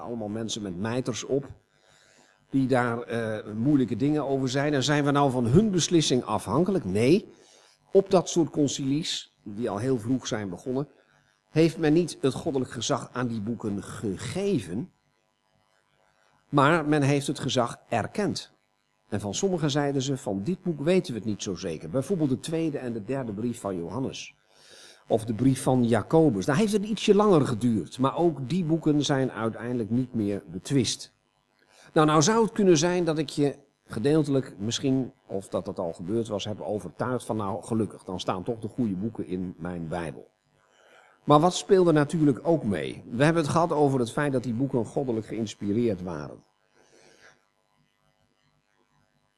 Allemaal 0.00 0.28
mensen 0.28 0.62
met 0.62 0.78
mijters 0.78 1.24
op 1.24 1.46
die 2.50 2.66
daar 2.66 3.10
uh, 3.10 3.52
moeilijke 3.54 3.96
dingen 3.96 4.26
over 4.26 4.48
zijn. 4.48 4.74
En 4.74 4.82
zijn 4.82 5.04
we 5.04 5.10
nou 5.10 5.30
van 5.30 5.46
hun 5.46 5.70
beslissing 5.70 6.24
afhankelijk? 6.24 6.84
Nee. 6.84 7.32
Op 7.92 8.10
dat 8.10 8.28
soort 8.28 8.50
concilies, 8.50 9.34
die 9.42 9.70
al 9.70 9.78
heel 9.78 9.98
vroeg 9.98 10.26
zijn 10.26 10.48
begonnen, 10.48 10.88
heeft 11.50 11.78
men 11.78 11.92
niet 11.92 12.18
het 12.20 12.34
goddelijk 12.34 12.70
gezag 12.70 13.10
aan 13.12 13.26
die 13.26 13.40
boeken 13.40 13.82
gegeven, 13.82 14.92
maar 16.48 16.84
men 16.84 17.02
heeft 17.02 17.26
het 17.26 17.38
gezag 17.38 17.76
erkend. 17.88 18.52
En 19.08 19.20
van 19.20 19.34
sommigen 19.34 19.70
zeiden 19.70 20.02
ze, 20.02 20.16
van 20.16 20.42
dit 20.42 20.62
boek 20.62 20.80
weten 20.80 21.12
we 21.12 21.18
het 21.18 21.28
niet 21.28 21.42
zo 21.42 21.54
zeker. 21.54 21.90
Bijvoorbeeld 21.90 22.30
de 22.30 22.40
tweede 22.40 22.78
en 22.78 22.92
de 22.92 23.04
derde 23.04 23.32
brief 23.32 23.60
van 23.60 23.76
Johannes. 23.76 24.34
Of 25.06 25.24
de 25.24 25.34
brief 25.34 25.62
van 25.62 25.84
Jacobus. 25.84 26.46
Daar 26.46 26.56
heeft 26.56 26.72
het 26.72 26.84
ietsje 26.84 27.14
langer 27.14 27.46
geduurd. 27.46 27.98
Maar 27.98 28.16
ook 28.16 28.48
die 28.48 28.64
boeken 28.64 29.04
zijn 29.04 29.30
uiteindelijk 29.32 29.90
niet 29.90 30.14
meer 30.14 30.42
betwist. 30.46 31.12
Nou, 31.92 32.06
nou 32.06 32.22
zou 32.22 32.42
het 32.42 32.52
kunnen 32.52 32.78
zijn 32.78 33.04
dat 33.04 33.18
ik 33.18 33.28
je 33.28 33.56
gedeeltelijk 33.86 34.54
misschien, 34.58 35.12
of 35.26 35.48
dat 35.48 35.64
dat 35.64 35.78
al 35.78 35.92
gebeurd 35.92 36.28
was, 36.28 36.44
heb 36.44 36.60
overtuigd 36.60 37.24
van 37.24 37.36
nou 37.36 37.62
gelukkig, 37.62 38.04
dan 38.04 38.20
staan 38.20 38.42
toch 38.42 38.58
de 38.58 38.68
goede 38.68 38.94
boeken 38.94 39.26
in 39.26 39.54
mijn 39.58 39.88
Bijbel. 39.88 40.28
Maar 41.24 41.40
wat 41.40 41.54
speelde 41.54 41.92
natuurlijk 41.92 42.40
ook 42.42 42.64
mee? 42.64 43.04
We 43.10 43.24
hebben 43.24 43.42
het 43.42 43.52
gehad 43.52 43.72
over 43.72 43.98
het 43.98 44.12
feit 44.12 44.32
dat 44.32 44.42
die 44.42 44.54
boeken 44.54 44.84
goddelijk 44.84 45.26
geïnspireerd 45.26 46.02
waren. 46.02 46.42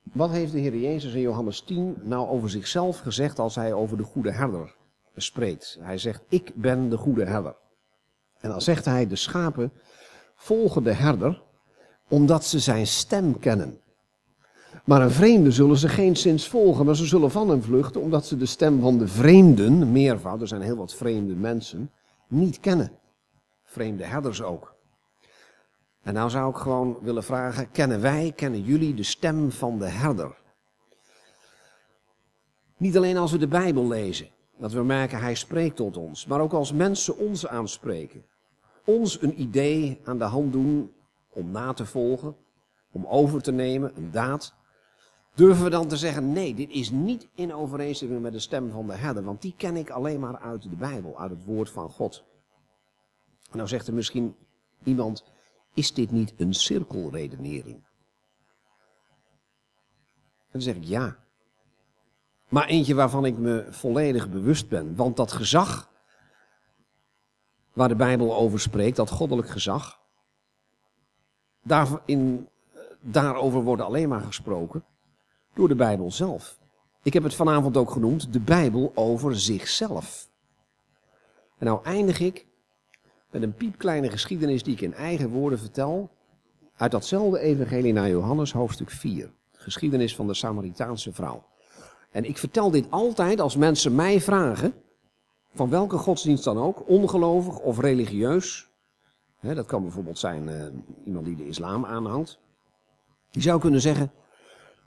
Wat 0.02 0.30
heeft 0.30 0.52
de 0.52 0.58
Heer 0.58 0.76
Jezus 0.76 1.14
in 1.14 1.20
Johannes 1.20 1.60
10 1.60 1.96
nou 2.02 2.28
over 2.28 2.50
zichzelf 2.50 2.98
gezegd 2.98 3.38
als 3.38 3.54
hij 3.54 3.72
over 3.72 3.96
de 3.96 4.02
goede 4.02 4.30
herder 4.32 4.76
spreekt? 5.16 5.78
Hij 5.80 5.98
zegt, 5.98 6.22
ik 6.28 6.52
ben 6.54 6.88
de 6.88 6.96
goede 6.96 7.24
herder. 7.24 7.56
En 8.40 8.50
dan 8.50 8.60
zegt 8.60 8.84
hij, 8.84 9.06
de 9.06 9.16
schapen 9.16 9.72
volgen 10.34 10.82
de 10.82 10.92
herder 10.92 11.42
omdat 12.10 12.44
ze 12.44 12.58
zijn 12.58 12.86
stem 12.86 13.38
kennen. 13.38 13.80
Maar 14.84 15.02
een 15.02 15.10
vreemde 15.10 15.50
zullen 15.50 15.76
ze 15.76 15.88
geen 15.88 16.16
zins 16.16 16.48
volgen, 16.48 16.86
maar 16.86 16.96
ze 16.96 17.06
zullen 17.06 17.30
van 17.30 17.48
hem 17.48 17.62
vluchten 17.62 18.00
omdat 18.00 18.26
ze 18.26 18.36
de 18.36 18.46
stem 18.46 18.80
van 18.80 18.98
de 18.98 19.08
vreemden, 19.08 19.92
meervoud, 19.92 20.40
er 20.40 20.48
zijn 20.48 20.62
heel 20.62 20.76
wat 20.76 20.94
vreemde 20.94 21.34
mensen, 21.34 21.90
niet 22.28 22.60
kennen. 22.60 22.90
Vreemde 23.64 24.04
herders 24.04 24.42
ook. 24.42 24.74
En 26.02 26.14
nou 26.14 26.30
zou 26.30 26.50
ik 26.50 26.56
gewoon 26.56 26.98
willen 27.00 27.24
vragen, 27.24 27.70
kennen 27.70 28.00
wij, 28.00 28.32
kennen 28.36 28.62
jullie 28.62 28.94
de 28.94 29.02
stem 29.02 29.50
van 29.50 29.78
de 29.78 29.88
herder? 29.88 30.38
Niet 32.76 32.96
alleen 32.96 33.16
als 33.16 33.32
we 33.32 33.38
de 33.38 33.48
Bijbel 33.48 33.88
lezen, 33.88 34.28
dat 34.58 34.72
we 34.72 34.82
merken 34.82 35.18
hij 35.18 35.34
spreekt 35.34 35.76
tot 35.76 35.96
ons, 35.96 36.26
maar 36.26 36.40
ook 36.40 36.52
als 36.52 36.72
mensen 36.72 37.18
ons 37.18 37.46
aanspreken. 37.46 38.24
Ons 38.84 39.22
een 39.22 39.40
idee 39.40 40.00
aan 40.04 40.18
de 40.18 40.24
hand 40.24 40.52
doen 40.52 40.92
om 41.30 41.50
na 41.50 41.72
te 41.72 41.86
volgen, 41.86 42.36
om 42.92 43.06
over 43.06 43.42
te 43.42 43.52
nemen, 43.52 43.96
een 43.96 44.10
daad. 44.10 44.54
Durven 45.34 45.64
we 45.64 45.70
dan 45.70 45.88
te 45.88 45.96
zeggen, 45.96 46.32
nee, 46.32 46.54
dit 46.54 46.70
is 46.70 46.90
niet 46.90 47.28
in 47.34 47.54
overeenstemming 47.54 48.22
met 48.22 48.32
de 48.32 48.38
stem 48.38 48.70
van 48.70 48.86
de 48.86 48.94
herder, 48.94 49.24
want 49.24 49.42
die 49.42 49.54
ken 49.56 49.76
ik 49.76 49.90
alleen 49.90 50.20
maar 50.20 50.38
uit 50.38 50.62
de 50.62 50.76
Bijbel, 50.76 51.20
uit 51.20 51.30
het 51.30 51.44
woord 51.44 51.70
van 51.70 51.90
God. 51.90 52.24
Nou 53.52 53.68
zegt 53.68 53.86
er 53.86 53.94
misschien 53.94 54.36
iemand, 54.84 55.24
is 55.74 55.94
dit 55.94 56.10
niet 56.10 56.34
een 56.36 56.54
cirkelredenering? 56.54 57.88
En 60.50 60.58
dan 60.58 60.62
zeg 60.62 60.74
ik 60.74 60.84
ja. 60.84 61.16
Maar 62.48 62.66
eentje 62.66 62.94
waarvan 62.94 63.24
ik 63.24 63.38
me 63.38 63.66
volledig 63.70 64.30
bewust 64.30 64.68
ben. 64.68 64.96
Want 64.96 65.16
dat 65.16 65.32
gezag 65.32 65.90
waar 67.72 67.88
de 67.88 67.96
Bijbel 67.96 68.34
over 68.34 68.60
spreekt, 68.60 68.96
dat 68.96 69.10
goddelijk 69.10 69.48
gezag, 69.48 69.99
daarover 73.00 73.62
wordt 73.62 73.82
alleen 73.82 74.08
maar 74.08 74.20
gesproken 74.20 74.84
door 75.54 75.68
de 75.68 75.74
Bijbel 75.74 76.10
zelf. 76.10 76.58
Ik 77.02 77.12
heb 77.12 77.22
het 77.22 77.34
vanavond 77.34 77.76
ook 77.76 77.90
genoemd, 77.90 78.32
de 78.32 78.40
Bijbel 78.40 78.92
over 78.94 79.40
zichzelf. 79.40 80.28
En 81.58 81.66
nou 81.66 81.84
eindig 81.84 82.20
ik 82.20 82.46
met 83.30 83.42
een 83.42 83.54
piepkleine 83.54 84.10
geschiedenis 84.10 84.62
die 84.62 84.72
ik 84.72 84.80
in 84.80 84.94
eigen 84.94 85.28
woorden 85.28 85.58
vertel. 85.58 86.10
Uit 86.76 86.90
datzelfde 86.90 87.40
evangelie 87.40 87.92
naar 87.92 88.08
Johannes 88.08 88.52
hoofdstuk 88.52 88.90
4. 88.90 89.30
Geschiedenis 89.52 90.16
van 90.16 90.26
de 90.26 90.34
Samaritaanse 90.34 91.12
vrouw. 91.12 91.44
En 92.10 92.24
ik 92.24 92.38
vertel 92.38 92.70
dit 92.70 92.86
altijd 92.90 93.40
als 93.40 93.56
mensen 93.56 93.94
mij 93.94 94.20
vragen, 94.20 94.74
van 95.54 95.70
welke 95.70 95.96
godsdienst 95.96 96.44
dan 96.44 96.58
ook, 96.58 96.88
ongelovig 96.88 97.58
of 97.58 97.78
religieus. 97.78 98.69
Dat 99.40 99.66
kan 99.66 99.82
bijvoorbeeld 99.82 100.18
zijn 100.18 100.48
uh, 100.48 100.64
iemand 101.04 101.24
die 101.24 101.36
de 101.36 101.46
islam 101.46 101.84
aanhangt. 101.84 102.38
Die 103.30 103.42
zou 103.42 103.60
kunnen 103.60 103.80
zeggen, 103.80 104.12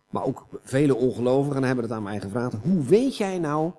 maar 0.09 0.23
ook 0.23 0.45
vele 0.63 0.95
ongelovigen 0.95 1.63
hebben 1.63 1.83
het 1.83 1.93
aan 1.93 2.03
mij 2.03 2.19
gevraagd. 2.19 2.55
Hoe 2.61 2.83
weet 2.83 3.17
jij 3.17 3.39
nou 3.39 3.71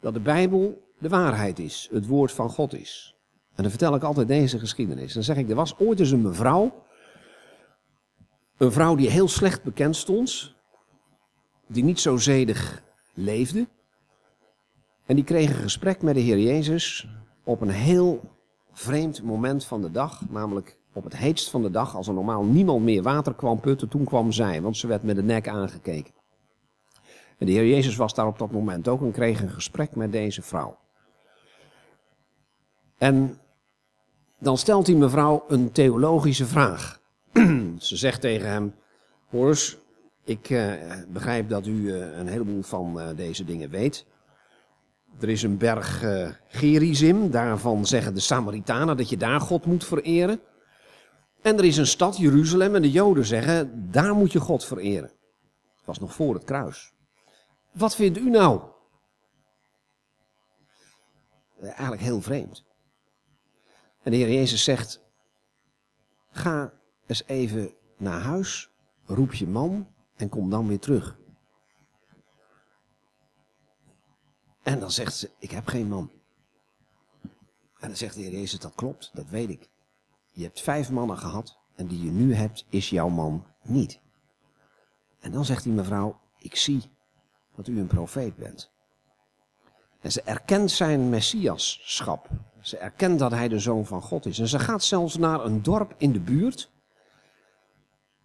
dat 0.00 0.14
de 0.14 0.20
Bijbel 0.20 0.82
de 0.98 1.08
waarheid 1.08 1.58
is, 1.58 1.88
het 1.92 2.06
woord 2.06 2.32
van 2.32 2.50
God 2.50 2.74
is? 2.74 3.16
En 3.54 3.62
dan 3.62 3.70
vertel 3.70 3.94
ik 3.94 4.02
altijd 4.02 4.28
deze 4.28 4.58
geschiedenis. 4.58 5.12
Dan 5.12 5.22
zeg 5.22 5.36
ik, 5.36 5.48
er 5.48 5.54
was 5.54 5.78
ooit 5.78 6.00
eens 6.00 6.10
een 6.10 6.22
mevrouw. 6.22 6.82
Een 8.56 8.72
vrouw 8.72 8.94
die 8.94 9.10
heel 9.10 9.28
slecht 9.28 9.62
bekend 9.62 9.96
stond. 9.96 10.54
Die 11.66 11.84
niet 11.84 12.00
zo 12.00 12.16
zedig 12.16 12.82
leefde. 13.14 13.66
En 15.06 15.14
die 15.14 15.24
kreeg 15.24 15.50
een 15.50 15.62
gesprek 15.62 16.02
met 16.02 16.14
de 16.14 16.20
Heer 16.20 16.38
Jezus 16.38 17.08
op 17.44 17.60
een 17.60 17.70
heel 17.70 18.20
vreemd 18.74 19.22
moment 19.22 19.64
van 19.64 19.82
de 19.82 19.90
dag. 19.90 20.20
Namelijk 20.30 20.78
op 20.92 21.04
het 21.04 21.16
heetst 21.16 21.50
van 21.50 21.62
de 21.62 21.70
dag, 21.70 21.96
als 21.96 22.08
er 22.08 22.14
normaal 22.14 22.44
niemand 22.44 22.84
meer 22.84 23.02
water 23.02 23.34
kwam 23.34 23.60
putten. 23.60 23.88
Toen 23.88 24.04
kwam 24.04 24.32
zij, 24.32 24.62
want 24.62 24.76
ze 24.76 24.86
werd 24.86 25.02
met 25.02 25.16
de 25.16 25.22
nek 25.22 25.48
aangekeken. 25.48 26.14
En 27.38 27.46
de 27.46 27.52
Heer 27.52 27.66
Jezus 27.66 27.96
was 27.96 28.14
daar 28.14 28.26
op 28.26 28.38
dat 28.38 28.50
moment 28.50 28.88
ook 28.88 29.00
en 29.00 29.12
kreeg 29.12 29.40
een 29.40 29.50
gesprek 29.50 29.96
met 29.96 30.12
deze 30.12 30.42
vrouw. 30.42 30.78
En 32.98 33.38
dan 34.38 34.58
stelt 34.58 34.86
die 34.86 34.96
mevrouw 34.96 35.44
een 35.48 35.72
theologische 35.72 36.46
vraag. 36.46 37.00
Ze 37.78 37.96
zegt 37.96 38.20
tegen 38.20 38.48
hem: 38.48 38.74
Hoor 39.30 39.58
ik 40.24 40.50
uh, 40.50 40.72
begrijp 41.08 41.48
dat 41.48 41.66
u 41.66 41.72
uh, 41.72 42.16
een 42.18 42.26
heleboel 42.26 42.62
van 42.62 43.00
uh, 43.00 43.08
deze 43.16 43.44
dingen 43.44 43.70
weet. 43.70 44.06
Er 45.20 45.28
is 45.28 45.42
een 45.42 45.58
berg 45.58 46.04
Gerizim, 46.48 47.30
daarvan 47.30 47.86
zeggen 47.86 48.14
de 48.14 48.20
Samaritanen 48.20 48.96
dat 48.96 49.08
je 49.08 49.16
daar 49.16 49.40
God 49.40 49.66
moet 49.66 49.84
vereren. 49.84 50.40
En 51.42 51.58
er 51.58 51.64
is 51.64 51.76
een 51.76 51.86
stad, 51.86 52.16
Jeruzalem, 52.16 52.74
en 52.74 52.82
de 52.82 52.90
Joden 52.90 53.24
zeggen, 53.24 53.90
daar 53.90 54.14
moet 54.14 54.32
je 54.32 54.40
God 54.40 54.64
vereren. 54.64 55.10
Het 55.76 55.84
was 55.84 55.98
nog 55.98 56.14
voor 56.14 56.34
het 56.34 56.44
kruis. 56.44 56.92
Wat 57.72 57.94
vindt 57.94 58.18
u 58.18 58.30
nou? 58.30 58.62
Eigenlijk 61.60 62.02
heel 62.02 62.20
vreemd. 62.20 62.64
En 64.02 64.10
de 64.10 64.16
Heer 64.16 64.32
Jezus 64.32 64.64
zegt, 64.64 65.00
ga 66.30 66.72
eens 67.06 67.22
even 67.26 67.74
naar 67.96 68.20
huis, 68.20 68.70
roep 69.06 69.34
je 69.34 69.46
man 69.46 69.88
en 70.16 70.28
kom 70.28 70.50
dan 70.50 70.68
weer 70.68 70.78
terug. 70.78 71.18
En 74.64 74.80
dan 74.80 74.90
zegt 74.90 75.14
ze, 75.14 75.30
ik 75.38 75.50
heb 75.50 75.66
geen 75.66 75.88
man. 75.88 76.10
En 77.78 77.88
dan 77.88 77.96
zegt 77.96 78.14
de 78.14 78.20
Heer 78.20 78.32
Jezus, 78.32 78.60
dat 78.60 78.74
klopt, 78.74 79.10
dat 79.14 79.28
weet 79.28 79.48
ik. 79.48 79.70
Je 80.30 80.42
hebt 80.42 80.60
vijf 80.60 80.90
mannen 80.90 81.18
gehad 81.18 81.58
en 81.74 81.86
die 81.86 82.04
je 82.04 82.10
nu 82.10 82.34
hebt, 82.34 82.66
is 82.68 82.90
jouw 82.90 83.08
man 83.08 83.46
niet. 83.62 84.00
En 85.20 85.32
dan 85.32 85.44
zegt 85.44 85.62
die 85.62 85.72
mevrouw, 85.72 86.20
ik 86.38 86.56
zie 86.56 86.82
dat 87.56 87.66
u 87.66 87.80
een 87.80 87.86
profeet 87.86 88.36
bent. 88.36 88.72
En 90.00 90.12
ze 90.12 90.22
erkent 90.22 90.70
zijn 90.70 91.08
messiaschap. 91.08 92.28
Ze 92.60 92.78
erkent 92.78 93.18
dat 93.18 93.30
hij 93.30 93.48
de 93.48 93.58
zoon 93.58 93.86
van 93.86 94.02
God 94.02 94.26
is. 94.26 94.38
En 94.38 94.48
ze 94.48 94.58
gaat 94.58 94.84
zelfs 94.84 95.16
naar 95.16 95.44
een 95.44 95.62
dorp 95.62 95.94
in 95.98 96.12
de 96.12 96.20
buurt. 96.20 96.70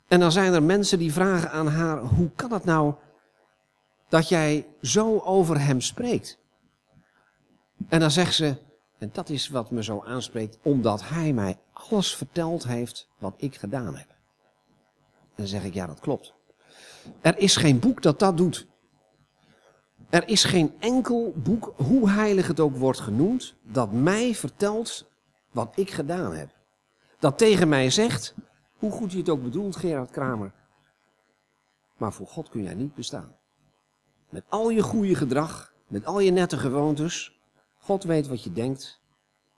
En 0.07 0.19
dan 0.19 0.31
zijn 0.31 0.53
er 0.53 0.63
mensen 0.63 0.99
die 0.99 1.13
vragen 1.13 1.51
aan 1.51 1.67
haar: 1.67 1.97
hoe 1.97 2.31
kan 2.35 2.51
het 2.51 2.65
nou 2.65 2.93
dat 4.09 4.29
jij 4.29 4.67
zo 4.81 5.19
over 5.19 5.61
hem 5.61 5.81
spreekt? 5.81 6.39
En 7.87 7.99
dan 7.99 8.11
zegt 8.11 8.33
ze: 8.33 8.55
en 8.97 9.09
dat 9.13 9.29
is 9.29 9.49
wat 9.49 9.71
me 9.71 9.83
zo 9.83 10.03
aanspreekt, 10.05 10.57
omdat 10.63 11.09
hij 11.09 11.33
mij 11.33 11.57
alles 11.73 12.15
verteld 12.15 12.67
heeft 12.67 13.09
wat 13.17 13.33
ik 13.37 13.55
gedaan 13.55 13.95
heb. 13.95 14.09
En 14.09 15.35
dan 15.35 15.47
zeg 15.47 15.63
ik: 15.63 15.73
ja, 15.73 15.87
dat 15.87 15.99
klopt. 15.99 16.33
Er 17.21 17.37
is 17.37 17.55
geen 17.55 17.79
boek 17.79 18.01
dat 18.01 18.19
dat 18.19 18.37
doet. 18.37 18.67
Er 20.09 20.27
is 20.27 20.43
geen 20.43 20.73
enkel 20.79 21.33
boek, 21.35 21.73
hoe 21.75 22.09
heilig 22.09 22.47
het 22.47 22.59
ook 22.59 22.75
wordt 22.75 22.99
genoemd, 22.99 23.55
dat 23.61 23.91
mij 23.91 24.35
vertelt 24.35 25.11
wat 25.51 25.71
ik 25.75 25.91
gedaan 25.91 26.33
heb. 26.33 26.49
Dat 27.19 27.37
tegen 27.37 27.69
mij 27.69 27.89
zegt, 27.89 28.35
hoe 28.77 28.91
goed 28.91 29.11
je 29.11 29.17
het 29.17 29.29
ook 29.29 29.43
bedoelt, 29.43 29.75
Gerard 29.75 30.11
Kramer. 30.11 30.53
Maar 31.97 32.13
voor 32.13 32.27
God 32.27 32.49
kun 32.49 32.63
jij 32.63 32.73
niet 32.73 32.95
bestaan. 32.95 33.38
Met 34.29 34.43
al 34.49 34.69
je 34.69 34.81
goede 34.81 35.15
gedrag, 35.15 35.73
met 35.87 36.05
al 36.05 36.19
je 36.19 36.31
nette 36.31 36.57
gewoontes. 36.57 37.39
God 37.77 38.03
weet 38.03 38.27
wat 38.27 38.43
je 38.43 38.51
denkt, 38.51 39.01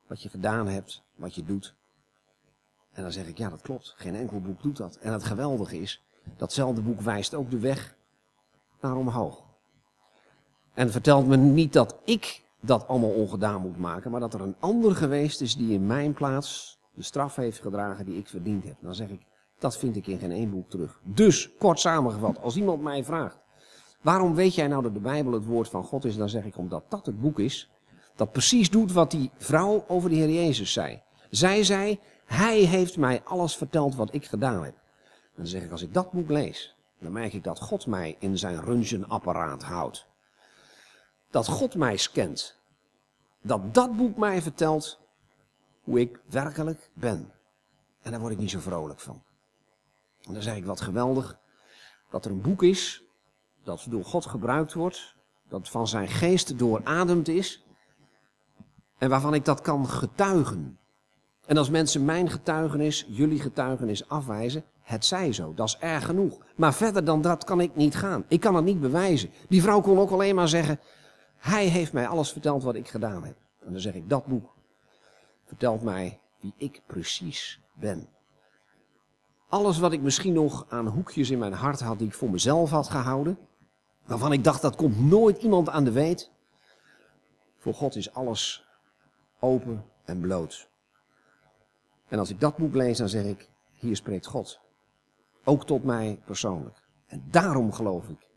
wat 0.07 0.22
je 0.22 0.30
gedaan 0.30 0.67
hebt, 0.67 1.03
wat 1.15 1.36
je 1.36 1.43
doet. 1.43 1.76
En 2.91 3.03
dan 3.03 3.11
zeg 3.11 3.28
ik, 3.28 3.38
ja 3.38 3.49
dat 3.49 3.61
klopt, 3.61 3.93
geen 3.97 4.15
enkel 4.15 4.39
boek 4.39 4.61
doet 4.61 4.78
dat. 4.78 4.95
En 4.95 5.13
het 5.13 5.24
geweldige 5.24 5.80
is, 5.82 6.03
datzelfde 6.38 6.82
boek 6.82 7.01
wijst 7.01 7.34
ook 7.34 7.51
de 7.51 7.59
weg 7.59 7.95
naar 8.82 8.95
omhoog. 8.95 9.43
En 10.74 10.91
vertelt 10.91 11.28
me 11.28 11.38
niet 11.38 11.74
dat 11.74 11.95
ik 12.05 12.43
dat 12.59 12.88
allemaal 12.88 13.13
ongedaan 13.13 13.61
moet 13.61 13.78
maken, 13.78 14.11
maar 14.11 14.19
dat 14.19 14.34
er 14.34 14.41
een 14.41 14.55
ander 14.59 14.95
geweest 14.95 15.41
is 15.41 15.55
die 15.55 15.74
in 15.74 15.86
mijn 15.86 16.13
plaats 16.13 16.80
de 16.93 17.03
straf 17.03 17.36
heeft 17.36 17.61
gedragen 17.61 18.05
die 18.05 18.17
ik 18.17 18.28
verdiend 18.28 18.63
heb. 18.63 18.76
Dan 18.82 18.95
zeg 18.95 19.09
ik, 19.09 19.22
dat 19.59 19.78
vind 19.78 19.95
ik 19.95 20.07
in 20.07 20.19
geen 20.19 20.32
één 20.32 20.49
boek 20.51 20.69
terug. 20.69 20.99
Dus, 21.03 21.55
kort 21.57 21.80
samengevat, 21.80 22.41
als 22.41 22.55
iemand 22.55 22.82
mij 22.82 23.03
vraagt, 23.03 23.39
waarom 24.01 24.35
weet 24.35 24.55
jij 24.55 24.67
nou 24.67 24.83
dat 24.83 24.93
de 24.93 24.99
Bijbel 24.99 25.31
het 25.31 25.45
woord 25.45 25.69
van 25.69 25.83
God 25.83 26.05
is? 26.05 26.15
Dan 26.15 26.29
zeg 26.29 26.43
ik, 26.43 26.57
omdat 26.57 26.83
dat 26.87 27.05
het 27.05 27.21
boek 27.21 27.39
is 27.39 27.69
dat 28.15 28.31
precies 28.31 28.69
doet 28.69 28.91
wat 28.91 29.11
die 29.11 29.31
vrouw 29.37 29.85
over 29.87 30.09
de 30.09 30.15
Heer 30.15 30.29
Jezus 30.29 30.73
zei. 30.73 31.01
Zij 31.29 31.63
zei, 31.63 31.99
hij 32.25 32.57
heeft 32.57 32.97
mij 32.97 33.21
alles 33.23 33.55
verteld 33.55 33.95
wat 33.95 34.13
ik 34.13 34.25
gedaan 34.25 34.63
heb. 34.63 34.75
dan 35.35 35.47
zeg 35.47 35.63
ik, 35.63 35.71
als 35.71 35.81
ik 35.81 35.93
dat 35.93 36.11
boek 36.11 36.29
lees, 36.29 36.75
dan 36.99 37.11
merk 37.11 37.33
ik 37.33 37.43
dat 37.43 37.59
God 37.59 37.85
mij 37.85 38.15
in 38.19 38.37
zijn 38.37 38.61
röntgenapparaat 38.61 39.63
houdt. 39.63 40.07
Dat 41.29 41.47
God 41.47 41.75
mij 41.75 41.97
scant. 41.97 42.59
Dat 43.41 43.73
dat 43.73 43.97
boek 43.97 44.17
mij 44.17 44.41
vertelt 44.41 44.99
hoe 45.83 45.99
ik 45.99 46.19
werkelijk 46.29 46.89
ben. 46.93 47.31
En 48.01 48.11
daar 48.11 48.19
word 48.19 48.33
ik 48.33 48.39
niet 48.39 48.49
zo 48.49 48.59
vrolijk 48.59 48.99
van. 48.99 49.23
En 50.21 50.33
dan 50.33 50.41
zeg 50.41 50.55
ik, 50.55 50.65
wat 50.65 50.81
geweldig 50.81 51.39
dat 52.09 52.25
er 52.25 52.31
een 52.31 52.41
boek 52.41 52.63
is 52.63 53.03
dat 53.64 53.86
door 53.89 54.05
God 54.05 54.26
gebruikt 54.26 54.74
wordt, 54.74 55.16
dat 55.49 55.70
van 55.70 55.88
zijn 55.88 56.07
geest 56.07 56.59
doorademd 56.59 57.28
is 57.28 57.66
en 58.97 59.09
waarvan 59.09 59.34
ik 59.34 59.45
dat 59.45 59.62
kan 59.62 59.88
getuigen. 59.88 60.80
En 61.45 61.57
als 61.57 61.70
mensen 61.70 62.05
mijn 62.05 62.30
getuigenis, 62.30 63.05
jullie 63.07 63.39
getuigenis 63.39 64.09
afwijzen, 64.09 64.64
het 64.82 65.05
zij 65.05 65.34
zo, 65.34 65.53
dat 65.53 65.68
is 65.68 65.78
erg 65.78 66.05
genoeg. 66.05 66.38
Maar 66.55 66.74
verder 66.74 67.05
dan 67.05 67.22
dat 67.22 67.43
kan 67.43 67.62
ik 67.62 67.76
niet 67.76 67.95
gaan. 67.95 68.26
Ik 68.28 68.39
kan 68.39 68.55
het 68.55 68.66
niet 68.66 68.80
bewijzen. 68.80 69.30
Die 69.49 69.62
vrouw 69.62 69.82
kon 69.82 69.99
ook 69.99 70.12
alleen 70.12 70.36
maar 70.36 70.47
zeggen, 70.47 70.80
hij 71.38 71.66
heeft 71.66 71.93
mij 71.93 72.07
alles 72.07 72.32
verteld 72.32 72.64
wat 72.64 72.76
ik 72.76 72.88
gedaan 72.88 73.24
heb. 73.24 73.36
En 73.66 73.72
dan 73.72 73.82
zeg 73.82 73.93
ik, 73.93 74.09
dat 74.09 74.26
boek 74.26 74.53
vertelt 75.45 75.82
mij 75.82 76.20
wie 76.39 76.53
ik 76.57 76.82
precies 76.86 77.62
ben. 77.74 78.07
Alles 79.49 79.80
wat 79.80 79.91
ik 79.91 80.01
misschien 80.01 80.34
nog 80.34 80.66
aan 80.70 80.88
hoekjes 80.88 81.30
in 81.30 81.39
mijn 81.39 81.53
hart 81.53 81.80
had 81.80 81.97
die 81.97 82.07
ik 82.07 82.14
voor 82.14 82.30
mezelf 82.30 82.70
had 82.70 82.89
gehouden, 82.89 83.38
waarvan 84.05 84.31
ik 84.31 84.43
dacht 84.43 84.61
dat 84.61 84.75
komt 84.75 84.99
nooit 84.99 85.37
iemand 85.37 85.69
aan 85.69 85.83
de 85.83 85.91
weet. 85.91 86.31
Voor 87.57 87.73
God 87.73 87.95
is 87.95 88.13
alles 88.13 88.65
open 89.39 89.85
en 90.05 90.19
bloot. 90.19 90.69
En 92.07 92.19
als 92.19 92.29
ik 92.29 92.39
dat 92.39 92.57
boek 92.57 92.73
lees, 92.73 92.97
dan 92.97 93.09
zeg 93.09 93.25
ik, 93.25 93.49
hier 93.73 93.95
spreekt 93.95 94.25
God. 94.25 94.59
Ook 95.43 95.65
tot 95.65 95.83
mij 95.83 96.21
persoonlijk. 96.25 96.87
En 97.07 97.23
daarom 97.29 97.73
geloof 97.73 98.09
ik 98.09 98.27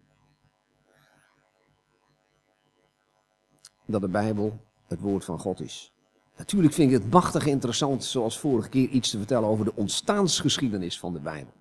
dat 3.87 4.01
de 4.01 4.09
Bijbel 4.09 4.61
het 4.87 5.01
woord 5.01 5.25
van 5.25 5.39
God 5.39 5.61
is. 5.61 5.93
Natuurlijk 6.37 6.75
vind 6.75 6.93
ik 6.93 7.03
het 7.03 7.13
machtig 7.13 7.47
interessant, 7.47 8.05
zoals 8.05 8.39
vorige 8.39 8.69
keer, 8.69 8.89
iets 8.89 9.11
te 9.11 9.19
vertellen 9.19 9.49
over 9.49 9.65
de 9.65 9.75
ontstaansgeschiedenis 9.75 10.99
van 10.99 11.13
de 11.13 11.21
Bijbel. 11.21 11.53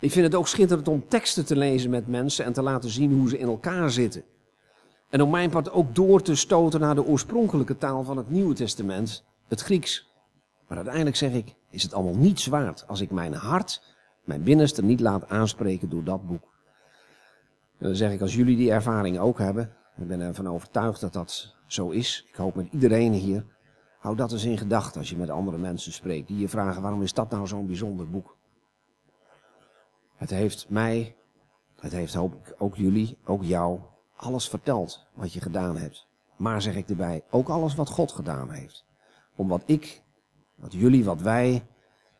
Ik 0.00 0.12
vind 0.12 0.26
het 0.26 0.34
ook 0.34 0.48
schitterend 0.48 0.88
om 0.88 1.08
teksten 1.08 1.44
te 1.44 1.56
lezen 1.56 1.90
met 1.90 2.06
mensen 2.06 2.44
en 2.44 2.52
te 2.52 2.62
laten 2.62 2.90
zien 2.90 3.12
hoe 3.12 3.28
ze 3.28 3.38
in 3.38 3.48
elkaar 3.48 3.90
zitten. 3.90 4.24
En 5.08 5.22
om 5.22 5.30
mijn 5.30 5.50
part 5.50 5.70
ook 5.70 5.94
door 5.94 6.22
te 6.22 6.34
stoten 6.34 6.80
naar 6.80 6.94
de 6.94 7.04
oorspronkelijke 7.04 7.76
taal 7.76 8.04
van 8.04 8.16
het 8.16 8.30
Nieuwe 8.30 8.54
Testament, 8.54 9.24
het 9.48 9.60
Grieks. 9.60 10.12
Maar 10.66 10.76
uiteindelijk 10.76 11.16
zeg 11.16 11.32
ik, 11.32 11.54
is 11.70 11.82
het 11.82 11.94
allemaal 11.94 12.16
niets 12.16 12.46
waard 12.46 12.84
als 12.86 13.00
ik 13.00 13.10
mijn 13.10 13.34
hart, 13.34 13.82
mijn 14.24 14.42
binnenste 14.42 14.84
niet 14.84 15.00
laat 15.00 15.28
aanspreken 15.28 15.88
door 15.88 16.04
dat 16.04 16.26
boek. 16.26 16.48
Dan 17.78 17.96
zeg 17.96 18.12
ik, 18.12 18.20
als 18.20 18.34
jullie 18.34 18.56
die 18.56 18.70
ervaring 18.70 19.18
ook 19.18 19.38
hebben, 19.38 19.72
ik 19.96 20.08
ben 20.08 20.20
ervan 20.20 20.48
overtuigd 20.48 21.00
dat 21.00 21.12
dat 21.12 21.54
zo 21.66 21.90
is. 21.90 22.26
Ik 22.28 22.34
hoop 22.34 22.54
met 22.54 22.68
iedereen 22.70 23.12
hier. 23.12 23.44
Hou 23.98 24.16
dat 24.16 24.32
eens 24.32 24.44
in 24.44 24.58
gedachten 24.58 25.00
als 25.00 25.10
je 25.10 25.16
met 25.16 25.30
andere 25.30 25.58
mensen 25.58 25.92
spreekt. 25.92 26.28
Die 26.28 26.38
je 26.38 26.48
vragen, 26.48 26.82
waarom 26.82 27.02
is 27.02 27.12
dat 27.12 27.30
nou 27.30 27.46
zo'n 27.46 27.66
bijzonder 27.66 28.10
boek? 28.10 28.37
Het 30.18 30.30
heeft 30.30 30.68
mij, 30.68 31.16
het 31.80 31.92
heeft 31.92 32.14
hoop 32.14 32.34
ik 32.34 32.54
ook 32.58 32.76
jullie, 32.76 33.18
ook 33.24 33.42
jou, 33.42 33.80
alles 34.16 34.48
verteld 34.48 35.06
wat 35.14 35.32
je 35.32 35.40
gedaan 35.40 35.76
hebt. 35.76 36.06
Maar 36.36 36.62
zeg 36.62 36.76
ik 36.76 36.88
erbij, 36.88 37.24
ook 37.30 37.48
alles 37.48 37.74
wat 37.74 37.88
God 37.88 38.12
gedaan 38.12 38.50
heeft. 38.50 38.84
Om 39.36 39.48
wat 39.48 39.62
ik, 39.66 40.02
wat 40.54 40.72
jullie, 40.72 41.04
wat 41.04 41.20
wij 41.20 41.66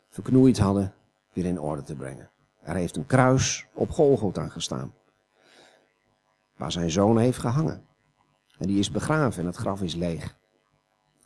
verknoeid 0.09 0.57
hadden, 0.57 0.93
weer 1.33 1.45
in 1.45 1.59
orde 1.59 1.81
te 1.81 1.95
brengen. 1.95 2.29
Er 2.61 2.75
heeft 2.75 2.97
een 2.97 3.05
kruis 3.05 3.67
op 3.73 3.91
Golgotha 3.91 4.47
gestaan. 4.47 4.93
Waar 6.57 6.71
zijn 6.71 6.91
zoon 6.91 7.17
heeft 7.17 7.37
gehangen. 7.37 7.85
En 8.57 8.67
die 8.67 8.79
is 8.79 8.91
begraven 8.91 9.41
en 9.41 9.47
het 9.47 9.55
graf 9.55 9.81
is 9.81 9.95
leeg. 9.95 10.37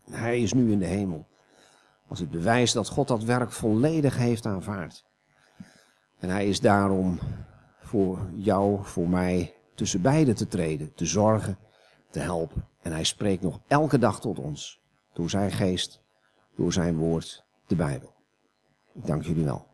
Hij 0.09 0.41
is 0.41 0.53
nu 0.53 0.71
in 0.71 0.79
de 0.79 0.85
hemel. 0.85 1.27
Als 2.07 2.19
het 2.19 2.29
bewijs 2.29 2.71
dat 2.71 2.89
God 2.89 3.07
dat 3.07 3.23
werk 3.23 3.51
volledig 3.51 4.17
heeft 4.17 4.45
aanvaard. 4.45 5.05
En 6.23 6.29
hij 6.29 6.47
is 6.47 6.59
daarom 6.59 7.19
voor 7.79 8.19
jou, 8.35 8.85
voor 8.85 9.09
mij, 9.09 9.55
tussen 9.75 10.01
beiden 10.01 10.35
te 10.35 10.47
treden, 10.47 10.93
te 10.93 11.05
zorgen, 11.05 11.57
te 12.09 12.19
helpen. 12.19 12.67
En 12.81 12.91
hij 12.91 13.03
spreekt 13.03 13.41
nog 13.41 13.59
elke 13.67 13.97
dag 13.97 14.19
tot 14.19 14.39
ons. 14.39 14.81
Door 15.13 15.29
zijn 15.29 15.51
geest, 15.51 16.01
door 16.55 16.73
zijn 16.73 16.97
woord, 16.97 17.45
de 17.67 17.75
Bijbel. 17.75 18.13
Ik 18.93 19.05
dank 19.05 19.23
jullie 19.23 19.43
wel. 19.43 19.67